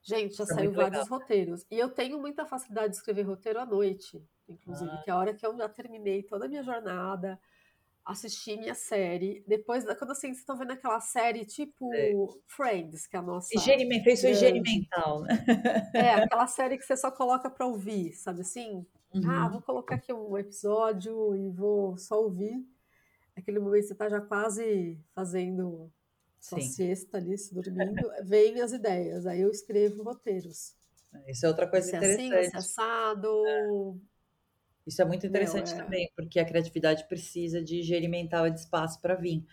Gente, 0.06 0.36
já 0.36 0.44
é 0.44 0.46
saiu 0.46 0.72
vários 0.72 1.02
legal. 1.02 1.18
roteiros. 1.18 1.66
E 1.68 1.78
eu 1.78 1.88
tenho 1.88 2.20
muita 2.20 2.46
facilidade 2.46 2.90
de 2.90 2.96
escrever 2.96 3.22
roteiro 3.22 3.58
à 3.58 3.66
noite, 3.66 4.22
inclusive, 4.48 4.90
ah. 4.90 5.02
que 5.02 5.10
é 5.10 5.12
a 5.12 5.16
hora 5.16 5.34
que 5.34 5.44
eu 5.44 5.56
já 5.56 5.68
terminei 5.68 6.22
toda 6.22 6.44
a 6.44 6.48
minha 6.48 6.62
jornada, 6.62 7.40
assisti 8.04 8.56
minha 8.56 8.74
série. 8.74 9.42
Depois, 9.48 9.84
quando 9.84 10.12
assim, 10.12 10.28
vocês 10.28 10.38
estão 10.38 10.56
vendo 10.56 10.70
aquela 10.70 11.00
série 11.00 11.44
tipo 11.44 11.92
é. 11.92 12.12
Friends, 12.46 13.08
que 13.08 13.16
é 13.16 13.18
a 13.18 13.22
nossa. 13.22 13.48
Higiene, 13.52 14.02
fez 14.04 14.20
sua 14.20 14.30
higiene 14.30 14.60
mental, 14.60 15.22
né? 15.22 15.44
É, 15.92 16.10
aquela 16.14 16.46
série 16.46 16.78
que 16.78 16.84
você 16.84 16.96
só 16.96 17.10
coloca 17.10 17.50
para 17.50 17.66
ouvir, 17.66 18.12
sabe 18.12 18.42
assim? 18.42 18.86
Ah, 19.12 19.18
uhum. 19.18 19.30
Ah, 19.30 19.48
vou 19.48 19.60
colocar 19.62 19.96
aqui 19.96 20.12
um 20.12 20.38
episódio 20.38 21.34
e 21.34 21.50
vou 21.50 21.96
só 21.98 22.22
ouvir 22.22 22.64
aquele 23.36 23.58
momento 23.58 23.82
que 23.82 23.88
você 23.88 23.92
está 23.92 24.08
já 24.08 24.20
quase 24.20 24.98
fazendo 25.14 25.92
sua 26.46 26.60
Sim. 26.60 26.68
siesta 26.68 27.16
ali, 27.18 27.36
se 27.36 27.52
dormindo, 27.52 28.08
vem 28.22 28.60
as 28.60 28.72
ideias. 28.72 29.26
Aí 29.26 29.40
eu 29.40 29.50
escrevo 29.50 30.04
roteiros. 30.04 30.74
Isso 31.26 31.44
é 31.44 31.48
outra 31.48 31.66
coisa 31.66 31.88
interessante. 31.96 32.34
Assim, 32.34 32.46
esse 32.46 32.56
assado. 32.56 33.46
É. 33.46 33.94
Isso 34.86 35.02
é 35.02 35.04
muito 35.04 35.26
interessante 35.26 35.74
Meu, 35.74 35.80
é... 35.80 35.84
também, 35.84 36.12
porque 36.14 36.38
a 36.38 36.44
criatividade 36.44 37.08
precisa 37.08 37.60
de 37.60 37.80
higiene 37.80 38.06
mental 38.06 38.46
e 38.46 38.52
de 38.52 38.60
espaço 38.60 39.00
para 39.00 39.16
vir. 39.16 39.44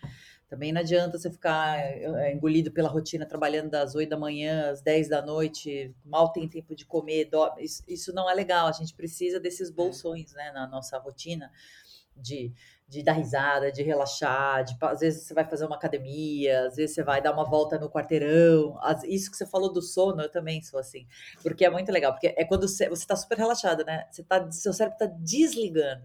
Também 0.48 0.72
não 0.72 0.80
adianta 0.80 1.18
você 1.18 1.28
ficar 1.28 1.80
é, 1.80 2.32
engolido 2.32 2.70
pela 2.70 2.88
rotina, 2.88 3.26
trabalhando 3.26 3.70
das 3.70 3.96
8 3.96 4.08
da 4.08 4.16
manhã 4.16 4.70
às 4.70 4.80
10 4.80 5.08
da 5.08 5.20
noite, 5.20 5.92
mal 6.04 6.30
tem 6.30 6.48
tempo 6.48 6.76
de 6.76 6.84
comer, 6.84 7.28
isso, 7.58 7.82
isso 7.88 8.12
não 8.12 8.30
é 8.30 8.34
legal. 8.34 8.68
A 8.68 8.72
gente 8.72 8.94
precisa 8.94 9.40
desses 9.40 9.70
é. 9.70 9.72
bolsões 9.72 10.32
né, 10.32 10.52
na 10.52 10.68
nossa 10.68 10.96
rotina 10.98 11.50
de 12.16 12.52
de 12.86 13.02
dar 13.02 13.12
risada, 13.12 13.72
de 13.72 13.82
relaxar, 13.82 14.62
de, 14.64 14.76
às 14.80 15.00
vezes 15.00 15.24
você 15.24 15.34
vai 15.34 15.44
fazer 15.44 15.64
uma 15.64 15.76
academia, 15.76 16.66
às 16.66 16.76
vezes 16.76 16.94
você 16.94 17.02
vai 17.02 17.20
dar 17.20 17.32
uma 17.32 17.44
volta 17.44 17.78
no 17.78 17.90
quarteirão. 17.90 18.78
Isso 19.04 19.30
que 19.30 19.36
você 19.36 19.46
falou 19.46 19.72
do 19.72 19.80
sono, 19.80 20.22
eu 20.22 20.30
também 20.30 20.62
sou 20.62 20.78
assim. 20.78 21.06
Porque 21.42 21.64
é 21.64 21.70
muito 21.70 21.90
legal, 21.90 22.12
porque 22.12 22.34
é 22.36 22.44
quando 22.44 22.68
você, 22.68 22.88
você 22.88 23.06
tá 23.06 23.16
super 23.16 23.38
relaxada, 23.38 23.84
né? 23.84 24.06
Você 24.10 24.22
tá, 24.22 24.50
seu 24.50 24.72
cérebro 24.72 24.98
tá 24.98 25.06
desligando. 25.06 26.04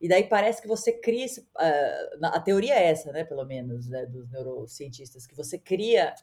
E 0.00 0.08
daí 0.08 0.24
parece 0.24 0.60
que 0.60 0.68
você 0.68 0.92
cria. 0.92 1.26
Uh, 1.26 2.26
a 2.26 2.40
teoria 2.40 2.74
é 2.74 2.90
essa, 2.90 3.12
né? 3.12 3.24
Pelo 3.24 3.44
menos, 3.44 3.88
né, 3.88 4.06
dos 4.06 4.30
neurocientistas, 4.30 5.26
que 5.26 5.36
você 5.36 5.58
cria 5.58 6.14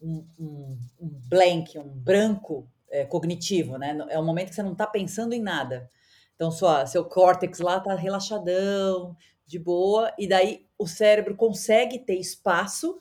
um, 0.00 0.24
um, 0.38 0.78
um 1.00 1.08
blank, 1.28 1.78
um 1.78 1.88
branco 1.88 2.68
é, 2.90 3.04
cognitivo, 3.04 3.76
né? 3.76 3.96
É 4.08 4.18
um 4.18 4.24
momento 4.24 4.50
que 4.50 4.54
você 4.54 4.62
não 4.62 4.72
está 4.72 4.86
pensando 4.86 5.32
em 5.32 5.42
nada. 5.42 5.90
Então, 6.38 6.52
sua, 6.52 6.86
seu 6.86 7.04
córtex 7.04 7.58
lá 7.58 7.80
tá 7.80 7.96
relaxadão, 7.96 9.16
de 9.44 9.58
boa, 9.58 10.14
e 10.16 10.28
daí 10.28 10.64
o 10.78 10.86
cérebro 10.86 11.34
consegue 11.34 11.98
ter 11.98 12.14
espaço 12.14 12.96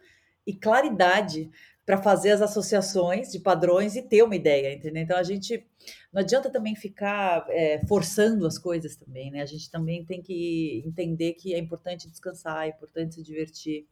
e 0.45 0.55
claridade 0.55 1.51
para 1.85 2.01
fazer 2.01 2.31
as 2.31 2.41
associações 2.41 3.31
de 3.31 3.39
padrões 3.39 3.95
e 3.95 4.01
ter 4.01 4.23
uma 4.23 4.35
ideia, 4.35 4.73
entendeu? 4.73 5.03
Então 5.03 5.17
a 5.17 5.23
gente 5.23 5.63
não 6.11 6.21
adianta 6.21 6.49
também 6.49 6.75
ficar 6.75 7.45
é, 7.49 7.79
forçando 7.85 8.47
as 8.47 8.57
coisas 8.57 8.95
também, 8.95 9.29
né? 9.29 9.41
A 9.41 9.45
gente 9.45 9.69
também 9.69 10.03
tem 10.03 10.21
que 10.21 10.81
entender 10.85 11.33
que 11.33 11.53
é 11.53 11.59
importante 11.59 12.09
descansar, 12.09 12.65
é 12.65 12.69
importante 12.69 13.15
se 13.15 13.23
divertir. 13.23 13.85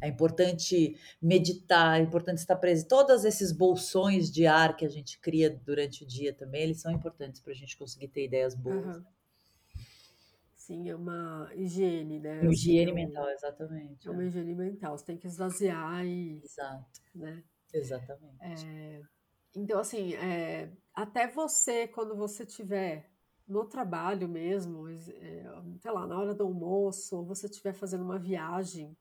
É 0.00 0.08
importante 0.08 0.96
meditar, 1.20 1.98
é 1.98 2.02
importante 2.02 2.38
estar 2.38 2.56
presente. 2.56 2.88
Todos 2.88 3.24
esses 3.24 3.52
bolsões 3.52 4.30
de 4.30 4.46
ar 4.46 4.76
que 4.76 4.84
a 4.84 4.88
gente 4.88 5.18
cria 5.18 5.50
durante 5.50 6.04
o 6.04 6.06
dia 6.06 6.32
também, 6.32 6.62
eles 6.62 6.80
são 6.80 6.92
importantes 6.92 7.40
para 7.40 7.52
a 7.52 7.56
gente 7.56 7.76
conseguir 7.76 8.08
ter 8.08 8.24
ideias 8.24 8.54
boas. 8.54 8.98
Uhum. 8.98 9.04
Sim, 10.54 10.88
é 10.88 10.96
uma 10.96 11.48
higiene, 11.54 12.18
né? 12.18 12.40
Uma 12.40 12.52
higiene 12.52 12.90
assim, 12.90 12.94
mental, 12.94 13.28
exatamente. 13.30 14.08
É 14.08 14.10
uma 14.10 14.24
é. 14.24 14.26
higiene 14.26 14.54
mental, 14.54 14.98
você 14.98 15.04
tem 15.04 15.16
que 15.16 15.26
esvaziar 15.26 16.04
e. 16.04 16.42
Exato. 16.42 17.00
Né? 17.14 17.44
Exatamente. 17.72 18.36
É, 18.40 19.00
então, 19.54 19.78
assim, 19.78 20.14
é, 20.14 20.70
até 20.92 21.28
você, 21.28 21.86
quando 21.86 22.16
você 22.16 22.44
tiver 22.44 23.08
no 23.46 23.64
trabalho 23.64 24.28
mesmo, 24.28 24.88
é, 24.88 25.44
sei 25.78 25.90
lá, 25.92 26.06
na 26.06 26.18
hora 26.18 26.34
do 26.34 26.42
almoço, 26.42 27.16
ou 27.16 27.24
você 27.24 27.46
estiver 27.46 27.72
fazendo 27.72 28.02
uma 28.02 28.18
viagem, 28.18 28.96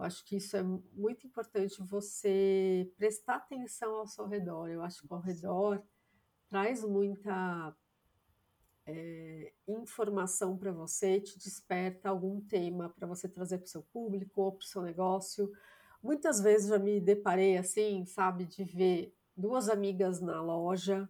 eu 0.00 0.04
acho 0.04 0.24
que 0.24 0.36
isso 0.36 0.56
é 0.56 0.62
muito 0.62 1.26
importante 1.26 1.82
você 1.82 2.90
prestar 2.96 3.36
atenção 3.36 3.96
ao 3.96 4.06
seu 4.06 4.26
redor. 4.26 4.70
Eu 4.70 4.82
acho 4.82 5.06
que 5.06 5.12
ao 5.12 5.20
redor 5.20 5.82
traz 6.48 6.82
muita 6.82 7.76
é, 8.86 9.52
informação 9.68 10.56
para 10.56 10.72
você, 10.72 11.20
te 11.20 11.38
desperta 11.38 12.08
algum 12.08 12.40
tema 12.40 12.88
para 12.88 13.06
você 13.06 13.28
trazer 13.28 13.58
para 13.58 13.66
o 13.66 13.68
seu 13.68 13.82
público 13.82 14.40
ou 14.40 14.52
para 14.52 14.64
o 14.64 14.68
seu 14.68 14.80
negócio. 14.80 15.52
Muitas 16.02 16.40
vezes 16.40 16.70
já 16.70 16.78
me 16.78 16.98
deparei 16.98 17.58
assim, 17.58 18.06
sabe, 18.06 18.46
de 18.46 18.64
ver 18.64 19.14
duas 19.36 19.68
amigas 19.68 20.18
na 20.18 20.40
loja 20.40 21.06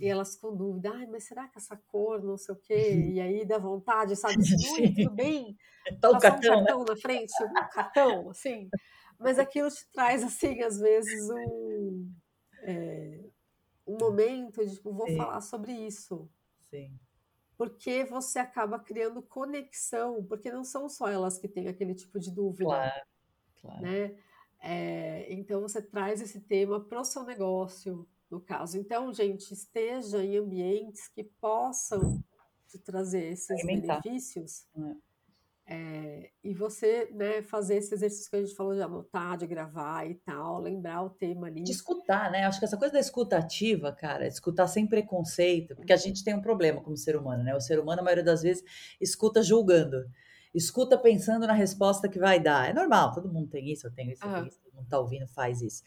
e 0.00 0.08
elas 0.08 0.36
com 0.36 0.54
dúvida, 0.54 0.90
ai, 0.92 1.06
mas 1.06 1.24
será 1.24 1.48
que 1.48 1.58
essa 1.58 1.76
cor, 1.76 2.22
não 2.22 2.36
sei 2.36 2.54
o 2.54 2.58
quê, 2.58 2.94
e 3.12 3.20
aí 3.20 3.44
dá 3.44 3.58
vontade, 3.58 4.16
sabe, 4.16 4.34
Oi, 4.74 4.94
tudo 4.94 5.10
bem? 5.10 5.56
O 6.04 6.18
cartão, 6.18 6.38
um 6.38 6.40
cartão 6.40 6.78
né? 6.80 6.84
na 6.88 6.96
frente, 6.96 7.32
um 7.42 7.52
cartão, 7.70 8.30
assim, 8.30 8.70
mas 9.18 9.38
aquilo 9.38 9.70
te 9.70 9.86
traz, 9.92 10.22
assim, 10.22 10.62
às 10.62 10.78
vezes 10.78 11.30
um, 11.30 12.10
é, 12.62 13.20
um 13.86 13.96
momento 13.98 14.64
de, 14.64 14.74
tipo, 14.74 14.92
vou 14.92 15.06
Sim. 15.06 15.16
falar 15.16 15.40
sobre 15.40 15.72
isso. 15.72 16.28
Sim. 16.70 16.98
Porque 17.56 18.04
você 18.04 18.38
acaba 18.38 18.78
criando 18.78 19.22
conexão, 19.22 20.24
porque 20.24 20.50
não 20.50 20.64
são 20.64 20.88
só 20.88 21.08
elas 21.08 21.38
que 21.38 21.46
têm 21.46 21.68
aquele 21.68 21.94
tipo 21.94 22.18
de 22.18 22.30
dúvida, 22.30 22.64
claro, 22.64 23.06
claro. 23.60 23.82
né? 23.82 24.16
É, 24.64 25.26
então 25.32 25.60
você 25.60 25.82
traz 25.82 26.20
esse 26.20 26.40
tema 26.40 26.80
para 26.80 27.00
o 27.00 27.04
seu 27.04 27.24
negócio, 27.24 28.08
no 28.32 28.40
caso. 28.40 28.78
Então, 28.78 29.12
gente, 29.12 29.52
esteja 29.52 30.24
em 30.24 30.38
ambientes 30.38 31.06
que 31.06 31.22
possam 31.22 32.24
te 32.66 32.78
trazer 32.78 33.30
esses 33.30 33.50
Alimentar. 33.50 34.00
benefícios. 34.00 34.66
É. 34.74 35.12
É, 35.64 36.30
e 36.42 36.52
você 36.52 37.08
né, 37.12 37.40
fazer 37.40 37.76
esse 37.76 37.94
exercício 37.94 38.28
que 38.28 38.36
a 38.36 38.40
gente 38.40 38.54
falou 38.54 38.74
de 38.74 38.82
anotar, 38.82 39.36
de 39.36 39.46
gravar 39.46 40.10
e 40.10 40.14
tal, 40.16 40.60
lembrar 40.60 41.02
o 41.02 41.10
tema 41.10 41.46
ali. 41.46 41.62
De 41.62 41.70
escutar, 41.70 42.30
né? 42.32 42.44
Acho 42.44 42.58
que 42.58 42.64
essa 42.64 42.76
coisa 42.76 42.92
da 42.92 42.98
escuta 42.98 43.38
ativa, 43.38 43.92
cara, 43.92 44.26
escutar 44.26 44.66
sem 44.66 44.86
preconceito, 44.86 45.76
porque 45.76 45.92
a 45.92 45.96
gente 45.96 46.24
tem 46.24 46.34
um 46.34 46.42
problema 46.42 46.80
como 46.80 46.96
ser 46.96 47.16
humano, 47.16 47.44
né? 47.44 47.54
O 47.54 47.60
ser 47.60 47.78
humano, 47.78 48.00
a 48.00 48.04
maioria 48.04 48.24
das 48.24 48.42
vezes, 48.42 48.64
escuta 49.00 49.42
julgando. 49.42 50.04
Escuta 50.52 50.98
pensando 50.98 51.46
na 51.46 51.54
resposta 51.54 52.08
que 52.08 52.18
vai 52.18 52.40
dar. 52.40 52.68
É 52.68 52.72
normal, 52.72 53.12
todo 53.12 53.32
mundo 53.32 53.48
tem 53.48 53.70
isso, 53.70 53.86
eu 53.86 53.92
tenho 53.92 54.12
isso, 54.12 54.24
eu 54.24 54.30
tenho 54.30 54.48
isso 54.48 54.60
todo 54.72 54.74
mundo 54.74 54.88
tá 54.88 54.98
ouvindo, 54.98 55.26
faz 55.28 55.62
isso. 55.62 55.82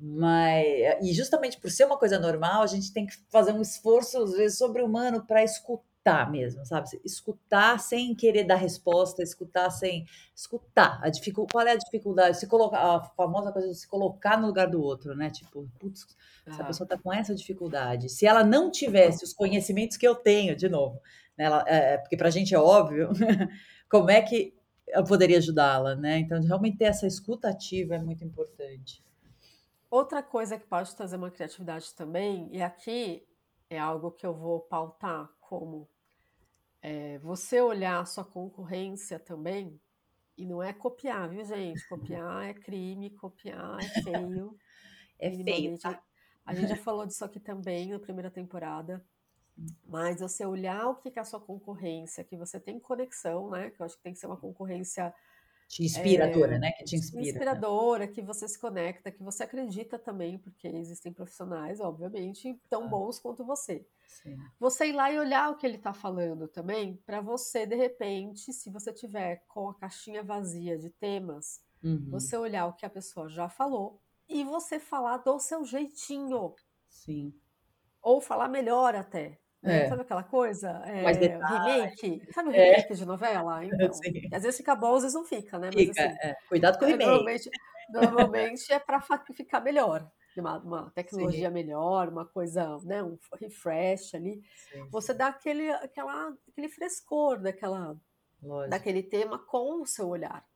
Mas, 0.00 0.66
e 1.02 1.12
justamente 1.12 1.60
por 1.60 1.70
ser 1.70 1.84
uma 1.84 1.98
coisa 1.98 2.18
normal, 2.18 2.62
a 2.62 2.66
gente 2.66 2.90
tem 2.90 3.04
que 3.06 3.14
fazer 3.28 3.52
um 3.52 3.60
esforço, 3.60 4.22
às 4.22 4.32
vezes, 4.32 4.56
sobre-humano 4.56 5.26
para 5.26 5.44
escutar 5.44 6.30
mesmo, 6.30 6.64
sabe? 6.64 6.88
Escutar 7.04 7.78
sem 7.78 8.14
querer 8.14 8.44
dar 8.44 8.54
resposta, 8.54 9.22
escutar 9.22 9.68
sem. 9.70 10.06
Escutar. 10.34 10.98
A 11.02 11.10
dificul... 11.10 11.46
Qual 11.52 11.66
é 11.66 11.72
a 11.72 11.76
dificuldade? 11.76 12.38
Se 12.38 12.46
colocar, 12.46 12.78
a 12.78 13.00
famosa 13.10 13.52
coisa 13.52 13.68
de 13.68 13.74
se 13.74 13.86
colocar 13.86 14.40
no 14.40 14.46
lugar 14.46 14.70
do 14.70 14.82
outro, 14.82 15.14
né? 15.14 15.28
Tipo, 15.28 15.68
putz, 15.78 16.06
essa 16.46 16.64
pessoa 16.64 16.86
está 16.86 16.96
com 16.96 17.12
essa 17.12 17.34
dificuldade. 17.34 18.08
Se 18.08 18.26
ela 18.26 18.42
não 18.42 18.70
tivesse 18.70 19.22
os 19.22 19.34
conhecimentos 19.34 19.98
que 19.98 20.08
eu 20.08 20.14
tenho, 20.14 20.56
de 20.56 20.68
novo, 20.70 20.98
né? 21.36 21.44
ela, 21.44 21.62
é, 21.66 21.98
porque 21.98 22.16
para 22.16 22.28
a 22.28 22.32
gente 22.32 22.54
é 22.54 22.58
óbvio, 22.58 23.10
como 23.90 24.10
é 24.10 24.22
que 24.22 24.54
eu 24.88 25.04
poderia 25.04 25.36
ajudá-la, 25.36 25.94
né? 25.94 26.20
Então, 26.20 26.40
realmente 26.42 26.78
ter 26.78 26.86
essa 26.86 27.06
escuta 27.06 27.50
ativa 27.50 27.96
é 27.96 27.98
muito 27.98 28.24
importante. 28.24 29.02
Outra 29.90 30.22
coisa 30.22 30.56
que 30.56 30.66
pode 30.66 30.94
trazer 30.94 31.16
uma 31.16 31.30
criatividade 31.30 31.92
também, 31.94 32.48
e 32.52 32.62
aqui 32.62 33.26
é 33.68 33.78
algo 33.78 34.12
que 34.12 34.24
eu 34.24 34.32
vou 34.32 34.60
pautar 34.60 35.28
como 35.40 35.88
é, 36.80 37.18
você 37.18 37.60
olhar 37.60 38.00
a 38.00 38.04
sua 38.04 38.24
concorrência 38.24 39.18
também, 39.18 39.80
e 40.36 40.46
não 40.46 40.62
é 40.62 40.72
copiar, 40.72 41.28
viu, 41.28 41.44
gente? 41.44 41.86
Copiar 41.88 42.48
é 42.48 42.54
crime, 42.54 43.10
copiar 43.10 43.78
é 43.78 44.02
feio. 44.02 44.56
é 45.18 45.30
feio. 45.30 45.78
Tá? 45.78 46.00
A 46.46 46.54
gente 46.54 46.68
já 46.68 46.76
falou 46.76 47.04
disso 47.04 47.24
aqui 47.24 47.38
também 47.38 47.90
na 47.90 47.98
primeira 47.98 48.30
temporada. 48.30 49.04
Mas 49.86 50.20
você 50.20 50.46
olhar 50.46 50.86
o 50.86 50.94
que 50.94 51.12
é 51.14 51.20
a 51.20 51.24
sua 51.24 51.40
concorrência, 51.40 52.24
que 52.24 52.36
você 52.36 52.58
tem 52.58 52.80
conexão, 52.80 53.50
né? 53.50 53.70
Que 53.70 53.82
eu 53.82 53.84
acho 53.84 53.96
que 53.96 54.02
tem 54.02 54.14
que 54.14 54.18
ser 54.18 54.26
uma 54.26 54.36
concorrência 54.36 55.12
te 55.70 55.84
inspiradora, 55.84 56.56
é, 56.56 56.58
né? 56.58 56.72
Que 56.72 56.82
te 56.82 56.96
inspira. 56.96 57.22
Inspiradora, 57.22 58.08
que 58.08 58.20
você 58.20 58.48
se 58.48 58.58
conecta, 58.58 59.12
que 59.12 59.22
você 59.22 59.44
acredita 59.44 60.00
também, 60.00 60.36
porque 60.36 60.66
existem 60.66 61.12
profissionais, 61.12 61.78
obviamente, 61.78 62.60
tão 62.68 62.86
ah. 62.86 62.88
bons 62.88 63.20
quanto 63.20 63.44
você. 63.44 63.86
Sim. 64.04 64.36
Você 64.58 64.88
ir 64.88 64.92
lá 64.92 65.12
e 65.12 65.18
olhar 65.20 65.48
o 65.48 65.56
que 65.56 65.64
ele 65.64 65.76
está 65.76 65.92
falando 65.92 66.48
também, 66.48 66.96
para 67.06 67.20
você, 67.20 67.66
de 67.66 67.76
repente, 67.76 68.52
se 68.52 68.68
você 68.68 68.92
tiver 68.92 69.44
com 69.46 69.68
a 69.68 69.74
caixinha 69.74 70.24
vazia 70.24 70.76
de 70.76 70.90
temas, 70.90 71.62
uhum. 71.84 72.10
você 72.10 72.36
olhar 72.36 72.66
o 72.66 72.72
que 72.72 72.84
a 72.84 72.90
pessoa 72.90 73.28
já 73.28 73.48
falou 73.48 74.02
e 74.28 74.42
você 74.42 74.80
falar 74.80 75.18
do 75.18 75.38
seu 75.38 75.64
jeitinho. 75.64 76.52
Sim. 76.88 77.32
Ou 78.02 78.20
falar 78.20 78.48
melhor 78.48 78.96
até. 78.96 79.38
É. 79.62 79.88
Sabe 79.88 80.02
aquela 80.02 80.22
coisa? 80.22 80.70
É, 80.86 81.12
remake? 81.12 82.22
Sabe 82.32 82.48
o 82.48 82.52
é. 82.52 82.70
remake 82.70 82.92
é. 82.92 82.96
de 82.96 83.04
novela? 83.04 83.60
Então, 83.64 83.90
às 84.32 84.42
vezes 84.42 84.56
fica 84.56 84.74
bom, 84.74 84.94
às 84.94 85.02
vezes 85.02 85.14
não 85.14 85.24
fica, 85.24 85.58
né? 85.58 85.70
Mas, 85.74 85.88
fica, 85.88 86.06
assim, 86.06 86.18
é. 86.22 86.36
Cuidado 86.48 86.78
com 86.78 86.84
o 86.84 86.88
remake. 86.88 87.10
Normalmente, 87.10 87.50
normalmente 87.90 88.72
é 88.72 88.78
para 88.78 89.00
ficar 89.34 89.60
melhor. 89.60 90.10
Uma, 90.36 90.58
uma 90.58 90.90
tecnologia 90.92 91.48
sim. 91.48 91.54
melhor, 91.54 92.08
uma 92.08 92.24
coisa, 92.24 92.78
né, 92.84 93.02
um 93.02 93.18
refresh 93.38 94.14
ali. 94.14 94.40
Sim, 94.72 94.88
você 94.88 95.12
dá 95.12 95.26
aquele, 95.26 95.70
aquela, 95.72 96.32
aquele 96.48 96.68
frescor 96.68 97.40
daquela, 97.40 97.96
daquele 98.68 99.02
tema 99.02 99.38
com 99.38 99.82
o 99.82 99.86
seu 99.86 100.08
olhar. 100.08 100.46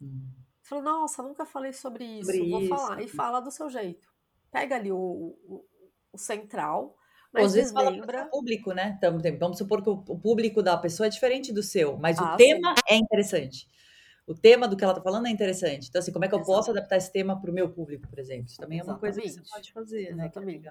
Hum. 0.00 0.28
Você 0.60 0.68
fala, 0.68 0.82
nossa, 0.82 1.22
nunca 1.22 1.44
falei 1.44 1.72
sobre 1.72 2.04
isso, 2.04 2.30
sobre 2.30 2.50
vou 2.50 2.60
isso. 2.60 2.68
falar. 2.68 3.02
E 3.02 3.08
fala 3.08 3.40
do 3.40 3.50
seu 3.50 3.68
jeito. 3.68 4.08
Pega 4.52 4.76
ali 4.76 4.92
o, 4.92 4.96
o, 4.96 5.64
o 6.12 6.18
central, 6.18 6.96
mas 7.34 7.46
às 7.46 7.54
vezes 7.54 7.72
fala 7.72 7.90
lembra... 7.90 8.26
público, 8.26 8.72
né? 8.72 8.98
Vamos 9.38 9.58
supor 9.58 9.82
que 9.82 9.90
o 9.90 9.96
público 9.96 10.62
da 10.62 10.76
pessoa 10.76 11.08
é 11.08 11.10
diferente 11.10 11.52
do 11.52 11.62
seu, 11.62 11.96
mas 11.96 12.18
ah, 12.18 12.34
o 12.34 12.36
tema 12.36 12.74
sim. 12.76 12.94
é 12.94 12.96
interessante. 12.96 13.68
O 14.26 14.34
tema 14.34 14.66
do 14.66 14.76
que 14.76 14.84
ela 14.84 14.92
está 14.92 15.02
falando 15.02 15.26
é 15.26 15.30
interessante. 15.30 15.88
Então, 15.88 15.98
assim, 15.98 16.12
como 16.12 16.24
é 16.24 16.28
que 16.28 16.34
eu 16.34 16.38
Exatamente. 16.38 16.58
posso 16.58 16.70
adaptar 16.70 16.96
esse 16.96 17.12
tema 17.12 17.38
para 17.38 17.50
o 17.50 17.52
meu 17.52 17.68
público, 17.68 18.08
por 18.08 18.18
exemplo? 18.18 18.46
Isso 18.46 18.56
também 18.56 18.78
Exatamente. 18.78 19.04
é 19.04 19.08
uma 19.10 19.14
coisa 19.14 19.20
que 19.20 19.28
você 19.28 19.54
pode 19.54 19.72
fazer, 19.72 20.16
né? 20.16 20.24
Exatamente. 20.24 20.70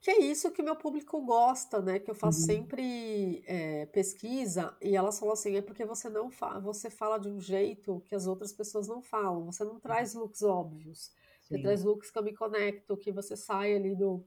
Que 0.00 0.10
é 0.12 0.20
isso 0.20 0.50
que 0.50 0.62
meu 0.62 0.76
público 0.76 1.20
gosta, 1.20 1.82
né? 1.82 1.98
Que 1.98 2.10
eu 2.10 2.14
faço 2.14 2.40
uhum. 2.40 2.46
sempre 2.46 3.44
é, 3.46 3.84
pesquisa 3.86 4.74
e 4.80 4.96
elas 4.96 5.18
falam 5.18 5.34
assim, 5.34 5.56
é 5.56 5.62
porque 5.62 5.84
você 5.84 6.08
não 6.08 6.30
fala, 6.30 6.58
você 6.58 6.88
fala 6.88 7.18
de 7.18 7.28
um 7.28 7.38
jeito 7.38 8.02
que 8.06 8.14
as 8.14 8.26
outras 8.26 8.50
pessoas 8.50 8.88
não 8.88 9.02
falam. 9.02 9.44
Você 9.44 9.62
não 9.62 9.78
traz 9.78 10.14
looks 10.14 10.42
óbvios. 10.42 11.10
Sim. 11.42 11.56
Você 11.56 11.62
traz 11.62 11.84
looks 11.84 12.10
que 12.10 12.18
eu 12.18 12.22
me 12.22 12.34
conecto, 12.34 12.96
que 12.96 13.12
você 13.12 13.36
sai 13.36 13.74
ali 13.74 13.94
do 13.94 14.24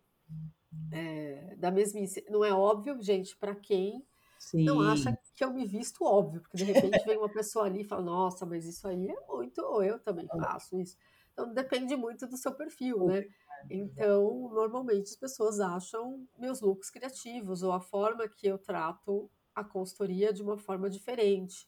é, 0.92 1.56
da 1.58 1.72
mesmice. 1.72 2.26
Não 2.30 2.44
é 2.44 2.54
óbvio, 2.54 3.02
gente, 3.02 3.36
para 3.38 3.56
quem 3.56 4.06
Sim. 4.40 4.66
não 4.66 4.82
acha 4.82 5.18
que 5.36 5.44
eu 5.44 5.54
me 5.54 5.66
visto 5.66 6.04
óbvio, 6.04 6.42
porque 6.42 6.58
de 6.58 6.66
repente 6.66 7.06
vem 7.06 7.18
uma 7.18 7.30
pessoa 7.30 7.66
ali 7.66 7.82
e 7.82 7.86
fala, 7.86 8.04
nossa, 8.04 8.46
mas 8.46 8.66
isso 8.66 8.88
aí 8.88 9.10
é 9.10 9.20
muito, 9.28 9.60
ou 9.60 9.84
eu 9.84 10.00
também 10.00 10.28
faço 10.28 10.80
isso. 10.80 10.98
Então 11.32 11.52
depende 11.52 11.96
muito 11.96 12.28
do 12.28 12.38
seu 12.38 12.54
perfil, 12.54 13.06
né? 13.06 13.26
Então, 13.70 14.50
normalmente 14.54 15.10
as 15.10 15.16
pessoas 15.16 15.60
acham 15.60 16.28
meus 16.38 16.62
looks 16.62 16.90
criativos 16.90 17.64
ou 17.64 17.72
a 17.72 17.80
forma 17.80 18.28
que 18.28 18.48
eu 18.48 18.58
trato 18.58 19.30
a 19.56 19.64
consultoria 19.64 20.34
de 20.34 20.44
uma 20.44 20.58
forma 20.58 20.90
diferente 20.90 21.68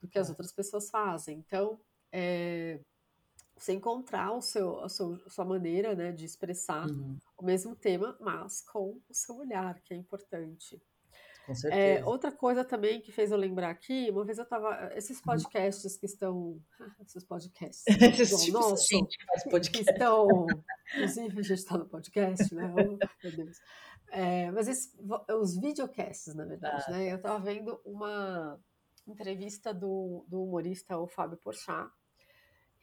do 0.00 0.08
que 0.08 0.18
as 0.18 0.28
é. 0.28 0.30
outras 0.30 0.52
pessoas 0.52 0.90
fazem. 0.90 1.38
Então, 1.38 1.80
é, 2.10 2.80
você 3.62 3.72
encontrar 3.72 4.32
o 4.32 4.42
seu, 4.42 4.80
a 4.80 4.88
sua, 4.88 5.20
a 5.24 5.30
sua 5.30 5.44
maneira 5.44 5.94
né, 5.94 6.10
de 6.12 6.24
expressar 6.24 6.88
uhum. 6.88 7.16
o 7.38 7.44
mesmo 7.44 7.76
tema, 7.76 8.16
mas 8.20 8.60
com 8.60 9.00
o 9.08 9.14
seu 9.14 9.36
olhar, 9.36 9.80
que 9.80 9.94
é 9.94 9.96
importante. 9.96 10.82
Com 11.46 11.52
é, 11.52 11.54
certeza. 11.54 11.82
É, 11.82 12.04
outra 12.04 12.32
coisa 12.32 12.64
também 12.64 13.00
que 13.00 13.12
fez 13.12 13.30
eu 13.30 13.36
lembrar 13.36 13.70
aqui, 13.70 14.08
uma 14.10 14.24
vez 14.24 14.38
eu 14.38 14.44
estava. 14.44 14.92
Esses 14.94 15.18
uhum. 15.18 15.24
podcasts 15.24 15.96
que 15.96 16.06
estão. 16.06 16.60
Esses 17.00 17.24
podcasts. 17.24 17.84
Esses 18.20 18.44
tipo 18.44 18.58
nosso, 18.58 18.88
gente 18.88 19.18
que 19.18 19.24
faz 19.26 19.44
podcast. 19.44 19.84
Que 19.84 19.90
estão. 19.90 20.46
Inclusive, 20.94 21.40
a 21.40 21.42
gente 21.42 21.52
está 21.52 21.78
no 21.78 21.86
podcast, 21.86 22.54
né? 22.54 22.72
Oh, 22.72 22.98
meu 23.24 23.36
Deus. 23.36 23.58
É, 24.10 24.50
mas 24.50 24.68
esse, 24.68 24.92
os 25.40 25.56
videocasts, 25.56 26.34
na 26.34 26.44
verdade, 26.44 26.84
ah. 26.88 26.90
né? 26.90 27.12
Eu 27.12 27.16
estava 27.16 27.38
vendo 27.38 27.80
uma 27.84 28.60
entrevista 29.06 29.72
do, 29.72 30.24
do 30.28 30.44
humorista, 30.44 30.98
o 30.98 31.06
Fábio 31.06 31.38
Porchat. 31.38 31.90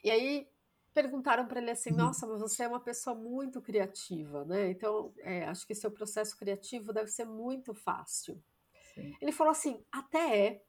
E 0.03 0.09
aí 0.09 0.47
perguntaram 0.93 1.47
para 1.47 1.61
ele 1.61 1.71
assim: 1.71 1.91
uhum. 1.91 1.97
Nossa, 1.97 2.27
mas 2.27 2.39
você 2.39 2.63
é 2.63 2.67
uma 2.67 2.79
pessoa 2.79 3.15
muito 3.15 3.61
criativa, 3.61 4.45
né? 4.45 4.69
Então, 4.69 5.13
é, 5.19 5.45
acho 5.45 5.65
que 5.65 5.75
seu 5.75 5.91
processo 5.91 6.37
criativo 6.37 6.93
deve 6.93 7.09
ser 7.09 7.25
muito 7.25 7.73
fácil. 7.73 8.41
Sim. 8.93 9.15
Ele 9.21 9.31
falou 9.31 9.51
assim: 9.51 9.83
Até 9.91 10.47
é, 10.47 10.63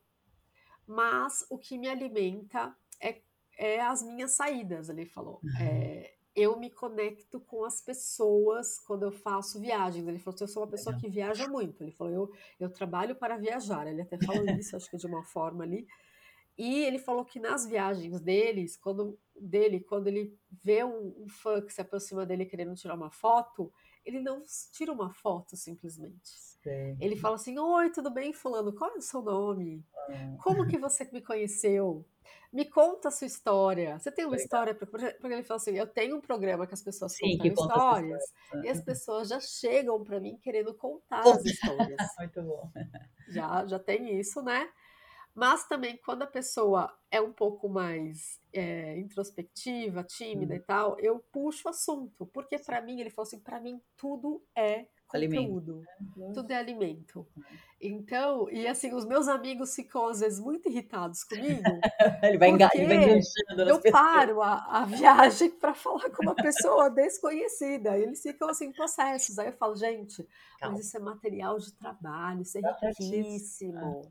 mas 0.87 1.47
o 1.49 1.59
que 1.59 1.79
me 1.79 1.89
alimenta 1.89 2.75
é, 3.01 3.21
é 3.57 3.81
as 3.81 4.03
minhas 4.03 4.33
saídas. 4.33 4.89
Ele 4.89 5.07
falou: 5.07 5.41
uhum. 5.43 5.51
é, 5.61 6.15
Eu 6.35 6.59
me 6.59 6.71
conecto 6.71 7.41
com 7.41 7.65
as 7.65 7.81
pessoas 7.81 8.79
quando 8.81 9.05
eu 9.05 9.13
faço 9.13 9.61
viagens. 9.61 10.07
Ele 10.07 10.19
falou: 10.19 10.39
Eu 10.41 10.49
sou 10.49 10.63
uma 10.63 10.71
pessoa 10.71 10.97
que 10.97 11.09
viaja 11.09 11.49
muito. 11.49 11.83
Ele 11.83 11.93
falou: 11.93 12.13
Eu, 12.13 12.33
eu 12.59 12.71
trabalho 12.71 13.15
para 13.15 13.37
viajar. 13.37 13.87
Ele 13.87 14.03
até 14.03 14.19
falou 14.19 14.45
isso, 14.59 14.77
acho 14.77 14.91
que 14.91 14.97
de 14.97 15.07
uma 15.07 15.25
forma 15.25 15.65
ali. 15.65 15.87
E 16.61 16.85
ele 16.85 16.99
falou 16.99 17.25
que 17.25 17.41
nas 17.41 17.67
viagens 17.67 18.21
deles, 18.21 18.77
quando, 18.77 19.19
dele, 19.41 19.81
quando 19.81 20.07
ele 20.07 20.39
vê 20.63 20.85
um, 20.85 21.15
um 21.25 21.29
fã 21.29 21.61
que 21.61 21.73
se 21.73 21.81
aproxima 21.81 22.27
dele 22.27 22.45
querendo 22.45 22.75
tirar 22.75 22.95
uma 22.95 23.11
foto, 23.11 23.73
ele 24.05 24.21
não 24.21 24.43
tira 24.73 24.93
uma 24.93 25.13
foto 25.13 25.57
simplesmente. 25.57 26.21
Sim. 26.63 26.97
Ele 27.01 27.17
fala 27.17 27.37
assim: 27.37 27.59
Oi, 27.59 27.91
tudo 27.91 28.11
bem, 28.11 28.33
Fulano? 28.33 28.73
Qual 28.73 28.91
é 28.91 28.99
o 28.99 29.01
seu 29.01 29.23
nome? 29.23 29.85
Ah. 29.97 30.37
Como 30.43 30.67
que 30.67 30.79
você 30.79 31.09
me 31.13 31.23
conheceu? 31.23 32.05
Me 32.53 32.65
conta 32.65 33.09
a 33.09 33.11
sua 33.11 33.27
história. 33.27 33.99
Você 33.99 34.11
tem 34.11 34.25
uma 34.25 34.33
Legal. 34.33 34.45
história 34.45 34.75
para. 34.75 34.87
Porque 34.87 35.35
ele 35.35 35.43
fala 35.43 35.57
assim: 35.57 35.77
Eu 35.77 35.87
tenho 35.87 36.17
um 36.17 36.21
programa 36.21 36.67
que 36.67 36.75
as 36.75 36.83
pessoas 36.83 37.13
Sim, 37.13 37.39
contam 37.39 37.67
histórias, 37.67 38.25
e 38.65 38.69
as 38.69 38.83
pessoas 38.83 39.29
já 39.29 39.41
chegam 39.41 40.03
para 40.03 40.21
mim 40.21 40.37
querendo 40.37 40.75
contar 40.75 41.21
as 41.21 41.45
histórias. 41.45 41.97
Muito 42.19 42.43
bom. 42.43 42.71
Já, 43.29 43.65
já 43.67 43.79
tem 43.79 44.19
isso, 44.19 44.43
né? 44.43 44.69
Mas 45.35 45.67
também 45.67 45.97
quando 46.05 46.23
a 46.23 46.27
pessoa 46.27 46.93
é 47.11 47.21
um 47.21 47.33
pouco 47.33 47.69
mais 47.69 48.41
é, 48.53 48.99
introspectiva, 48.99 50.05
tímida 50.05 50.55
hum. 50.55 50.57
e 50.57 50.61
tal, 50.61 51.01
eu 51.01 51.19
puxo 51.33 51.69
o 51.69 51.71
assunto, 51.71 52.27
porque 52.27 52.59
para 52.59 52.81
mim 52.81 53.01
ele 53.01 53.11
falou 53.11 53.27
assim, 53.27 53.39
para 53.39 53.61
mim 53.61 53.81
tudo 53.97 54.43
é 54.57 54.87
conteúdo, 55.11 55.83
alimento. 55.99 56.35
tudo 56.35 56.51
é 56.53 56.57
alimento. 56.57 57.27
Então, 57.81 58.49
e 58.51 58.67
assim, 58.67 58.95
os 58.95 59.05
meus 59.05 59.27
amigos 59.27 59.75
ficam 59.75 60.07
às 60.07 60.21
vezes 60.21 60.39
muito 60.39 60.69
irritados 60.69 61.25
comigo, 61.25 61.63
Ele 62.23 62.39
vai 62.39 62.51
enganchando 62.51 63.63
eu 63.69 63.81
paro 63.91 64.43
a, 64.43 64.83
a 64.83 64.85
viagem 64.85 65.51
para 65.51 65.75
falar 65.75 66.11
com 66.11 66.23
uma 66.23 66.35
pessoa 66.35 66.89
desconhecida. 66.91 67.99
E 67.99 68.03
eles 68.03 68.23
ficam 68.23 68.49
assim, 68.49 68.73
possessos. 68.73 69.39
Aí 69.39 69.49
eu 69.49 69.53
falo, 69.53 69.75
gente, 69.75 70.23
mas 70.23 70.61
Calma, 70.61 70.79
isso 70.79 70.97
é 70.97 71.01
material 71.01 71.59
de 71.59 71.73
trabalho, 71.73 72.43
isso 72.43 72.59
é. 72.59 72.61
É, 72.61 72.89
riquíssimo. 72.89 74.03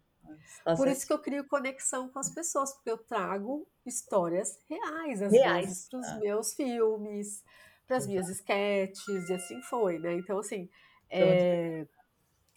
Tá 0.63 0.75
Por 0.75 0.87
isso 0.87 1.05
certo. 1.05 1.07
que 1.07 1.13
eu 1.13 1.19
crio 1.19 1.47
conexão 1.47 2.09
com 2.09 2.19
as 2.19 2.29
pessoas, 2.29 2.73
porque 2.73 2.89
eu 2.91 2.97
trago 2.97 3.67
histórias 3.85 4.57
reais, 4.69 5.21
às 5.21 5.41
vezes, 5.41 5.43
Reais. 5.43 5.89
para 5.89 5.99
os 5.99 6.07
Ah, 6.07 6.19
meus 6.19 6.53
filmes, 6.53 7.43
para 7.87 7.97
as 7.97 8.07
minhas 8.07 8.29
sketches, 8.29 9.29
e 9.29 9.33
assim 9.33 9.61
foi, 9.63 9.99
né? 9.99 10.13
Então, 10.15 10.39
assim, 10.39 10.69
Então, 11.13 11.27
é, 11.31 11.87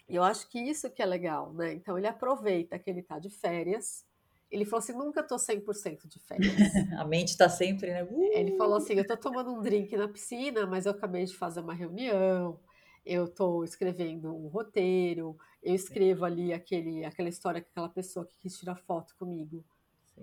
eu 0.08 0.22
acho 0.22 0.48
que 0.50 0.58
isso 0.60 0.90
que 0.90 1.02
é 1.02 1.06
legal, 1.06 1.52
né? 1.54 1.72
Então, 1.74 1.98
ele 1.98 2.06
aproveita 2.06 2.78
que 2.78 2.90
ele 2.90 3.00
está 3.00 3.18
de 3.18 3.30
férias. 3.30 4.04
Ele 4.50 4.64
falou 4.64 4.80
assim: 4.80 4.92
nunca 4.94 5.22
tô 5.22 5.38
100% 5.38 6.08
de 6.08 6.18
férias. 6.20 6.82
a 6.98 7.04
mente 7.04 7.36
tá 7.36 7.48
sempre, 7.48 7.90
né? 7.90 8.02
Ele 8.30 8.52
falou 8.52 8.76
Uh! 8.76 8.78
assim: 8.78 8.94
eu 8.94 9.06
tô 9.06 9.16
tomando 9.16 9.52
um 9.52 9.60
drink 9.60 9.96
na 9.96 10.08
piscina, 10.08 10.66
mas 10.66 10.86
eu 10.86 10.92
acabei 10.92 11.24
de 11.24 11.36
fazer 11.36 11.60
uma 11.60 11.74
reunião, 11.74 12.58
eu 13.04 13.28
tô 13.28 13.64
escrevendo 13.64 14.34
um 14.34 14.48
roteiro, 14.48 15.36
eu 15.62 15.74
escrevo 15.74 16.24
ali 16.24 16.52
aquele, 16.52 17.04
aquela 17.04 17.28
história 17.28 17.60
que 17.60 17.68
aquela 17.70 17.88
pessoa 17.88 18.26
que 18.26 18.34
quis 18.38 18.58
tirar 18.58 18.76
foto 18.76 19.14
comigo 19.16 19.64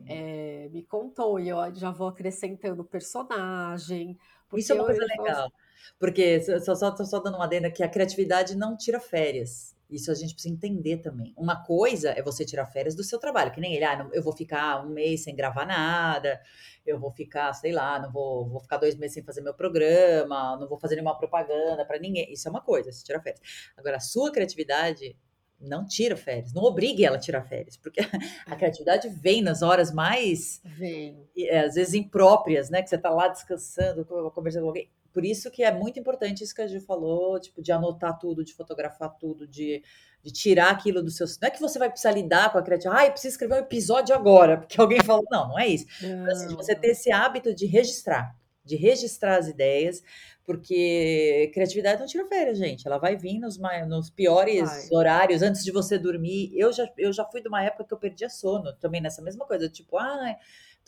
é, 0.08 0.70
me 0.72 0.84
contou, 0.84 1.40
e 1.40 1.50
eu 1.50 1.58
já 1.76 1.92
vou 1.92 2.08
acrescentando 2.08 2.84
personagem, 2.84 4.18
Isso 4.54 4.72
é 4.72 4.76
uma 4.76 4.86
coisa 4.86 5.06
legal, 5.06 5.52
porque 6.00 6.42
só, 6.62 6.76
só, 6.76 6.96
só 6.96 7.20
dando 7.20 7.36
uma 7.36 7.46
adenda 7.46 7.72
que 7.72 7.84
a 7.84 7.90
criatividade 7.90 8.56
não 8.56 8.78
tira 8.78 9.00
férias. 9.00 9.76
Isso 9.90 10.12
a 10.12 10.14
gente 10.14 10.34
precisa 10.34 10.54
entender 10.54 10.98
também. 10.98 11.34
Uma 11.36 11.64
coisa 11.64 12.12
é 12.12 12.22
você 12.22 12.46
tirar 12.46 12.68
férias 12.68 12.96
do 12.96 13.04
seu 13.04 13.18
trabalho, 13.18 13.52
que 13.52 13.60
nem 13.60 13.74
ele, 13.74 13.84
ah, 13.84 13.98
não, 13.98 14.14
eu 14.14 14.22
vou 14.22 14.34
ficar 14.34 14.86
um 14.86 14.90
mês 14.90 15.24
sem 15.24 15.36
gravar 15.36 15.66
nada, 15.66 16.40
eu 16.86 17.00
vou 17.00 17.12
ficar, 17.12 17.52
sei 17.54 17.72
lá, 17.72 18.00
não 18.00 18.12
vou, 18.12 18.48
vou 18.48 18.60
ficar 18.60 18.78
dois 18.78 18.96
meses 18.96 19.16
sem 19.16 19.24
fazer 19.24 19.42
meu 19.42 19.54
programa, 19.54 20.58
não 20.58 20.68
vou 20.68 20.80
fazer 20.80 20.96
nenhuma 20.96 21.18
propaganda 21.18 21.84
para 21.86 21.98
ninguém. 21.98 22.32
Isso 22.32 22.48
é 22.48 22.52
uma 22.52 22.62
coisa, 22.62 22.92
se 22.92 23.04
tira 23.04 23.20
férias. 23.20 23.42
Agora, 23.76 23.98
a 23.98 24.02
sua 24.02 24.32
criatividade 24.32 25.18
não 25.60 25.86
tira 25.86 26.16
férias, 26.16 26.54
não 26.54 26.64
obrigue 26.64 27.04
ela 27.04 27.18
a 27.18 27.20
tirar 27.20 27.44
férias, 27.44 27.76
porque 27.76 28.00
a 28.46 28.56
criatividade 28.56 29.10
vem 29.10 29.42
nas 29.42 29.62
horas 29.62 29.92
mais 29.92 30.62
vem. 30.64 31.28
é, 31.38 31.62
às 31.62 31.76
vezes 31.76 31.96
impróprias, 31.96 32.70
né? 32.70 32.82
Que 32.82 32.90
você 32.90 32.98
tá 32.98 33.10
lá 33.10 33.28
descansando, 33.28 34.06
conversando 34.06 34.64
com 34.64 34.70
alguém. 34.70 34.90
Por 35.14 35.26
isso 35.26 35.50
que 35.50 35.64
é 35.64 35.72
muito 35.72 36.00
importante 36.00 36.44
isso 36.44 36.54
que 36.54 36.62
a 36.62 36.68
Gil 36.68 36.82
falou, 36.82 37.40
tipo, 37.40 37.62
de 37.62 37.72
anotar 37.72 38.18
tudo, 38.18 38.44
de 38.44 38.54
fotografar 38.54 39.16
tudo, 39.18 39.48
de, 39.48 39.84
de 40.24 40.32
tirar 40.32 40.70
aquilo 40.70 41.02
do 41.02 41.10
seu. 41.10 41.26
Não 41.42 41.48
é 41.48 41.52
que 41.52 41.60
você 41.60 41.80
vai 41.80 41.90
precisar 41.90 42.12
lidar 42.12 42.52
com 42.52 42.58
a 42.58 42.62
criatividade, 42.62 43.04
ah, 43.04 43.08
eu 43.08 43.12
preciso 43.12 43.34
escrever 43.34 43.56
um 43.56 43.60
episódio 43.60 44.16
agora, 44.16 44.58
porque 44.58 44.80
alguém 44.80 45.00
falou. 45.04 45.26
Não, 45.32 45.50
não 45.50 45.60
é 45.60 45.68
isso. 45.68 45.86
Mas, 46.02 46.42
assim, 46.42 46.50
Não, 46.50 46.58
você 46.58 46.76
ter 46.76 46.90
esse 46.90 47.12
hábito 47.12 47.54
de 47.54 47.66
registrar, 47.66 48.36
de 48.64 48.76
registrar 48.76 49.38
as 49.38 49.48
ideias, 49.48 50.04
porque 50.46 51.52
criatividade 51.54 52.00
não 52.00 52.08
tira 52.08 52.26
férias, 52.26 52.58
gente. 52.58 52.88
Ela 52.88 52.98
vai 52.98 53.16
vir 53.16 53.40
nos, 53.40 53.60
nos 53.88 54.10
piores 54.10 54.68
Vai. 54.68 54.88
horários, 54.92 55.44
antes 55.44 55.64
de 55.64 55.72
você 55.72 55.96
dormir. 55.98 56.52
Eu 56.56 56.74
já, 56.74 56.90
eu 56.98 57.14
já 57.14 57.24
fui 57.24 57.40
de 57.40 57.48
uma 57.48 57.64
época 57.64 57.84
que 57.84 57.94
eu 57.94 58.00
perdia 58.00 58.30
sono, 58.30 58.74
também 58.74 59.00
nessa 59.00 59.22
mesma 59.22 59.46
coisa, 59.46 59.70
tipo, 59.70 59.96
ah, 59.98 60.36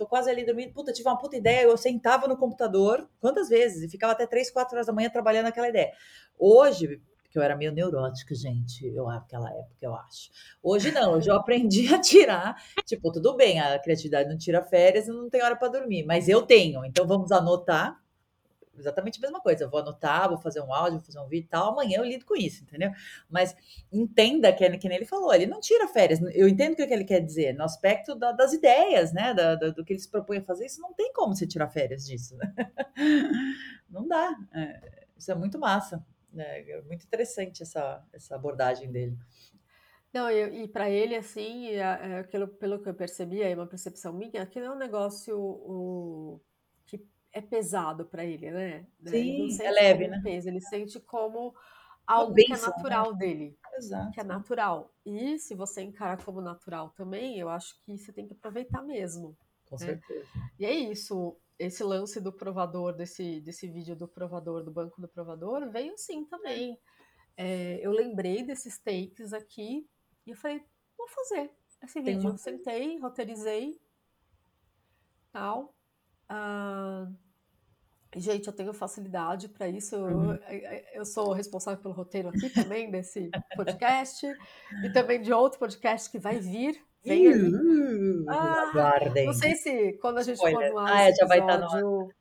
tô 0.02 0.08
quase 0.08 0.32
ali 0.32 0.44
dormindo, 0.44 0.74
puta, 0.74 0.92
tive 0.92 1.08
uma 1.08 1.18
puta 1.18 1.38
ideia, 1.38 1.66
eu 1.66 1.78
sentava 1.78 2.28
no 2.28 2.36
computador, 2.36 3.08
quantas 3.20 3.50
vezes? 3.50 3.84
E 3.84 3.90
ficava 3.90 4.14
até 4.14 4.26
3, 4.26 4.50
4 4.50 4.76
horas 4.76 4.88
da 4.88 4.94
manhã 4.94 5.12
trabalhando 5.12 5.44
naquela 5.44 5.70
ideia. 5.70 5.92
Hoje, 6.40 7.00
porque 7.22 7.38
eu 7.38 7.44
era 7.44 7.56
meio 7.56 7.72
neurótica, 7.72 8.34
gente, 8.34 8.84
eu 8.88 9.06
naquela 9.06 9.48
época, 9.52 9.78
eu 9.80 9.96
acho. 9.96 10.32
Hoje 10.64 10.92
não, 10.92 11.14
hoje 11.14 11.30
eu 11.30 11.36
aprendi 11.38 11.94
a 11.94 12.02
tirar, 12.02 12.56
tipo, 12.84 13.12
tudo 13.12 13.36
bem, 13.38 13.60
a 13.60 13.78
criatividade 13.78 14.28
não 14.28 14.40
tira 14.40 14.64
férias 14.64 15.08
e 15.08 15.12
não 15.12 15.30
tem 15.30 15.44
hora 15.44 15.56
para 15.56 15.68
dormir, 15.68 16.04
mas 16.04 16.28
eu 16.28 16.42
tenho, 16.42 16.84
então 16.84 17.06
vamos 17.06 17.32
anotar 17.32 18.01
exatamente 18.78 19.20
a 19.20 19.22
mesma 19.22 19.40
coisa. 19.42 19.64
Eu 19.66 19.70
vou 19.70 19.80
anotar, 19.80 20.30
vou 20.30 20.38
fazer 20.38 20.62
um 20.62 20.74
áudio, 20.74 21.00
vou 21.00 21.06
fazer 21.06 21.20
um 21.20 21.28
vídeo 21.28 21.46
e 21.46 21.50
tal. 21.50 21.72
Amanhã 21.72 21.98
eu 22.00 22.04
lido 22.06 22.26
com 22.26 22.36
isso, 22.36 22.64
entendeu? 22.64 22.92
Mas 23.30 23.56
entenda 23.92 24.52
que, 24.54 24.78
que 24.78 24.88
nem 24.90 24.98
ele 24.98 25.06
falou, 25.06 25.34
ele 25.34 25.46
não 25.46 25.60
tira 25.60 25.88
férias. 25.88 26.20
Eu 26.34 26.48
entendo 26.48 26.74
o 26.74 26.76
que 26.76 26.84
ele 26.84 27.04
quer 27.04 27.20
dizer, 27.22 27.54
no 27.54 27.64
aspecto 27.64 28.16
da- 28.16 28.32
das 28.32 28.54
ideias, 28.54 29.14
né? 29.14 29.34
Da- 29.34 29.56
da- 29.56 29.70
do 29.70 29.84
que 29.86 29.94
ele 29.94 30.00
se 30.00 30.10
propõe 30.10 30.38
a 30.38 30.44
fazer. 30.44 30.66
Isso 30.66 30.82
não 30.82 30.94
tem 30.94 31.12
como 31.14 31.36
você 31.36 31.46
tirar 31.48 31.70
férias 31.70 32.06
disso. 32.06 32.36
né? 32.38 32.54
Não 33.90 34.08
dá. 34.08 34.36
É, 34.54 35.06
isso 35.18 35.32
é 35.32 35.36
muito 35.36 35.60
massa. 35.60 36.04
né? 36.32 36.62
É 36.62 36.82
muito 36.84 37.04
interessante 37.06 37.62
essa, 37.62 38.04
essa 38.14 38.36
abordagem 38.36 38.90
dele. 38.92 39.18
Não, 40.14 40.30
e, 40.30 40.64
e 40.64 40.68
para 40.68 40.90
ele, 40.90 41.16
assim, 41.16 41.68
é, 41.70 41.78
é 41.80 42.20
aquilo, 42.20 42.48
pelo 42.48 42.80
que 42.82 42.90
eu 42.90 42.94
percebi, 42.94 43.42
aí 43.44 43.54
uma 43.56 43.68
percepção 43.68 44.12
minha, 44.14 44.42
aquilo 44.42 44.66
é 44.66 44.72
um 44.72 44.78
negócio 44.78 45.38
o, 45.40 46.42
que 46.86 47.06
é 47.34 47.42
pesado 47.42 48.06
para 48.06 48.26
ele, 48.26 48.52
né? 48.52 48.88
Né? 49.00 49.30
Ele 49.30 49.50
Sim, 49.50 49.64
é 49.64 49.72
sente 49.72 49.72
leve, 49.72 50.08
né? 50.08 50.22
peso, 50.24 50.48
ele 50.50 50.62
sente 50.62 51.00
como 51.00 51.56
algo 52.06 52.34
que 52.44 52.54
é 52.54 52.58
bênção, 52.58 52.70
né? 52.70 52.76
natural 52.76 53.14
dele, 53.16 53.58
que 54.12 54.20
é 54.20 54.24
Exato. 54.24 54.24
natural. 54.24 54.94
E 55.06 55.40
se 55.40 55.56
você 55.56 55.82
encarar 55.82 56.24
como 56.24 56.42
natural 56.42 56.90
também, 56.92 57.40
eu 57.40 57.50
acho 57.50 57.82
que 57.84 57.98
você 57.98 58.12
tem 58.14 58.28
que 58.28 58.34
aproveitar 58.34 58.82
mesmo, 58.84 59.38
Com 59.66 59.78
né? 59.80 59.86
certeza. 59.86 60.30
E 60.60 60.66
é 60.66 60.74
isso, 60.74 61.38
esse 61.58 61.84
lance 61.84 62.20
do 62.20 62.34
provador, 62.34 62.94
desse, 62.94 63.42
desse 63.42 63.68
vídeo 63.68 63.96
do 63.96 64.08
provador, 64.08 64.64
do 64.64 64.72
banco 64.72 65.00
do 65.02 65.08
provador, 65.08 65.70
veio 65.72 65.98
sim 65.98 66.26
também. 66.26 66.80
É, 67.38 67.80
eu 67.86 67.92
lembrei 67.92 68.44
desses 68.44 68.78
takes 68.80 69.34
aqui 69.34 69.88
e 70.26 70.32
eu 70.32 70.36
falei, 70.36 70.64
vou 70.98 71.08
fazer 71.08 71.52
esse 71.84 72.02
vídeo. 72.02 72.22
uma 72.22 72.32
Eu 72.32 72.38
sentei, 72.38 73.00
roteirizei, 73.00 73.80
tal. 75.32 75.74
Ah, 76.34 77.08
gente, 78.16 78.48
eu 78.48 78.54
tenho 78.54 78.74
facilidade 78.74 79.50
para 79.50 79.68
isso. 79.68 79.96
Eu, 79.96 80.06
Uhum. 80.18 80.40
eu 80.94 81.06
sou 81.06 81.34
responsável 81.34 81.82
pelo 81.82 81.94
roteiro 81.94 82.30
aqui 82.30 82.50
também, 82.50 82.90
desse 82.90 83.30
podcast, 83.56 84.26
e 84.84 84.90
também 84.94 85.22
de 85.22 85.34
outro 85.34 85.60
podcast 85.60 86.10
que 86.10 86.18
vai 86.20 86.40
vir. 86.40 86.82
Vem 87.04 87.28
aí. 87.28 87.44
Uh, 87.54 88.26
Ah, 88.30 88.70
aguardem. 88.70 89.26
não 89.26 89.34
sei 89.34 89.56
se 89.56 89.94
quando 89.94 90.20
a 90.20 90.24
gente 90.24 90.36
Spoiler. 90.36 90.72
no 90.72 90.78
ar 90.80 90.92
Ah, 90.94 91.10
é, 91.10 91.14
já 91.16 91.26
vai 91.26 91.40
estar 91.40 91.58
no 91.58 91.66
ar. 92.10 92.16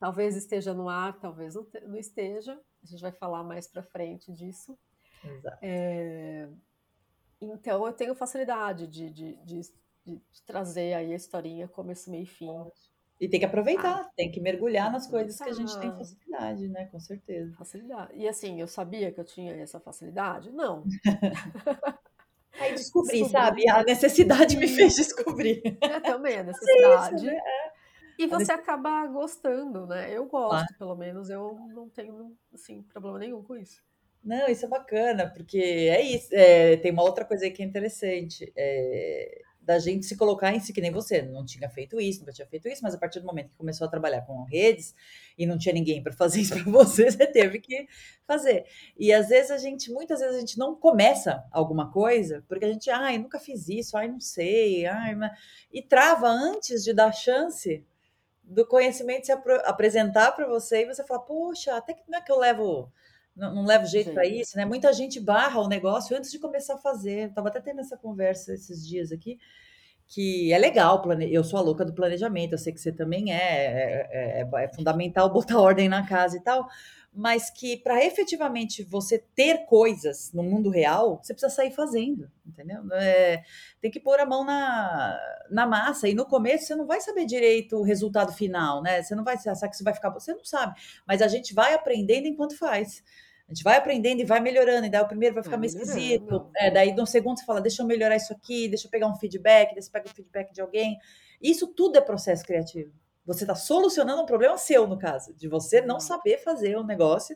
talvez 0.00 0.36
esteja 0.36 0.74
no 0.74 0.88
ar, 0.88 1.18
talvez 1.20 1.54
não, 1.54 1.64
te- 1.64 1.80
não 1.86 1.96
esteja. 1.96 2.60
A 2.82 2.86
gente 2.86 3.00
vai 3.00 3.12
falar 3.12 3.42
mais 3.44 3.66
pra 3.68 3.82
frente 3.82 4.32
disso. 4.32 4.76
Exato. 5.24 5.58
É, 5.62 6.48
então 7.40 7.86
eu 7.86 7.92
tenho 7.92 8.14
facilidade 8.16 8.86
de, 8.88 9.10
de, 9.10 9.36
de, 9.44 9.60
de- 10.04 10.22
trazer 10.44 10.94
aí 10.94 11.12
a 11.12 11.16
historinha 11.16 11.68
começo, 11.68 12.10
meio 12.10 12.24
e 12.24 12.26
fim. 12.26 12.48
E 13.20 13.28
tem 13.28 13.40
que 13.40 13.46
Ah, 13.46 13.48
aproveitar, 13.48 14.10
tem 14.16 14.30
que 14.30 14.40
mergulhar 14.40 14.90
nas 14.92 15.06
coisas 15.06 15.40
que 15.40 15.48
a 15.48 15.52
gente 15.52 15.78
tem 15.78 15.92
facilidade, 15.96 16.68
né? 16.68 16.86
Com 16.86 17.00
certeza. 17.00 17.56
Facilidade. 17.56 18.12
E 18.16 18.28
assim, 18.28 18.60
eu 18.60 18.68
sabia 18.68 19.12
que 19.12 19.20
eu 19.20 19.24
tinha 19.24 19.54
essa 19.56 19.80
facilidade? 19.80 20.50
Não. 20.52 20.92
Aí 22.58 22.74
descobri, 22.74 23.24
Descobri. 23.24 23.24
sabe? 23.24 23.68
A 23.68 23.82
necessidade 23.84 24.56
me 24.56 24.68
fez 24.68 24.94
descobrir. 24.96 25.62
É 25.80 26.00
também 26.00 26.38
a 26.38 26.42
é 26.66 26.94
isso, 26.94 27.14
necessidade. 27.14 27.26
né? 27.26 27.40
E 28.18 28.26
A 28.30 28.38
você 28.38 28.52
acaba 28.52 29.06
gostando, 29.06 29.86
né? 29.86 30.12
Eu 30.16 30.26
gosto, 30.26 30.74
pelo 30.76 30.96
menos. 30.96 31.30
Eu 31.30 31.54
não 31.70 31.88
tenho, 31.90 32.36
assim, 32.52 32.82
problema 32.84 33.18
nenhum 33.18 33.42
com 33.42 33.56
isso. 33.56 33.82
Não, 34.22 34.48
isso 34.48 34.64
é 34.66 34.68
bacana, 34.68 35.30
porque 35.32 35.58
é 35.58 36.02
isso. 36.02 36.28
é, 36.32 36.76
tem 36.78 36.92
uma 36.92 37.02
outra 37.02 37.24
coisa 37.24 37.44
aí 37.44 37.50
que 37.52 37.62
é 37.62 37.66
interessante. 37.66 38.52
é, 38.56 39.42
da 39.68 39.78
gente 39.78 40.06
se 40.06 40.16
colocar 40.16 40.54
em 40.54 40.60
si, 40.60 40.72
que 40.72 40.80
nem 40.80 40.90
você, 40.90 41.20
não 41.20 41.44
tinha 41.44 41.68
feito 41.68 42.00
isso, 42.00 42.20
nunca 42.20 42.32
tinha 42.32 42.46
feito 42.48 42.66
isso, 42.68 42.82
mas 42.82 42.94
a 42.94 42.98
partir 42.98 43.20
do 43.20 43.26
momento 43.26 43.50
que 43.50 43.54
começou 43.56 43.86
a 43.86 43.90
trabalhar 43.90 44.22
com 44.22 44.42
redes 44.44 44.94
e 45.36 45.44
não 45.44 45.58
tinha 45.58 45.74
ninguém 45.74 46.02
para 46.02 46.10
fazer 46.14 46.40
isso 46.40 46.54
para 46.64 46.64
você, 46.72 47.10
você 47.10 47.26
teve 47.26 47.60
que 47.60 47.86
fazer. 48.26 48.64
E 48.98 49.12
às 49.12 49.28
vezes 49.28 49.50
a 49.50 49.58
gente, 49.58 49.90
muitas 49.92 50.20
vezes 50.20 50.36
a 50.36 50.40
gente 50.40 50.56
não 50.58 50.74
começa 50.74 51.44
alguma 51.52 51.92
coisa, 51.92 52.42
porque 52.48 52.64
a 52.64 52.72
gente, 52.72 52.88
ai, 52.88 53.18
nunca 53.18 53.38
fiz 53.38 53.68
isso, 53.68 53.94
ai, 53.98 54.08
não 54.08 54.20
sei, 54.20 54.86
ai, 54.86 55.14
mas... 55.14 55.32
e 55.70 55.82
trava 55.82 56.28
antes 56.28 56.82
de 56.82 56.94
dar 56.94 57.12
chance 57.12 57.84
do 58.42 58.66
conhecimento 58.66 59.26
se 59.26 59.32
apro- 59.32 59.60
apresentar 59.64 60.32
para 60.32 60.46
você 60.46 60.82
e 60.82 60.86
você 60.86 61.04
fala, 61.04 61.20
poxa, 61.20 61.76
até 61.76 61.94
que 61.94 62.02
não 62.08 62.18
é 62.18 62.22
que 62.22 62.32
eu 62.32 62.38
levo, 62.38 62.90
não, 63.38 63.54
não 63.54 63.64
levo 63.64 63.86
jeito 63.86 64.12
para 64.12 64.26
isso, 64.26 64.56
né? 64.56 64.64
Muita 64.64 64.92
gente 64.92 65.20
barra 65.20 65.60
o 65.60 65.68
negócio 65.68 66.16
antes 66.16 66.30
de 66.30 66.38
começar 66.38 66.74
a 66.74 66.78
fazer. 66.78 67.28
Estava 67.28 67.48
até 67.48 67.60
tendo 67.60 67.80
essa 67.80 67.96
conversa 67.96 68.52
esses 68.52 68.86
dias 68.86 69.12
aqui, 69.12 69.38
que 70.08 70.52
é 70.52 70.58
legal, 70.58 71.00
plane... 71.00 71.32
eu 71.32 71.44
sou 71.44 71.58
a 71.58 71.62
louca 71.62 71.84
do 71.84 71.94
planejamento, 71.94 72.52
eu 72.52 72.58
sei 72.58 72.72
que 72.72 72.80
você 72.80 72.90
também 72.90 73.32
é, 73.32 73.36
é, 73.36 74.40
é, 74.42 74.64
é 74.64 74.68
fundamental 74.74 75.32
botar 75.32 75.58
ordem 75.60 75.88
na 75.88 76.06
casa 76.06 76.36
e 76.36 76.40
tal, 76.40 76.66
mas 77.12 77.50
que 77.50 77.76
para 77.76 78.04
efetivamente 78.04 78.82
você 78.82 79.18
ter 79.34 79.66
coisas 79.66 80.32
no 80.32 80.42
mundo 80.42 80.70
real, 80.70 81.20
você 81.22 81.32
precisa 81.32 81.54
sair 81.54 81.70
fazendo, 81.70 82.30
entendeu? 82.46 82.82
É, 82.92 83.42
tem 83.80 83.90
que 83.90 84.00
pôr 84.00 84.18
a 84.18 84.26
mão 84.26 84.44
na, 84.44 85.18
na 85.50 85.66
massa, 85.66 86.08
e 86.08 86.14
no 86.14 86.24
começo 86.24 86.66
você 86.66 86.74
não 86.74 86.86
vai 86.86 87.00
saber 87.00 87.24
direito 87.24 87.76
o 87.76 87.82
resultado 87.82 88.32
final, 88.32 88.82
né? 88.82 89.02
Você 89.02 89.14
não 89.14 89.24
vai 89.24 89.34
achar 89.34 89.68
que 89.68 89.76
você 89.76 89.84
vai 89.84 89.94
ficar, 89.94 90.10
você 90.10 90.32
não 90.32 90.44
sabe, 90.44 90.74
mas 91.06 91.20
a 91.20 91.28
gente 91.28 91.54
vai 91.54 91.74
aprendendo 91.74 92.26
enquanto 92.26 92.56
faz. 92.56 93.02
A 93.48 93.54
gente 93.54 93.64
vai 93.64 93.78
aprendendo 93.78 94.20
e 94.20 94.24
vai 94.26 94.40
melhorando, 94.40 94.86
e 94.86 94.90
daí 94.90 95.00
o 95.00 95.08
primeiro 95.08 95.34
vai 95.34 95.42
ficar 95.42 95.56
vai 95.56 95.60
meio 95.60 95.70
esquisito. 95.70 96.50
É, 96.54 96.70
daí 96.70 96.94
no 96.94 97.06
segundo 97.06 97.38
você 97.38 97.46
fala, 97.46 97.62
deixa 97.62 97.82
eu 97.82 97.86
melhorar 97.86 98.14
isso 98.14 98.30
aqui, 98.30 98.68
deixa 98.68 98.86
eu 98.86 98.90
pegar 98.90 99.06
um 99.08 99.14
feedback, 99.14 99.72
deixa 99.72 99.88
eu 99.88 99.92
pegar 99.92 100.10
um 100.10 100.14
feedback 100.14 100.52
de 100.52 100.60
alguém. 100.60 100.98
Isso 101.40 101.66
tudo 101.66 101.96
é 101.96 102.00
processo 102.02 102.44
criativo. 102.44 102.92
Você 103.24 103.44
está 103.44 103.54
solucionando 103.54 104.20
um 104.20 104.26
problema 104.26 104.58
seu, 104.58 104.86
no 104.86 104.98
caso, 104.98 105.32
de 105.34 105.48
você 105.48 105.80
não 105.80 105.98
saber 105.98 106.38
fazer 106.38 106.76
um 106.76 106.84
negócio, 106.84 107.34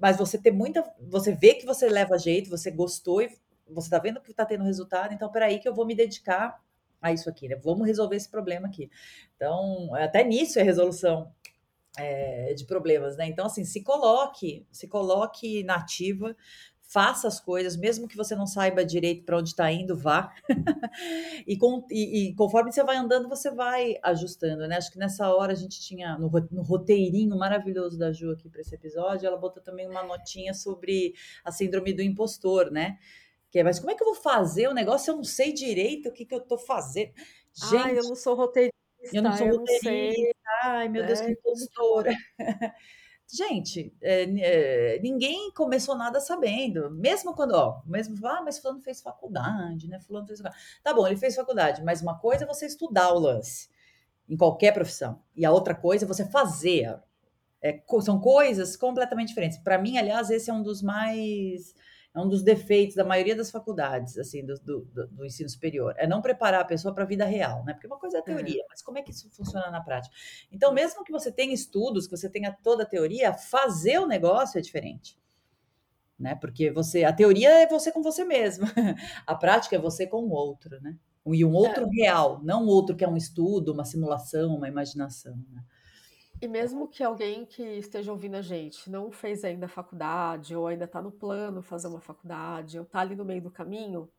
mas 0.00 0.16
você 0.16 0.38
ter 0.38 0.50
muita. 0.50 0.82
Você 1.00 1.32
vê 1.32 1.54
que 1.54 1.66
você 1.66 1.86
leva 1.86 2.18
jeito, 2.18 2.48
você 2.48 2.70
gostou 2.70 3.20
e 3.20 3.28
você 3.68 3.88
está 3.88 3.98
vendo 3.98 4.20
que 4.22 4.30
está 4.30 4.46
tendo 4.46 4.64
resultado, 4.64 5.12
então 5.12 5.30
peraí 5.30 5.58
que 5.58 5.68
eu 5.68 5.74
vou 5.74 5.84
me 5.84 5.94
dedicar 5.94 6.58
a 7.00 7.12
isso 7.12 7.28
aqui, 7.28 7.46
né? 7.46 7.56
Vamos 7.56 7.86
resolver 7.86 8.16
esse 8.16 8.28
problema 8.28 8.68
aqui. 8.68 8.90
Então, 9.36 9.94
até 9.94 10.24
nisso 10.24 10.58
é 10.58 10.62
resolução 10.62 11.30
é, 11.96 12.54
de 12.54 12.64
problemas, 12.64 13.16
né? 13.16 13.26
Então, 13.26 13.46
assim, 13.46 13.64
se 13.64 13.82
coloque, 13.82 14.66
se 14.70 14.86
coloque 14.86 15.62
nativa, 15.64 16.36
faça 16.88 17.26
as 17.26 17.40
coisas, 17.40 17.76
mesmo 17.76 18.06
que 18.06 18.16
você 18.16 18.34
não 18.34 18.46
saiba 18.46 18.84
direito 18.84 19.24
para 19.24 19.38
onde 19.38 19.50
está 19.50 19.70
indo, 19.70 19.96
vá. 19.96 20.32
e, 21.46 21.56
com, 21.56 21.84
e, 21.90 22.28
e, 22.28 22.34
conforme 22.34 22.72
você 22.72 22.84
vai 22.84 22.96
andando, 22.96 23.28
você 23.28 23.50
vai 23.50 23.96
ajustando, 24.02 24.66
né? 24.68 24.76
Acho 24.76 24.92
que 24.92 24.98
nessa 24.98 25.28
hora 25.34 25.52
a 25.52 25.56
gente 25.56 25.80
tinha 25.80 26.16
no, 26.18 26.30
no 26.50 26.62
roteirinho 26.62 27.36
maravilhoso 27.36 27.98
da 27.98 28.12
Ju 28.12 28.30
aqui 28.30 28.48
para 28.48 28.60
esse 28.60 28.74
episódio, 28.74 29.26
ela 29.26 29.36
botou 29.36 29.62
também 29.62 29.88
uma 29.88 30.02
notinha 30.04 30.54
sobre 30.54 31.14
a 31.44 31.50
síndrome 31.50 31.92
do 31.92 32.02
impostor, 32.02 32.70
né? 32.70 32.98
Que 33.50 33.60
é, 33.60 33.64
mas 33.64 33.78
como 33.78 33.90
é 33.90 33.94
que 33.94 34.02
eu 34.02 34.12
vou 34.12 34.22
fazer 34.22 34.68
o 34.68 34.74
negócio? 34.74 35.10
Eu 35.10 35.16
não 35.16 35.24
sei 35.24 35.52
direito 35.52 36.08
o 36.08 36.12
que, 36.12 36.24
que 36.24 36.34
eu 36.34 36.40
estou 36.40 36.58
fazendo. 36.58 37.12
Gente, 37.52 37.76
Ai, 37.76 37.98
eu 37.98 38.04
não 38.04 38.14
sou 38.14 38.34
roteirista. 38.34 38.76
Eu 39.12 39.22
não 39.22 39.32
sou 39.36 39.46
eu 39.46 39.58
roteirista. 39.58 40.36
Ai, 40.62 40.88
meu 40.88 41.04
Deus, 41.06 41.20
que 41.20 41.28
é, 41.28 41.30
impostora. 41.32 42.12
Gente, 43.28 43.92
é, 44.00 44.22
é, 44.22 44.98
ninguém 45.00 45.50
começou 45.52 45.96
nada 45.96 46.20
sabendo. 46.20 46.90
Mesmo 46.90 47.34
quando, 47.34 47.52
ó, 47.52 47.82
mesmo, 47.84 48.24
ah, 48.26 48.40
mas 48.42 48.58
fulano 48.58 48.80
fez 48.80 49.00
faculdade, 49.00 49.88
né? 49.88 49.98
Fulano 50.00 50.26
fez 50.26 50.40
faculdade. 50.40 50.64
Tá 50.82 50.94
bom, 50.94 51.06
ele 51.06 51.16
fez 51.16 51.34
faculdade, 51.34 51.82
mas 51.82 52.00
uma 52.02 52.18
coisa 52.18 52.44
é 52.44 52.46
você 52.46 52.66
estudar 52.66 53.12
o 53.12 53.18
lance 53.18 53.68
em 54.28 54.36
qualquer 54.36 54.72
profissão. 54.72 55.20
E 55.34 55.44
a 55.44 55.50
outra 55.50 55.74
coisa 55.74 56.04
é 56.04 56.08
você 56.08 56.24
fazer. 56.24 56.98
É, 57.60 57.82
são 58.00 58.20
coisas 58.20 58.76
completamente 58.76 59.28
diferentes. 59.28 59.58
Para 59.58 59.78
mim, 59.78 59.98
aliás, 59.98 60.30
esse 60.30 60.50
é 60.50 60.54
um 60.54 60.62
dos 60.62 60.80
mais 60.80 61.74
é 62.16 62.20
um 62.20 62.28
dos 62.28 62.42
defeitos 62.42 62.96
da 62.96 63.04
maioria 63.04 63.36
das 63.36 63.50
faculdades, 63.50 64.16
assim, 64.16 64.42
do, 64.42 64.54
do, 64.60 65.06
do 65.08 65.24
ensino 65.24 65.50
superior, 65.50 65.94
é 65.98 66.06
não 66.06 66.22
preparar 66.22 66.62
a 66.62 66.64
pessoa 66.64 66.94
para 66.94 67.04
a 67.04 67.06
vida 67.06 67.26
real, 67.26 67.62
né? 67.62 67.74
Porque 67.74 67.86
uma 67.86 67.98
coisa 67.98 68.16
é 68.16 68.20
a 68.20 68.22
teoria, 68.22 68.64
mas 68.70 68.80
como 68.80 68.96
é 68.96 69.02
que 69.02 69.10
isso 69.10 69.30
funciona 69.30 69.70
na 69.70 69.82
prática? 69.82 70.14
Então, 70.50 70.72
mesmo 70.72 71.04
que 71.04 71.12
você 71.12 71.30
tenha 71.30 71.52
estudos, 71.52 72.06
que 72.06 72.16
você 72.16 72.30
tenha 72.30 72.50
toda 72.62 72.84
a 72.84 72.86
teoria, 72.86 73.34
fazer 73.34 73.98
o 73.98 74.06
negócio 74.06 74.58
é 74.58 74.62
diferente. 74.62 75.18
Né? 76.18 76.34
Porque 76.34 76.70
você, 76.70 77.04
a 77.04 77.12
teoria 77.12 77.50
é 77.50 77.66
você 77.66 77.92
com 77.92 78.02
você 78.02 78.24
mesmo, 78.24 78.64
a 79.26 79.34
prática 79.34 79.76
é 79.76 79.78
você 79.78 80.06
com 80.06 80.22
o 80.22 80.30
outro, 80.30 80.80
né? 80.80 80.96
E 81.26 81.44
um 81.44 81.52
outro 81.52 81.84
é. 81.84 82.02
real, 82.02 82.40
não 82.42 82.64
um 82.64 82.68
outro 82.68 82.96
que 82.96 83.04
é 83.04 83.08
um 83.08 83.16
estudo, 83.16 83.72
uma 83.72 83.84
simulação, 83.84 84.54
uma 84.54 84.68
imaginação. 84.68 85.36
Né? 85.52 85.62
E 86.40 86.46
mesmo 86.46 86.86
que 86.86 87.02
alguém 87.02 87.46
que 87.46 87.62
esteja 87.62 88.12
ouvindo 88.12 88.34
a 88.34 88.42
gente 88.42 88.90
não 88.90 89.10
fez 89.10 89.42
ainda 89.42 89.66
a 89.66 89.68
faculdade, 89.68 90.54
ou 90.54 90.66
ainda 90.66 90.84
está 90.84 91.00
no 91.00 91.10
plano 91.10 91.62
fazer 91.62 91.88
uma 91.88 92.00
faculdade, 92.00 92.78
ou 92.78 92.84
está 92.84 93.00
ali 93.00 93.16
no 93.16 93.24
meio 93.24 93.40
do 93.40 93.50
caminho, 93.50 94.10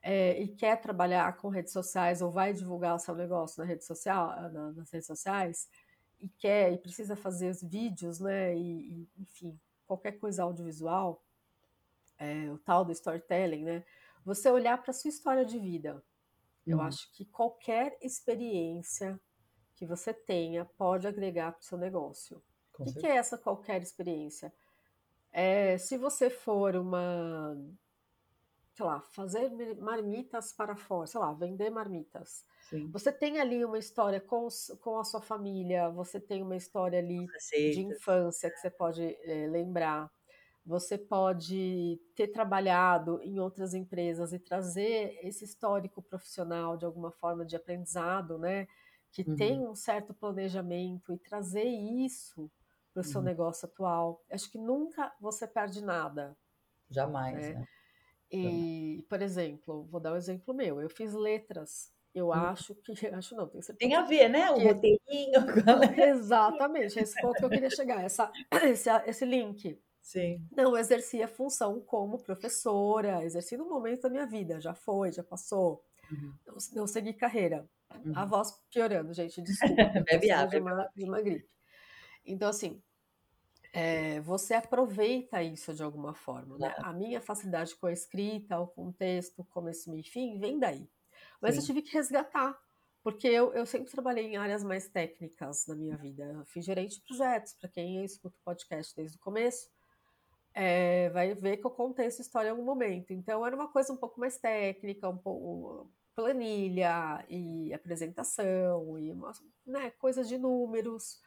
é, 0.00 0.40
e 0.40 0.48
quer 0.48 0.80
trabalhar 0.80 1.36
com 1.36 1.48
redes 1.48 1.72
sociais, 1.72 2.22
ou 2.22 2.30
vai 2.30 2.52
divulgar 2.52 2.94
o 2.94 2.98
seu 2.98 3.14
negócio 3.14 3.60
na 3.60 3.66
rede 3.66 3.84
social, 3.84 4.28
na, 4.50 4.72
nas 4.72 4.90
redes 4.90 5.06
sociais, 5.06 5.68
e 6.20 6.28
quer 6.28 6.72
e 6.72 6.78
precisa 6.78 7.16
fazer 7.16 7.50
os 7.50 7.62
vídeos, 7.62 8.20
né? 8.20 8.56
E, 8.56 9.02
e 9.02 9.08
enfim, 9.18 9.58
qualquer 9.86 10.12
coisa 10.12 10.44
audiovisual, 10.44 11.24
é, 12.18 12.50
o 12.50 12.58
tal 12.58 12.84
do 12.84 12.92
storytelling, 12.92 13.64
né? 13.64 13.84
Você 14.24 14.50
olhar 14.50 14.80
para 14.80 14.92
sua 14.92 15.08
história 15.08 15.44
de 15.44 15.58
vida. 15.58 16.02
Eu 16.66 16.78
uhum. 16.78 16.84
acho 16.84 17.10
que 17.12 17.24
qualquer 17.24 17.96
experiência 18.00 19.18
que 19.78 19.86
você 19.86 20.12
tenha 20.12 20.64
pode 20.64 21.06
agregar 21.06 21.52
para 21.52 21.60
o 21.60 21.64
seu 21.64 21.78
negócio. 21.78 22.42
Com 22.72 22.82
o 22.82 22.86
que, 22.86 22.98
que, 22.98 23.06
é 23.06 23.16
essa 23.16 23.38
qualquer 23.38 23.80
experiência? 23.80 24.52
É, 25.32 25.78
se 25.78 25.96
você 25.96 26.28
for 26.28 26.74
uma, 26.74 27.56
sei 28.74 28.84
lá, 28.84 29.00
fazer 29.00 29.76
marmitas 29.76 30.52
para 30.52 30.74
fora, 30.74 31.06
sei 31.06 31.20
lá, 31.20 31.32
vender 31.32 31.70
marmitas. 31.70 32.44
Sim. 32.68 32.90
Você 32.90 33.12
tem 33.12 33.38
ali 33.40 33.64
uma 33.64 33.78
história 33.78 34.20
com, 34.20 34.48
com 34.80 34.98
a 34.98 35.04
sua 35.04 35.20
família, 35.20 35.88
você 35.90 36.18
tem 36.18 36.42
uma 36.42 36.56
história 36.56 36.98
ali 36.98 37.24
de 37.52 37.80
infância 37.80 38.50
que 38.50 38.58
você 38.58 38.70
pode 38.70 39.02
é, 39.02 39.46
lembrar. 39.46 40.10
Você 40.66 40.98
pode 40.98 42.00
ter 42.16 42.28
trabalhado 42.28 43.20
em 43.22 43.38
outras 43.38 43.74
empresas 43.74 44.32
e 44.32 44.40
trazer 44.40 45.18
esse 45.22 45.44
histórico 45.44 46.02
profissional 46.02 46.76
de 46.76 46.84
alguma 46.84 47.12
forma 47.12 47.44
de 47.44 47.54
aprendizado, 47.54 48.38
né? 48.38 48.66
Que 49.10 49.22
uhum. 49.22 49.36
tem 49.36 49.66
um 49.66 49.74
certo 49.74 50.14
planejamento 50.14 51.12
e 51.12 51.18
trazer 51.18 51.64
isso 51.64 52.50
para 52.92 53.00
o 53.00 53.04
seu 53.04 53.20
uhum. 53.20 53.26
negócio 53.26 53.66
atual. 53.66 54.22
Acho 54.30 54.50
que 54.50 54.58
nunca 54.58 55.12
você 55.20 55.46
perde 55.46 55.82
nada. 55.82 56.36
Jamais, 56.90 57.36
né? 57.36 57.54
né? 57.54 57.68
E, 58.30 59.04
por 59.08 59.22
exemplo, 59.22 59.84
vou 59.90 60.00
dar 60.00 60.12
um 60.12 60.16
exemplo 60.16 60.54
meu. 60.54 60.80
Eu 60.80 60.90
fiz 60.90 61.14
letras. 61.14 61.92
Eu 62.14 62.28
hum. 62.28 62.32
acho 62.32 62.74
que. 62.74 62.92
Acho 63.14 63.34
não, 63.34 63.46
tenho 63.48 63.62
certeza. 63.62 63.78
Tem 63.78 63.94
a 63.94 64.02
ver, 64.02 64.28
né? 64.28 64.50
O 64.50 64.58
roteirinho. 64.58 65.40
Exatamente, 66.16 66.98
esse 66.98 67.20
ponto 67.20 67.36
que 67.36 67.44
eu 67.44 67.50
queria 67.50 67.70
chegar, 67.70 68.02
essa, 68.02 68.30
esse, 68.64 68.90
esse 69.06 69.24
link. 69.24 69.80
Sim. 70.00 70.42
Não 70.56 70.76
exerci 70.76 71.22
a 71.22 71.28
função 71.28 71.80
como 71.80 72.18
professora, 72.18 73.22
exerci 73.24 73.58
no 73.58 73.68
momento 73.68 74.02
da 74.02 74.10
minha 74.10 74.24
vida, 74.24 74.58
já 74.58 74.74
foi, 74.74 75.12
já 75.12 75.22
passou. 75.22 75.84
Uhum. 76.10 76.32
Não, 76.46 76.56
não 76.72 76.86
segui 76.86 77.12
carreira. 77.12 77.68
Uhum. 77.94 78.12
A 78.14 78.24
voz 78.24 78.52
piorando, 78.70 79.12
gente, 79.12 79.40
desculpa. 79.42 79.74
Bebe 80.04 80.30
água. 80.30 80.48
De 80.48 80.58
uma, 80.58 80.90
de 80.94 81.04
uma 81.04 81.20
gripe. 81.20 81.48
Então, 82.24 82.48
assim, 82.48 82.82
é, 83.72 84.20
você 84.20 84.54
aproveita 84.54 85.42
isso 85.42 85.74
de 85.74 85.82
alguma 85.82 86.14
forma. 86.14 86.58
Né? 86.58 86.74
A 86.78 86.92
minha 86.92 87.20
facilidade 87.20 87.74
com 87.76 87.86
a 87.86 87.92
escrita, 87.92 88.58
o 88.58 88.66
contexto, 88.66 89.44
começo, 89.44 89.90
meio 89.90 90.00
e 90.00 90.04
fim, 90.04 90.38
vem 90.38 90.58
daí. 90.58 90.88
Mas 91.40 91.54
Sim. 91.54 91.60
eu 91.60 91.66
tive 91.66 91.82
que 91.82 91.92
resgatar, 91.92 92.58
porque 93.02 93.28
eu, 93.28 93.52
eu 93.52 93.64
sempre 93.66 93.90
trabalhei 93.90 94.26
em 94.26 94.36
áreas 94.36 94.64
mais 94.64 94.88
técnicas 94.88 95.66
na 95.66 95.74
minha 95.74 95.96
vida. 95.96 96.24
Eu 96.24 96.44
fui 96.46 96.62
gerente 96.62 96.96
de 96.96 97.02
projetos, 97.02 97.54
para 97.54 97.68
quem 97.68 98.04
escuta 98.04 98.36
o 98.36 98.44
podcast 98.44 98.94
desde 98.94 99.16
o 99.16 99.20
começo, 99.20 99.70
é, 100.54 101.08
vai 101.10 101.34
ver 101.34 101.58
que 101.58 101.66
eu 101.66 101.70
contei 101.70 102.06
essa 102.06 102.20
história 102.20 102.48
em 102.48 102.50
algum 102.50 102.64
momento. 102.64 103.12
Então, 103.12 103.46
era 103.46 103.54
uma 103.54 103.68
coisa 103.68 103.92
um 103.92 103.96
pouco 103.96 104.18
mais 104.18 104.38
técnica, 104.38 105.08
um 105.08 105.16
pouco 105.16 105.88
planilha 106.18 107.24
e 107.28 107.72
apresentação 107.72 108.98
e 108.98 109.14
né, 109.64 109.90
coisas 110.00 110.28
de 110.28 110.36
números, 110.36 111.22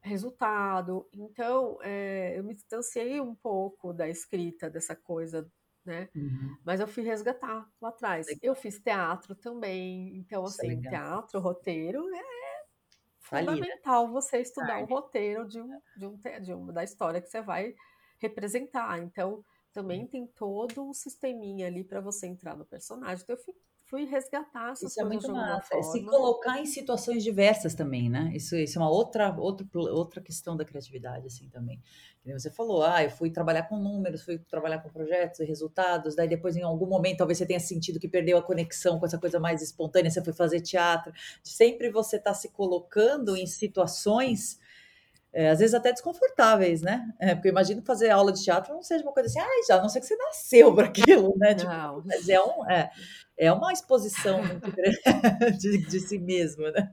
resultado. 0.00 1.08
Então, 1.12 1.80
é, 1.82 2.38
eu 2.38 2.44
me 2.44 2.54
distanciei 2.54 3.20
um 3.20 3.34
pouco 3.34 3.92
da 3.92 4.08
escrita 4.08 4.70
dessa 4.70 4.94
coisa, 4.94 5.50
né? 5.84 6.08
Uhum. 6.14 6.56
Mas 6.64 6.78
eu 6.78 6.86
fui 6.86 7.02
resgatar 7.02 7.68
lá 7.80 7.88
atrás. 7.88 8.28
Eu 8.40 8.54
fiz 8.54 8.78
teatro 8.78 9.34
também, 9.34 10.16
então 10.16 10.44
Isso 10.44 10.62
é 10.62 10.66
assim, 10.68 10.86
é 10.86 10.90
teatro, 10.90 11.40
roteiro 11.40 12.08
é 12.08 12.12
tá 12.12 12.22
né? 13.36 13.42
fundamental 13.42 14.12
você 14.12 14.38
estudar 14.38 14.80
o 14.80 14.86
roteiro 14.86 15.44
de 15.44 15.60
um, 15.60 15.80
de 15.96 16.06
um, 16.06 16.20
de 16.40 16.54
uma 16.54 16.72
da 16.72 16.84
história 16.84 17.20
que 17.20 17.28
você 17.28 17.42
vai 17.42 17.74
representar. 18.20 18.96
Então, 19.02 19.44
também 19.72 20.06
tem 20.06 20.24
todo 20.24 20.88
um 20.88 20.94
sisteminha 20.94 21.66
ali 21.66 21.82
para 21.82 22.00
você 22.00 22.28
entrar 22.28 22.56
no 22.56 22.64
personagem. 22.64 23.24
Então, 23.24 23.34
eu 23.34 23.42
fui 23.42 23.54
fui 23.90 24.04
resgatar 24.04 24.70
essas 24.70 24.92
isso 24.92 25.00
é 25.00 25.04
muito 25.04 25.30
massa. 25.32 25.76
É 25.76 25.82
se 25.82 26.04
colocar 26.04 26.60
em 26.60 26.64
situações 26.64 27.24
diversas 27.24 27.74
também, 27.74 28.08
né? 28.08 28.30
Isso, 28.32 28.54
isso 28.56 28.78
é 28.78 28.80
uma 28.80 28.88
outra, 28.88 29.34
outra, 29.36 29.66
outra 29.74 30.20
questão 30.20 30.56
da 30.56 30.64
criatividade, 30.64 31.26
assim, 31.26 31.48
também. 31.48 31.82
Você 32.24 32.50
falou, 32.50 32.84
ah, 32.84 33.02
eu 33.02 33.10
fui 33.10 33.30
trabalhar 33.30 33.64
com 33.64 33.78
números, 33.78 34.22
fui 34.22 34.38
trabalhar 34.38 34.78
com 34.78 34.90
projetos 34.90 35.40
e 35.40 35.44
resultados, 35.44 36.14
daí 36.14 36.28
depois 36.28 36.54
em 36.54 36.62
algum 36.62 36.86
momento 36.86 37.18
talvez 37.18 37.38
você 37.38 37.46
tenha 37.46 37.58
sentido 37.58 37.98
que 37.98 38.06
perdeu 38.06 38.38
a 38.38 38.42
conexão 38.42 39.00
com 39.00 39.06
essa 39.06 39.18
coisa 39.18 39.40
mais 39.40 39.60
espontânea, 39.60 40.10
você 40.10 40.22
foi 40.22 40.32
fazer 40.32 40.60
teatro. 40.60 41.12
Sempre 41.42 41.90
você 41.90 42.16
está 42.16 42.32
se 42.32 42.50
colocando 42.50 43.36
em 43.36 43.46
situações 43.46 44.60
é, 45.32 45.50
às 45.50 45.60
vezes 45.60 45.74
até 45.74 45.92
desconfortáveis, 45.92 46.82
né? 46.82 47.08
É, 47.18 47.34
porque 47.34 47.48
eu 47.48 47.52
imagino 47.52 47.82
fazer 47.82 48.10
aula 48.10 48.32
de 48.32 48.42
teatro 48.42 48.74
não 48.74 48.82
seja 48.82 49.04
uma 49.04 49.12
coisa 49.12 49.28
assim, 49.28 49.38
ah, 49.38 49.64
já 49.66 49.80
não 49.80 49.88
sei 49.88 50.00
que 50.00 50.06
você 50.06 50.16
nasceu 50.16 50.74
para 50.74 50.86
aquilo, 50.86 51.34
né? 51.36 51.54
Tipo, 51.54 51.70
mas 52.04 52.28
é, 52.28 52.40
um, 52.40 52.68
é, 52.68 52.90
é 53.40 53.50
uma 53.50 53.72
exposição 53.72 54.42
muito 54.42 54.68
grande 54.70 55.58
de, 55.58 55.78
de, 55.78 56.00
si 56.00 56.18
mesmo, 56.18 56.70
né? 56.70 56.90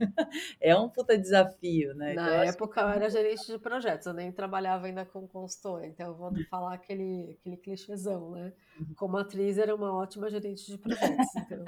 É 0.58 0.74
um 0.74 0.88
puta 0.88 1.16
desafio, 1.18 1.94
né? 1.94 2.14
Na 2.14 2.22
então, 2.22 2.42
época 2.42 2.80
que... 2.80 2.80
eu 2.80 2.88
era 2.88 3.10
gerente 3.10 3.46
de 3.46 3.58
projetos, 3.58 4.06
eu 4.06 4.14
nem 4.14 4.32
trabalhava 4.32 4.86
ainda 4.86 5.04
com 5.04 5.28
consultor, 5.28 5.84
então 5.84 6.06
eu 6.06 6.14
vou 6.14 6.32
falar 6.48 6.72
aquele, 6.72 7.36
aquele 7.38 7.58
clichêzão, 7.58 8.30
né? 8.30 8.54
Uhum. 8.80 8.94
Como 8.96 9.18
atriz 9.18 9.58
era 9.58 9.74
uma 9.74 9.94
ótima 9.94 10.30
gerente 10.30 10.64
de 10.64 10.78
projetos. 10.78 11.26
Então... 11.36 11.64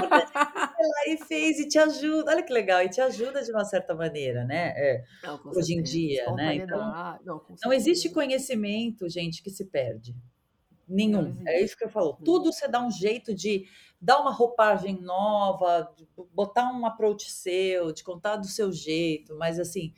lá 0.00 1.08
e 1.08 1.18
fez 1.18 1.58
e 1.58 1.68
te 1.68 1.78
ajuda. 1.78 2.30
Olha 2.30 2.42
que 2.42 2.52
legal, 2.52 2.82
e 2.82 2.88
te 2.88 3.02
ajuda 3.02 3.42
de 3.42 3.50
uma 3.50 3.66
certa 3.66 3.94
maneira, 3.94 4.42
né? 4.46 4.72
É, 4.74 5.04
Não, 5.22 5.38
hoje 5.54 5.74
em 5.74 5.82
dia, 5.82 6.32
né? 6.32 6.54
Então. 6.54 6.78
Não, 7.24 7.42
não 7.62 7.72
existe 7.74 8.08
conhecimento, 8.08 9.06
gente, 9.06 9.42
que 9.42 9.50
se 9.50 9.66
perde. 9.66 10.14
Nenhum. 10.90 11.36
É 11.46 11.62
isso 11.62 11.76
que 11.76 11.84
eu 11.84 11.88
falo. 11.88 12.18
Tudo 12.24 12.52
você 12.52 12.66
dá 12.66 12.84
um 12.84 12.90
jeito 12.90 13.32
de 13.32 13.66
dar 14.00 14.20
uma 14.20 14.32
roupagem 14.32 15.00
nova, 15.00 15.94
botar 16.34 16.72
um 16.72 16.84
approach 16.84 17.30
seu, 17.30 17.92
de 17.92 18.02
contar 18.02 18.36
do 18.36 18.46
seu 18.46 18.72
jeito, 18.72 19.36
mas 19.36 19.60
assim, 19.60 19.92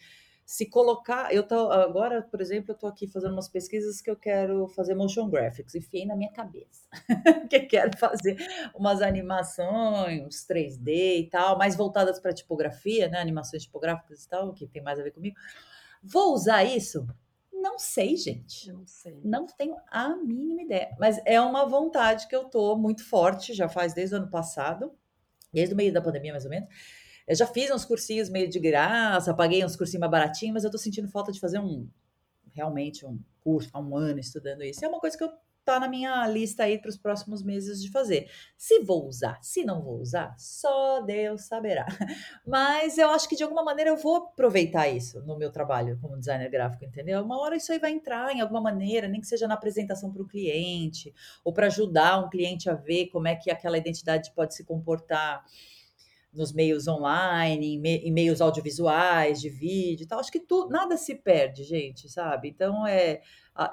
se 0.45 0.67
colocar. 0.67 1.33
Eu 1.33 1.45
tô 1.45 1.71
agora, 1.71 2.21
por 2.21 2.43
exemplo, 2.43 2.73
eu 2.73 2.79
tô 2.79 2.87
aqui 2.87 3.07
fazendo 3.09 3.33
umas 3.33 3.49
pesquisas 3.49 4.03
que 4.03 4.11
eu 4.11 4.17
quero 4.17 4.69
fazer 4.69 4.95
motion 4.95 5.31
graphics, 5.31 5.75
enfiei 5.75 6.05
na 6.05 6.15
minha 6.15 6.31
cabeça. 6.31 6.87
que 7.49 7.61
quero 7.61 7.97
fazer 7.97 8.37
umas 8.75 9.01
animações 9.01 10.45
3D 10.47 11.21
e 11.21 11.29
tal, 11.31 11.57
mais 11.57 11.75
voltadas 11.75 12.21
para 12.21 12.35
tipografia, 12.35 13.09
né? 13.09 13.19
Animações 13.19 13.63
tipográficas 13.63 14.25
e 14.25 14.29
tal, 14.29 14.53
que 14.53 14.67
tem 14.67 14.83
mais 14.83 15.01
a 15.01 15.03
ver 15.03 15.13
comigo. 15.13 15.37
Vou 16.03 16.35
usar 16.35 16.65
isso? 16.65 17.07
Não 17.63 17.79
sei, 17.79 18.17
gente. 18.17 18.73
Não 18.73 18.85
sei. 18.85 19.21
Não 19.25 19.47
tenho 19.47 19.77
a 19.89 20.17
mínima 20.17 20.63
ideia. 20.63 20.95
Mas 20.99 21.21
é 21.25 21.41
uma 21.41 21.65
vontade 21.65 22.27
que 22.27 22.35
eu 22.35 22.45
tô 22.45 22.77
muito 22.77 23.05
forte, 23.05 23.55
já 23.55 23.69
faz 23.69 23.95
desde 23.95 24.17
o 24.17 24.19
ano 24.19 24.29
passado, 24.29 24.93
desde 25.53 25.73
o 25.73 25.77
meio 25.77 25.93
da 25.93 26.03
pandemia, 26.03 26.33
mais 26.33 26.45
ou 26.45 26.51
menos. 26.51 26.69
Eu 27.27 27.37
já 27.37 27.47
fiz 27.47 27.71
uns 27.71 27.85
cursinhos 27.85 28.29
meio 28.29 28.49
de 28.49 28.59
graça, 28.59 29.33
paguei 29.33 29.65
uns 29.65 29.77
cursinhos 29.77 30.01
mais 30.01 30.11
baratinhos, 30.11 30.55
mas 30.55 30.65
eu 30.65 30.71
tô 30.73 30.77
sentindo 30.77 31.09
falta 31.09 31.31
de 31.31 31.39
fazer 31.39 31.61
um 31.61 31.89
realmente 32.53 33.07
um 33.07 33.19
curso, 33.41 33.71
há 33.73 33.81
um 33.81 33.97
ano 33.97 34.19
estudando 34.19 34.63
isso. 34.65 34.85
É 34.85 34.89
uma 34.89 35.01
coisa 35.01 35.17
que 35.17 35.23
eu 35.23 35.33
tá 35.65 35.79
na 35.79 35.89
minha 35.89 36.27
lista 36.27 36.65
aí 36.65 36.79
para 36.79 36.89
os 36.89 36.97
próximos 36.97 37.43
meses 37.43 37.83
de 37.83 37.91
fazer. 37.91 38.29
Se 38.57 38.81
vou 38.81 39.07
usar, 39.07 39.39
se 39.43 39.65
não 39.65 39.83
vou 39.83 40.01
usar, 40.01 40.35
só 40.39 41.01
Deus 41.01 41.43
saberá. 41.43 41.87
Mas 42.47 42.99
eu 42.99 43.11
acho 43.11 43.29
que 43.29 43.37
de 43.37 43.43
alguma 43.43 43.65
maneira 43.65 43.91
eu 43.91 43.97
vou 43.97 44.17
aproveitar 44.17 44.89
isso 44.89 45.21
no 45.23 45.39
meu 45.39 45.51
trabalho 45.51 45.99
como 46.01 46.19
designer 46.19 46.51
gráfico, 46.51 46.85
entendeu? 46.85 47.23
Uma 47.23 47.41
hora 47.41 47.57
isso 47.57 47.73
aí 47.73 47.79
vai 47.79 47.93
entrar 47.93 48.35
em 48.35 48.41
alguma 48.41 48.61
maneira, 48.61 49.09
nem 49.09 49.21
que 49.21 49.27
seja 49.27 49.47
na 49.47 49.55
apresentação 49.55 50.13
para 50.13 50.23
o 50.23 50.29
cliente, 50.29 51.15
ou 51.45 51.53
para 51.53 51.67
ajudar 51.67 52.25
um 52.25 52.29
cliente 52.29 52.69
a 52.69 52.75
ver 52.75 53.07
como 53.09 53.29
é 53.29 53.37
que 53.37 53.51
aquela 53.51 53.79
identidade 53.79 54.33
pode 54.35 54.55
se 54.55 54.65
comportar 54.65 55.45
nos 56.33 56.53
meios 56.53 56.89
online, 56.89 57.81
em, 57.85 58.13
meios 58.13 58.41
audiovisuais, 58.41 59.41
de 59.41 59.49
vídeo 59.49 60.05
e 60.05 60.07
tal. 60.07 60.19
Acho 60.19 60.33
que 60.33 60.41
tudo, 60.41 60.71
nada 60.71 60.97
se 60.97 61.15
perde, 61.15 61.63
gente, 61.65 62.09
sabe? 62.09 62.49
Então 62.49 62.87
é 62.87 63.21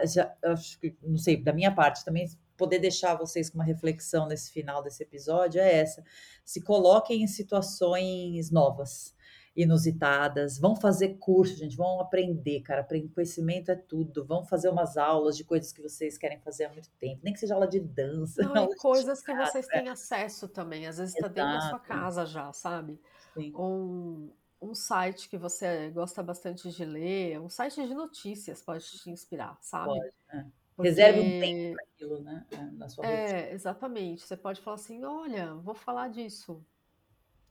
já, 0.05 0.33
acho 0.43 0.79
que, 0.79 0.95
não 1.01 1.17
sei, 1.17 1.41
da 1.41 1.53
minha 1.53 1.73
parte 1.73 2.03
também 2.03 2.27
poder 2.57 2.79
deixar 2.79 3.15
vocês 3.15 3.49
com 3.49 3.57
uma 3.57 3.63
reflexão 3.63 4.27
nesse 4.27 4.51
final 4.51 4.83
desse 4.83 5.01
episódio 5.01 5.61
é 5.61 5.77
essa. 5.77 6.03
Se 6.43 6.61
coloquem 6.61 7.23
em 7.23 7.27
situações 7.27 8.51
novas, 8.51 9.15
inusitadas, 9.55 10.57
vão 10.57 10.75
fazer 10.75 11.17
curso, 11.17 11.55
gente, 11.55 11.75
vão 11.75 11.99
aprender, 11.99 12.61
cara. 12.61 12.83
Conhecimento 13.13 13.71
é 13.71 13.75
tudo. 13.75 14.25
Vão 14.25 14.43
fazer 14.43 14.69
umas 14.69 14.97
aulas 14.97 15.35
de 15.35 15.43
coisas 15.43 15.71
que 15.71 15.81
vocês 15.81 16.17
querem 16.17 16.39
fazer 16.39 16.65
há 16.65 16.69
muito 16.73 16.89
tempo, 16.99 17.21
nem 17.23 17.33
que 17.33 17.39
seja 17.39 17.53
aula 17.53 17.67
de 17.67 17.79
dança. 17.79 18.41
Não, 18.43 18.55
aula 18.63 18.73
e 18.73 18.77
coisas 18.77 19.21
que 19.21 19.33
vocês 19.33 19.67
têm 19.67 19.89
acesso 19.89 20.47
também. 20.47 20.87
Às 20.87 20.97
vezes 20.97 21.15
está 21.15 21.27
dentro 21.27 21.51
da 21.53 21.61
sua 21.69 21.79
casa 21.79 22.25
já, 22.25 22.51
sabe? 22.53 22.99
Sim. 23.33 23.53
Um, 23.55 24.31
um 24.61 24.73
site 24.75 25.29
que 25.29 25.37
você 25.37 25.89
gosta 25.91 26.21
bastante 26.21 26.69
de 26.71 26.85
ler, 26.85 27.39
um 27.39 27.49
site 27.49 27.85
de 27.87 27.93
notícias 27.93 28.61
pode 28.61 28.83
te 28.85 29.09
inspirar, 29.09 29.57
sabe? 29.61 29.87
Pode, 29.87 30.13
é. 30.33 30.45
Porque- 30.75 30.89
Reserve 30.91 31.19
um 31.19 31.39
tempo 31.41 31.75
para 31.75 31.83
aquilo, 31.83 32.21
né? 32.21 32.45
é, 32.51 32.61
Na 32.77 32.87
sua. 32.87 33.05
É, 33.05 33.51
exatamente. 33.53 34.23
Você 34.23 34.37
pode 34.37 34.61
falar 34.61 34.75
assim: 34.75 35.03
olha, 35.03 35.53
vou 35.55 35.75
falar 35.75 36.07
disso. 36.07 36.63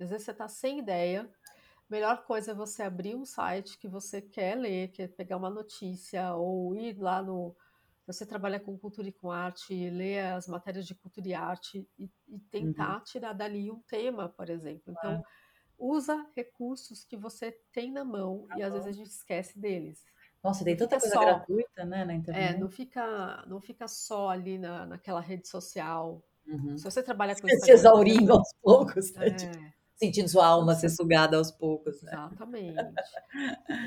Às 0.01 0.09
vezes 0.11 0.24
você 0.24 0.30
está 0.30 0.49
sem 0.49 0.78
ideia. 0.78 1.28
Melhor 1.89 2.24
coisa 2.24 2.51
é 2.53 2.55
você 2.55 2.82
abrir 2.82 3.14
um 3.16 3.24
site 3.24 3.78
que 3.78 3.89
você 3.89 4.20
quer 4.20 4.57
ler, 4.57 4.89
quer 4.89 5.09
pegar 5.09 5.36
uma 5.39 5.49
notícia, 5.51 6.34
ou 6.34 6.74
ir 6.76 6.99
lá 6.99 7.22
no. 7.22 7.57
Você 8.07 8.24
trabalha 8.26 8.59
com 8.61 8.76
cultura 8.78 9.09
e 9.09 9.12
com 9.12 9.30
arte, 9.30 9.91
ler 9.91 10.20
as 10.32 10.47
matérias 10.49 10.86
de 10.86 10.95
cultura 10.95 11.28
e 11.28 11.34
arte 11.34 11.86
e, 11.99 12.11
e 12.28 12.39
tentar 12.51 13.01
tirar 13.03 13.32
dali 13.34 13.70
um 13.70 13.80
tema, 13.80 14.28
por 14.30 14.49
exemplo. 14.49 14.93
Então, 14.93 15.22
usa 15.78 16.26
recursos 16.34 17.05
que 17.05 17.16
você 17.16 17.53
tem 17.72 17.93
na 17.93 18.05
mão 18.05 18.47
e 18.57 18.62
às 18.62 18.72
vezes 18.72 18.89
a 18.89 18.93
gente 18.93 19.11
esquece 19.11 19.59
deles. 19.59 20.05
Nossa, 20.43 20.64
tem 20.64 20.76
tanta 20.76 20.99
coisa 20.99 21.14
só- 21.14 21.20
gratuita, 21.20 21.84
né, 21.84 22.05
na 22.05 22.14
É, 22.14 22.16
internet. 22.18 22.61
não 22.61 22.70
fica, 22.70 23.45
não 23.47 23.61
fica 23.61 23.89
só 23.89 24.28
ali 24.30 24.59
na, 24.59 24.86
naquela 24.86 25.20
rede 25.20 25.49
social. 25.49 26.22
Uhum. 26.47 26.76
Se 26.78 26.84
você 26.84 27.03
trabalha 27.03 27.34
com 27.34 27.49
Se 27.49 27.70
exaurindo 27.72 28.32
aos 28.32 28.49
poucos, 28.62 29.12
né? 29.14 29.30
Tipo, 29.30 29.57
é, 29.59 29.78
sentindo 29.99 30.28
sua 30.28 30.46
alma 30.46 30.74
ser 30.74 30.88
sugada 30.88 31.36
aos 31.36 31.51
poucos, 31.51 32.01
né? 32.03 32.12
exatamente, 32.12 32.94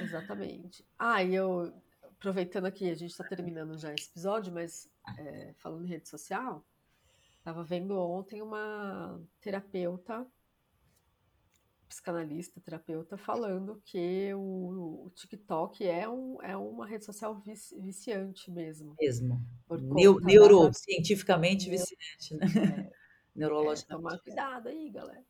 exatamente. 0.04 0.86
Ah, 1.00 1.24
e 1.24 1.34
eu 1.36 1.74
aproveitando 2.04 2.66
aqui, 2.66 2.90
a 2.90 2.94
gente 2.96 3.12
está 3.12 3.24
terminando 3.24 3.78
já 3.78 3.94
esse 3.94 4.10
episódio, 4.10 4.54
mas 4.54 4.88
é, 5.18 5.54
falando 5.58 5.86
em 5.86 5.90
rede 5.90 6.08
social, 6.08 6.64
estava 7.38 7.64
vendo 7.64 7.98
ontem 7.98 8.42
uma 8.42 9.20
terapeuta, 9.40 10.28
psicanalista, 11.88 12.62
terapeuta, 12.62 13.18
falando 13.18 13.82
que 13.84 14.34
o, 14.34 15.06
o 15.06 15.12
TikTok 15.16 15.86
é, 15.86 16.08
um, 16.08 16.42
é 16.42 16.56
uma 16.56 16.86
rede 16.88 17.04
social 17.06 17.36
vici- 17.42 17.78
viciante 17.80 18.50
mesmo. 18.52 18.96
Mesmo. 19.00 19.42
neuro, 20.22 20.68
da- 20.68 20.74
cientificamente 20.74 21.70
Neu- 21.70 21.78
viciante, 21.80 22.36
né? 22.36 22.88
É, 22.88 23.02
Neurologicamente. 23.36 23.88
tomar 24.10 24.20
cuidado 24.20 24.68
aí, 24.70 24.90
galera. 24.90 25.26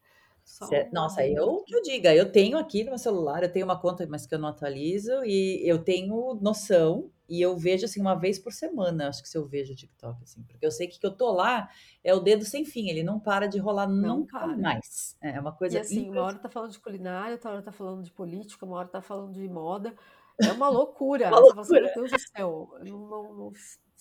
Só 0.52 0.68
Nossa, 0.92 1.26
eu 1.26 1.64
que 1.66 1.74
eu 1.76 1.82
diga, 1.82 2.14
eu 2.14 2.32
tenho 2.32 2.58
aqui 2.58 2.84
no 2.84 2.90
meu 2.92 2.98
celular, 2.98 3.42
eu 3.42 3.52
tenho 3.52 3.66
uma 3.66 3.80
conta, 3.80 4.06
mas 4.08 4.26
que 4.26 4.36
eu 4.36 4.40
não 4.40 4.50
atualizo, 4.50 5.24
e 5.24 5.62
eu 5.66 5.82
tenho 5.84 6.36
noção, 6.42 7.10
e 7.30 7.42
eu 7.42 7.58
vejo 7.58 7.86
assim 7.86 8.02
uma 8.02 8.16
vez 8.16 8.38
por 8.38 8.52
semana, 8.52 9.08
acho 9.08 9.24
que 9.24 9.30
se 9.30 9.38
eu 9.38 9.48
vejo 9.48 9.72
o 9.72 9.76
TikTok, 9.76 10.22
assim, 10.24 10.44
porque 10.44 10.66
eu 10.66 10.72
sei 10.72 10.88
que 10.88 11.00
que 11.00 11.06
eu 11.08 11.16
tô 11.16 11.32
lá 11.32 11.70
é 12.04 12.14
o 12.14 12.20
dedo 12.20 12.44
sem 12.44 12.66
fim, 12.66 12.90
ele 12.90 13.02
não 13.02 13.18
para 13.20 13.48
de 13.48 13.58
rolar 13.60 13.88
Não 13.88 14.18
nunca 14.20 14.40
para. 14.40 14.58
mais. 14.58 15.16
É 15.22 15.40
uma 15.40 15.54
coisa 15.54 15.78
E 15.78 15.80
assim, 15.80 16.10
uma 16.10 16.22
hora 16.24 16.40
tá 16.40 16.50
falando 16.50 16.72
de 16.72 16.80
culinária, 16.80 17.34
outra 17.34 17.52
hora 17.52 17.62
tá 17.62 17.72
falando 17.72 18.04
de 18.04 18.12
política, 18.12 18.66
uma 18.66 18.78
hora 18.78 18.88
tá 18.90 19.02
falando 19.02 19.34
de 19.34 19.48
moda. 19.48 19.96
É 20.38 20.52
uma 20.52 20.68
loucura. 20.70 21.30
Uma 21.30 21.40
Você 21.40 21.60
assim, 21.60 21.74
loucura. 21.74 21.82
meu 21.82 21.94
Deus 21.94 22.12
do 22.12 22.20
céu, 22.20 22.76
eu 22.80 22.86
não, 22.86 23.08
não, 23.08 23.34
não 23.36 23.52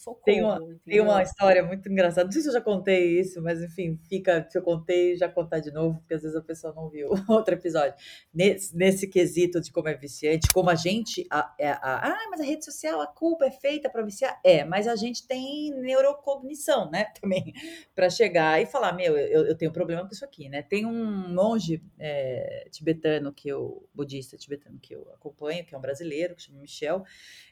socorro, 0.02 0.24
Tem 0.24 0.42
uma- 0.42 0.58
Tem 0.84 1.00
uma 1.00 1.22
história 1.22 1.62
muito 1.62 1.88
engraçada. 1.90 2.24
Não 2.24 2.32
sei 2.32 2.42
se 2.42 2.48
eu 2.48 2.52
já 2.52 2.60
contei 2.60 3.18
isso, 3.20 3.40
mas 3.42 3.62
enfim, 3.62 3.98
fica. 4.08 4.46
Se 4.48 4.58
eu 4.58 4.62
contei, 4.62 5.16
já 5.16 5.28
contar 5.28 5.60
de 5.60 5.70
novo, 5.70 5.98
porque 6.00 6.14
às 6.14 6.22
vezes 6.22 6.36
a 6.36 6.42
pessoa 6.42 6.72
não 6.74 6.88
viu 6.88 7.08
outro 7.28 7.54
episódio. 7.54 7.94
Nesse, 8.32 8.76
nesse 8.76 9.06
quesito 9.08 9.60
de 9.60 9.70
como 9.72 9.88
é 9.88 9.94
viciante, 9.94 10.48
como 10.52 10.70
a 10.70 10.74
gente. 10.74 11.26
A, 11.30 11.54
é 11.58 11.70
a- 11.70 11.78
ah, 12.12 12.28
mas 12.30 12.40
a 12.40 12.44
rede 12.44 12.64
social, 12.64 13.00
a 13.00 13.06
culpa 13.06 13.44
é 13.46 13.50
feita 13.50 13.88
para 13.90 14.02
viciar? 14.02 14.40
É, 14.44 14.64
mas 14.64 14.86
a 14.88 14.96
gente 14.96 15.26
tem 15.26 15.70
neurocognição, 15.74 16.90
né? 16.90 17.06
Também, 17.20 17.52
para 17.94 18.08
chegar 18.10 18.60
e 18.60 18.66
falar: 18.66 18.92
meu, 18.92 19.16
eu, 19.16 19.46
eu 19.46 19.56
tenho 19.56 19.72
problema 19.72 20.06
com 20.06 20.12
isso 20.12 20.24
aqui, 20.24 20.48
né? 20.48 20.62
Tem 20.62 20.86
um 20.86 21.28
monge 21.28 21.82
é, 21.98 22.66
tibetano 22.70 23.32
que 23.32 23.48
eu. 23.48 23.88
budista 23.94 24.36
tibetano 24.36 24.78
que 24.80 24.94
eu 24.94 25.08
acompanho, 25.14 25.64
que 25.64 25.74
é 25.74 25.78
um 25.78 25.80
brasileiro, 25.80 26.34
que 26.34 26.42
chama 26.42 26.60
Michel. 26.60 27.04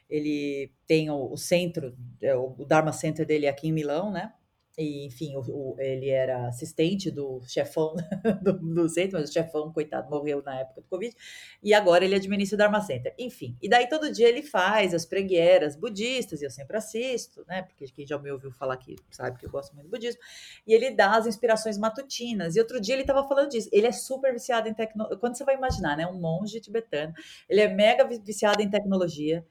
Ele 0.09 0.71
tem 0.87 1.09
o, 1.09 1.31
o 1.31 1.37
centro, 1.37 1.95
é, 2.21 2.35
o 2.35 2.65
Dharma 2.65 2.91
Center 2.93 3.25
dele 3.25 3.47
aqui 3.47 3.67
em 3.67 3.71
Milão, 3.73 4.11
né? 4.11 4.33
E, 4.77 5.05
enfim, 5.05 5.35
o, 5.35 5.41
o- 5.41 5.75
ele 5.79 6.09
era 6.09 6.47
assistente 6.47 7.11
do 7.11 7.41
chefão 7.45 7.95
do, 8.41 8.53
do 8.53 8.87
centro, 8.89 9.19
mas 9.19 9.29
o 9.29 9.33
chefão, 9.33 9.71
coitado, 9.73 10.09
morreu 10.09 10.41
na 10.41 10.59
época 10.61 10.81
do 10.81 10.87
Covid. 10.87 11.13
E 11.61 11.73
agora 11.73 12.05
ele 12.05 12.15
administra 12.15 12.55
o 12.55 12.57
Dharma 12.57 12.79
Center. 12.81 13.13
Enfim, 13.19 13.57
e 13.61 13.67
daí 13.67 13.87
todo 13.89 14.11
dia 14.11 14.27
ele 14.29 14.41
faz 14.41 14.93
as 14.93 15.05
pregueiras 15.05 15.75
budistas, 15.75 16.41
e 16.41 16.45
eu 16.45 16.49
sempre 16.51 16.77
assisto, 16.77 17.43
né? 17.47 17.63
Porque 17.63 17.85
quem 17.87 18.07
já 18.07 18.17
me 18.17 18.31
ouviu 18.31 18.51
falar 18.51 18.75
aqui 18.75 18.95
sabe 19.11 19.37
que 19.37 19.45
eu 19.45 19.49
gosto 19.51 19.73
muito 19.75 19.87
do 19.87 19.91
budismo. 19.91 20.21
E 20.65 20.73
ele 20.73 20.91
dá 20.91 21.15
as 21.17 21.27
inspirações 21.27 21.77
matutinas. 21.77 22.55
E 22.55 22.59
outro 22.59 22.79
dia 22.79 22.95
ele 22.95 23.01
estava 23.03 23.27
falando 23.27 23.49
disso. 23.49 23.69
Ele 23.71 23.87
é 23.87 23.91
super 23.91 24.31
viciado 24.33 24.67
em 24.69 24.73
tecnologia. 24.73 25.17
Quando 25.17 25.35
você 25.37 25.43
vai 25.43 25.55
imaginar, 25.55 25.97
né? 25.97 26.07
Um 26.07 26.19
monge 26.19 26.59
tibetano. 26.61 27.13
Ele 27.49 27.61
é 27.61 27.67
mega 27.67 28.05
vi- 28.07 28.19
viciado 28.23 28.61
em 28.61 28.69
tecnologia. 28.69 29.45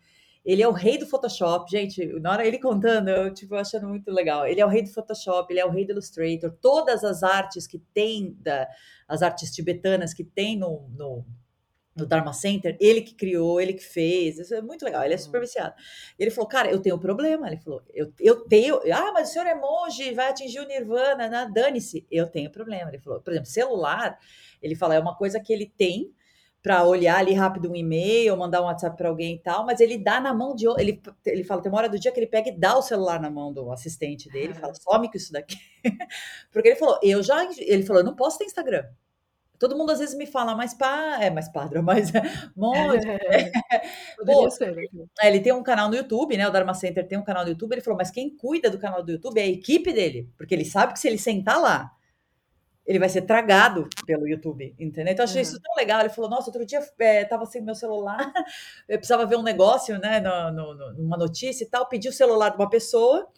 Ele 0.44 0.62
é 0.62 0.68
o 0.68 0.72
rei 0.72 0.96
do 0.96 1.06
Photoshop, 1.06 1.70
gente. 1.70 2.06
Na 2.20 2.32
hora 2.32 2.46
ele 2.46 2.58
contando, 2.58 3.08
eu 3.08 3.32
tipo 3.32 3.54
achando 3.54 3.88
muito 3.88 4.10
legal. 4.10 4.46
Ele 4.46 4.60
é 4.60 4.64
o 4.64 4.68
rei 4.68 4.82
do 4.82 4.90
Photoshop, 4.90 5.52
ele 5.52 5.60
é 5.60 5.66
o 5.66 5.70
rei 5.70 5.84
do 5.84 5.92
Illustrator. 5.92 6.50
Todas 6.60 7.04
as 7.04 7.22
artes 7.22 7.66
que 7.66 7.78
tem 7.92 8.36
da, 8.40 8.68
as 9.06 9.22
artes 9.22 9.50
tibetanas 9.50 10.14
que 10.14 10.24
tem 10.24 10.56
no, 10.56 10.88
no, 10.96 11.24
no 11.94 12.06
Dharma 12.06 12.32
Center, 12.32 12.76
ele 12.80 13.02
que 13.02 13.14
criou, 13.14 13.60
ele 13.60 13.74
que 13.74 13.84
fez. 13.84 14.38
Isso 14.38 14.54
é 14.54 14.62
muito 14.62 14.84
legal. 14.84 15.04
Ele 15.04 15.14
é 15.14 15.18
super 15.18 15.40
viciado. 15.40 15.74
E 16.18 16.22
ele 16.22 16.30
falou, 16.30 16.48
cara, 16.48 16.70
eu 16.70 16.80
tenho 16.80 16.96
um 16.96 17.00
problema. 17.00 17.46
Ele 17.48 17.58
falou, 17.58 17.82
eu, 17.92 18.12
eu 18.20 18.44
tenho. 18.46 18.80
Ah, 18.92 19.12
mas 19.12 19.30
o 19.30 19.32
senhor 19.32 19.46
é 19.46 19.54
monge, 19.54 20.14
vai 20.14 20.30
atingir 20.30 20.60
o 20.60 20.66
nirvana, 20.66 21.28
né? 21.28 21.50
dane-se. 21.52 22.06
Eu 22.10 22.26
tenho 22.26 22.50
problema. 22.50 22.90
Ele 22.90 23.00
falou, 23.00 23.20
por 23.20 23.32
exemplo, 23.32 23.50
celular. 23.50 24.18
Ele 24.62 24.74
fala, 24.74 24.94
é 24.94 25.00
uma 25.00 25.16
coisa 25.16 25.40
que 25.40 25.52
ele 25.52 25.66
tem 25.76 26.12
para 26.68 26.84
olhar 26.84 27.16
ali 27.16 27.32
rápido 27.32 27.70
um 27.70 27.74
e-mail, 27.74 28.36
mandar 28.36 28.60
um 28.60 28.66
WhatsApp 28.66 28.94
para 28.94 29.08
alguém 29.08 29.36
e 29.36 29.38
tal, 29.38 29.64
mas 29.64 29.80
ele 29.80 29.96
dá 29.96 30.20
na 30.20 30.34
mão 30.34 30.54
de. 30.54 30.66
Ele, 30.78 31.00
ele 31.24 31.42
fala, 31.42 31.62
tem 31.62 31.72
uma 31.72 31.78
hora 31.78 31.88
do 31.88 31.98
dia 31.98 32.12
que 32.12 32.20
ele 32.20 32.26
pega 32.26 32.50
e 32.50 32.58
dá 32.58 32.76
o 32.76 32.82
celular 32.82 33.18
na 33.18 33.30
mão 33.30 33.50
do 33.50 33.72
assistente 33.72 34.28
dele, 34.28 34.52
e 34.52 34.54
fala, 34.54 34.74
some 34.74 35.10
com 35.10 35.16
isso 35.16 35.32
daqui. 35.32 35.56
Porque 36.52 36.68
ele 36.68 36.76
falou, 36.76 37.00
eu 37.02 37.22
já. 37.22 37.42
Ele 37.56 37.82
falou, 37.84 38.02
eu 38.02 38.04
não 38.04 38.14
posso 38.14 38.36
ter 38.36 38.44
Instagram. 38.44 38.84
Todo 39.58 39.78
mundo 39.78 39.92
às 39.92 39.98
vezes 39.98 40.14
me 40.14 40.26
fala, 40.26 40.54
mas 40.54 40.74
pá, 40.74 41.16
é 41.22 41.30
mais 41.30 41.48
padre, 41.48 41.80
mas 41.80 42.12
ser, 44.50 44.76
né? 44.76 44.84
É, 45.22 45.28
ele 45.28 45.40
tem 45.40 45.54
um 45.54 45.62
canal 45.62 45.88
no 45.88 45.96
YouTube, 45.96 46.36
né? 46.36 46.46
O 46.46 46.52
Dharma 46.52 46.74
Center 46.74 47.08
tem 47.08 47.16
um 47.16 47.24
canal 47.24 47.44
no 47.44 47.48
YouTube. 47.48 47.72
Ele 47.72 47.80
falou, 47.80 47.96
mas 47.96 48.10
quem 48.10 48.36
cuida 48.36 48.68
do 48.68 48.78
canal 48.78 49.02
do 49.02 49.10
YouTube 49.10 49.38
é 49.38 49.44
a 49.44 49.48
equipe 49.48 49.90
dele, 49.90 50.28
porque 50.36 50.54
ele 50.54 50.66
sabe 50.66 50.92
que 50.92 51.00
se 51.00 51.08
ele 51.08 51.16
sentar 51.16 51.58
lá, 51.58 51.90
ele 52.88 52.98
vai 52.98 53.10
ser 53.10 53.22
tragado 53.22 53.86
pelo 54.06 54.26
YouTube, 54.26 54.74
entendeu? 54.78 55.12
Então 55.12 55.22
eu 55.22 55.28
achei 55.28 55.42
uhum. 55.42 55.48
isso 55.48 55.60
tão 55.60 55.74
legal. 55.76 56.00
Ele 56.00 56.08
falou, 56.08 56.30
nossa, 56.30 56.48
outro 56.48 56.64
dia 56.64 56.80
é, 56.98 57.22
tava 57.22 57.44
sem 57.44 57.60
meu 57.60 57.74
celular, 57.74 58.32
eu 58.88 58.96
precisava 58.96 59.26
ver 59.26 59.36
um 59.36 59.42
negócio, 59.42 59.98
né? 59.98 60.18
No, 60.20 60.50
no, 60.50 60.92
numa 60.94 61.18
notícia 61.18 61.64
e 61.64 61.66
tal, 61.66 61.86
pedi 61.86 62.08
o 62.08 62.12
celular 62.12 62.48
de 62.48 62.56
uma 62.56 62.70
pessoa. 62.70 63.28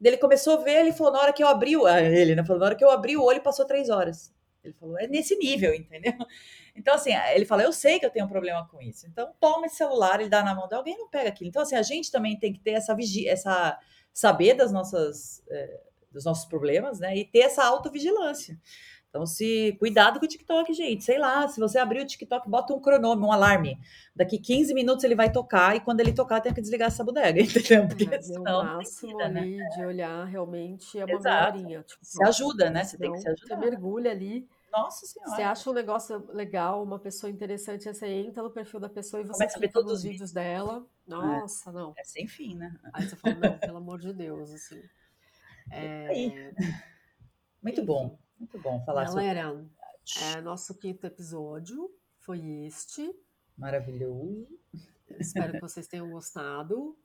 Ele 0.00 0.16
começou 0.16 0.60
a 0.60 0.62
ver, 0.62 0.78
ele 0.78 0.92
falou, 0.92 1.12
na 1.12 1.18
hora 1.22 1.32
que 1.32 1.42
eu 1.42 1.48
abri 1.48 1.76
o. 1.76 1.86
Ah, 1.86 2.00
ele, 2.00 2.36
né? 2.36 2.44
Falou, 2.44 2.60
na 2.60 2.66
hora 2.66 2.76
que 2.76 2.84
eu 2.84 2.90
abri 2.90 3.16
o 3.16 3.24
olho, 3.24 3.42
passou 3.42 3.66
três 3.66 3.90
horas. 3.90 4.32
Ele 4.62 4.74
falou, 4.74 4.96
é 4.96 5.08
nesse 5.08 5.36
nível, 5.36 5.74
entendeu? 5.74 6.14
Então, 6.72 6.94
assim, 6.94 7.10
ele 7.34 7.44
fala, 7.44 7.64
eu 7.64 7.72
sei 7.72 7.98
que 7.98 8.06
eu 8.06 8.10
tenho 8.10 8.24
um 8.24 8.28
problema 8.28 8.66
com 8.68 8.80
isso. 8.80 9.04
Então, 9.06 9.34
toma 9.40 9.66
esse 9.66 9.74
celular, 9.74 10.20
ele 10.20 10.30
dá 10.30 10.42
na 10.42 10.54
mão 10.54 10.68
de 10.68 10.74
alguém 10.74 10.96
não 10.96 11.08
pega 11.08 11.28
aquilo. 11.28 11.48
Então, 11.48 11.62
assim, 11.62 11.74
a 11.74 11.82
gente 11.82 12.12
também 12.12 12.38
tem 12.38 12.52
que 12.52 12.60
ter 12.60 12.70
essa 12.70 12.94
vigia, 12.94 13.30
essa 13.30 13.76
saber 14.14 14.54
das 14.54 14.70
nossas, 14.72 15.42
é, 15.50 15.80
dos 16.10 16.24
nossos 16.24 16.44
problemas, 16.44 16.98
né? 17.00 17.16
E 17.16 17.24
ter 17.24 17.40
essa 17.40 17.64
autovigilância. 17.64 18.58
Então, 19.10 19.26
se 19.26 19.76
cuidado 19.80 20.20
com 20.20 20.24
o 20.24 20.28
TikTok, 20.28 20.72
gente. 20.72 21.02
Sei 21.02 21.18
lá, 21.18 21.46
se 21.48 21.58
você 21.58 21.78
abrir 21.78 22.00
o 22.00 22.06
TikTok, 22.06 22.48
bota 22.48 22.72
um 22.72 22.80
cronômetro, 22.80 23.26
um 23.26 23.32
alarme. 23.32 23.76
Daqui 24.14 24.38
15 24.38 24.72
minutos 24.72 25.02
ele 25.02 25.16
vai 25.16 25.32
tocar 25.32 25.74
e 25.74 25.80
quando 25.80 25.98
ele 25.98 26.12
tocar, 26.12 26.40
tem 26.40 26.54
que 26.54 26.60
desligar 26.60 26.88
essa 26.88 27.02
bodega, 27.02 27.40
entendeu? 27.42 27.88
Porque 27.88 28.08
é, 28.08 28.22
senão, 28.22 28.60
o 28.60 28.64
máximo 28.64 29.18
vida, 29.18 29.28
né? 29.28 29.68
de 29.76 29.84
olhar 29.84 30.24
realmente 30.26 30.96
é 30.96 31.04
uma 31.04 31.14
Exato. 31.14 31.58
meia 31.58 31.82
Tipo, 31.82 32.04
se 32.04 32.22
ajuda, 32.22 32.70
né? 32.70 32.84
Você 32.84 32.96
tem 32.96 33.12
que 33.12 33.18
se 33.18 33.28
ajudar. 33.28 33.56
Você 33.56 33.56
mergulha 33.56 34.12
ali. 34.12 34.48
Nossa 34.72 35.04
Senhora. 35.04 35.34
Você 35.34 35.42
acha 35.42 35.70
um 35.70 35.72
negócio 35.72 36.28
legal, 36.32 36.80
uma 36.80 37.00
pessoa 37.00 37.28
interessante, 37.28 37.92
você 37.92 38.06
entra 38.06 38.44
no 38.44 38.50
perfil 38.50 38.78
da 38.78 38.88
pessoa 38.88 39.20
e 39.20 39.24
você 39.24 39.38
Começa 39.38 39.58
clica 39.58 39.80
nos 39.82 40.04
vídeos 40.04 40.30
dela. 40.30 40.86
É. 41.08 41.10
Nossa, 41.10 41.70
é. 41.70 41.72
não. 41.72 41.92
É 41.98 42.04
sem 42.04 42.28
fim, 42.28 42.54
né? 42.54 42.72
Aí 42.92 43.08
você 43.08 43.16
fala, 43.16 43.34
não, 43.34 43.58
pelo 43.58 43.78
amor 43.78 43.98
de 43.98 44.12
Deus, 44.12 44.52
assim. 44.52 44.80
É... 45.72 46.52
Muito 47.62 47.84
bom. 47.84 48.18
Muito 48.40 48.58
bom 48.58 48.82
falar 48.86 49.04
Galera, 49.04 49.52
sobre 50.02 50.38
é, 50.38 50.40
nosso 50.40 50.74
quinto 50.74 51.06
episódio 51.06 51.94
foi 52.20 52.40
este. 52.64 53.14
Maravilhoso. 53.54 54.48
Espero 55.18 55.52
que 55.52 55.60
vocês 55.60 55.86
tenham 55.86 56.10
gostado. 56.10 56.96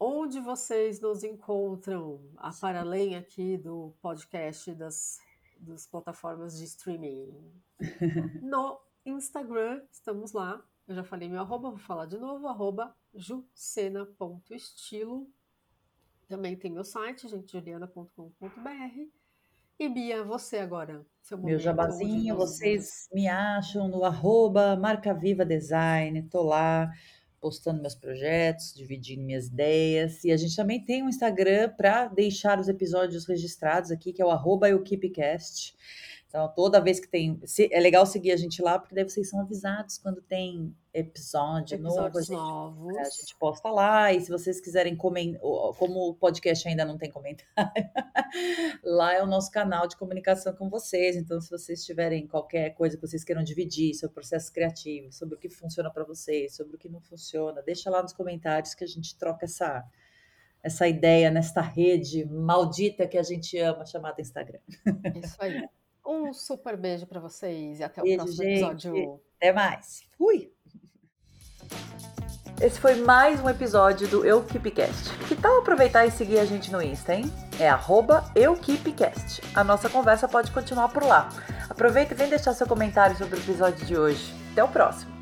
Onde 0.00 0.40
vocês 0.40 0.98
nos 0.98 1.22
encontram, 1.22 2.22
a 2.38 2.50
para 2.52 2.80
além 2.80 3.16
aqui 3.16 3.58
do 3.58 3.94
podcast 4.00 4.74
das, 4.74 5.18
das 5.58 5.86
plataformas 5.86 6.56
de 6.56 6.64
streaming? 6.64 7.34
No 8.42 8.80
Instagram, 9.04 9.82
estamos 9.92 10.32
lá. 10.32 10.64
Eu 10.86 10.94
já 10.94 11.04
falei 11.04 11.28
meu 11.28 11.42
arroba, 11.42 11.68
vou 11.68 11.78
falar 11.78 12.06
de 12.06 12.16
novo, 12.16 12.48
arroba 12.48 12.96
jucena.estilo. 13.14 15.30
Também 16.26 16.56
tem 16.56 16.70
meu 16.70 16.84
site, 16.84 17.28
gentejuliana.com.br. 17.28 19.17
E 19.80 19.88
Bia, 19.88 20.24
você 20.24 20.58
agora? 20.58 21.06
Seu 21.22 21.38
Meu 21.38 21.56
jabazinho, 21.56 22.34
vocês 22.34 23.08
me 23.12 23.28
acham 23.28 23.86
no 23.86 24.02
arroba 24.02 24.74
Marca 24.74 25.14
Viva 25.14 25.44
Design, 25.44 26.20
tô 26.24 26.42
lá 26.42 26.90
postando 27.40 27.80
meus 27.80 27.94
projetos, 27.94 28.74
dividindo 28.74 29.22
minhas 29.22 29.46
ideias. 29.46 30.24
E 30.24 30.32
a 30.32 30.36
gente 30.36 30.56
também 30.56 30.84
tem 30.84 31.04
um 31.04 31.08
Instagram 31.08 31.72
para 31.76 32.08
deixar 32.08 32.58
os 32.58 32.66
episódios 32.66 33.24
registrados 33.24 33.92
aqui, 33.92 34.12
que 34.12 34.20
é 34.20 34.24
o 34.24 34.32
arroba 34.32 34.68
EuKeepCast. 34.68 35.76
Então, 36.28 36.46
toda 36.54 36.78
vez 36.78 37.00
que 37.00 37.08
tem. 37.08 37.40
É 37.70 37.80
legal 37.80 38.04
seguir 38.04 38.32
a 38.32 38.36
gente 38.36 38.60
lá, 38.60 38.78
porque 38.78 38.94
daí 38.94 39.02
vocês 39.02 39.30
são 39.30 39.40
avisados 39.40 39.96
quando 39.96 40.20
tem 40.20 40.76
episódio 40.92 41.76
Episódios 41.76 41.80
novo. 41.80 42.18
A 42.18 42.20
gente, 42.20 42.30
novos. 42.32 42.98
A 42.98 43.04
gente 43.04 43.34
posta 43.36 43.70
lá. 43.70 44.12
E 44.12 44.20
se 44.20 44.30
vocês 44.30 44.60
quiserem 44.60 44.94
comentar, 44.94 45.40
como 45.78 46.10
o 46.10 46.14
podcast 46.14 46.68
ainda 46.68 46.84
não 46.84 46.98
tem 46.98 47.10
comentário, 47.10 47.50
lá 48.84 49.14
é 49.14 49.22
o 49.22 49.26
nosso 49.26 49.50
canal 49.50 49.88
de 49.88 49.96
comunicação 49.96 50.54
com 50.54 50.68
vocês. 50.68 51.16
Então, 51.16 51.40
se 51.40 51.50
vocês 51.50 51.82
tiverem 51.82 52.26
qualquer 52.26 52.70
coisa 52.74 52.96
que 52.96 53.06
vocês 53.06 53.24
queiram 53.24 53.42
dividir 53.42 53.94
sobre 53.94 54.12
o 54.12 54.14
processo 54.14 54.52
criativo, 54.52 55.10
sobre 55.10 55.34
o 55.34 55.38
que 55.38 55.48
funciona 55.48 55.90
para 55.90 56.04
vocês, 56.04 56.54
sobre 56.54 56.76
o 56.76 56.78
que 56.78 56.90
não 56.90 57.00
funciona, 57.00 57.62
deixa 57.62 57.88
lá 57.88 58.02
nos 58.02 58.12
comentários 58.12 58.74
que 58.74 58.84
a 58.84 58.88
gente 58.88 59.16
troca 59.16 59.46
essa 59.46 59.82
essa 60.60 60.88
ideia 60.88 61.30
nesta 61.30 61.60
rede 61.60 62.26
maldita 62.26 63.06
que 63.06 63.16
a 63.16 63.22
gente 63.22 63.56
ama 63.58 63.86
chamada 63.86 64.20
Instagram. 64.20 64.58
Isso 65.22 65.36
aí. 65.38 65.66
Um 66.08 66.32
super 66.32 66.74
beijo 66.74 67.06
para 67.06 67.20
vocês 67.20 67.80
e 67.80 67.84
até 67.84 68.00
beijo, 68.00 68.14
o 68.14 68.24
próximo 68.24 68.42
gente. 68.42 68.62
episódio. 68.62 69.20
Até 69.36 69.52
mais. 69.52 70.04
Fui! 70.16 70.50
Esse 72.62 72.80
foi 72.80 72.94
mais 72.94 73.40
um 73.40 73.48
episódio 73.48 74.08
do 74.08 74.24
EuKeepCast. 74.24 75.10
Que 75.28 75.36
tal 75.36 75.58
aproveitar 75.58 76.06
e 76.06 76.10
seguir 76.10 76.38
a 76.38 76.46
gente 76.46 76.72
no 76.72 76.82
Insta, 76.82 77.14
hein? 77.14 77.26
É 77.60 77.68
EuKeepCast. 78.34 79.42
A 79.54 79.62
nossa 79.62 79.90
conversa 79.90 80.26
pode 80.26 80.50
continuar 80.50 80.88
por 80.88 81.04
lá. 81.04 81.28
Aproveita 81.68 82.14
e 82.14 82.16
vem 82.16 82.30
deixar 82.30 82.54
seu 82.54 82.66
comentário 82.66 83.14
sobre 83.16 83.38
o 83.38 83.42
episódio 83.42 83.84
de 83.84 83.96
hoje. 83.96 84.32
Até 84.52 84.64
o 84.64 84.68
próximo! 84.68 85.17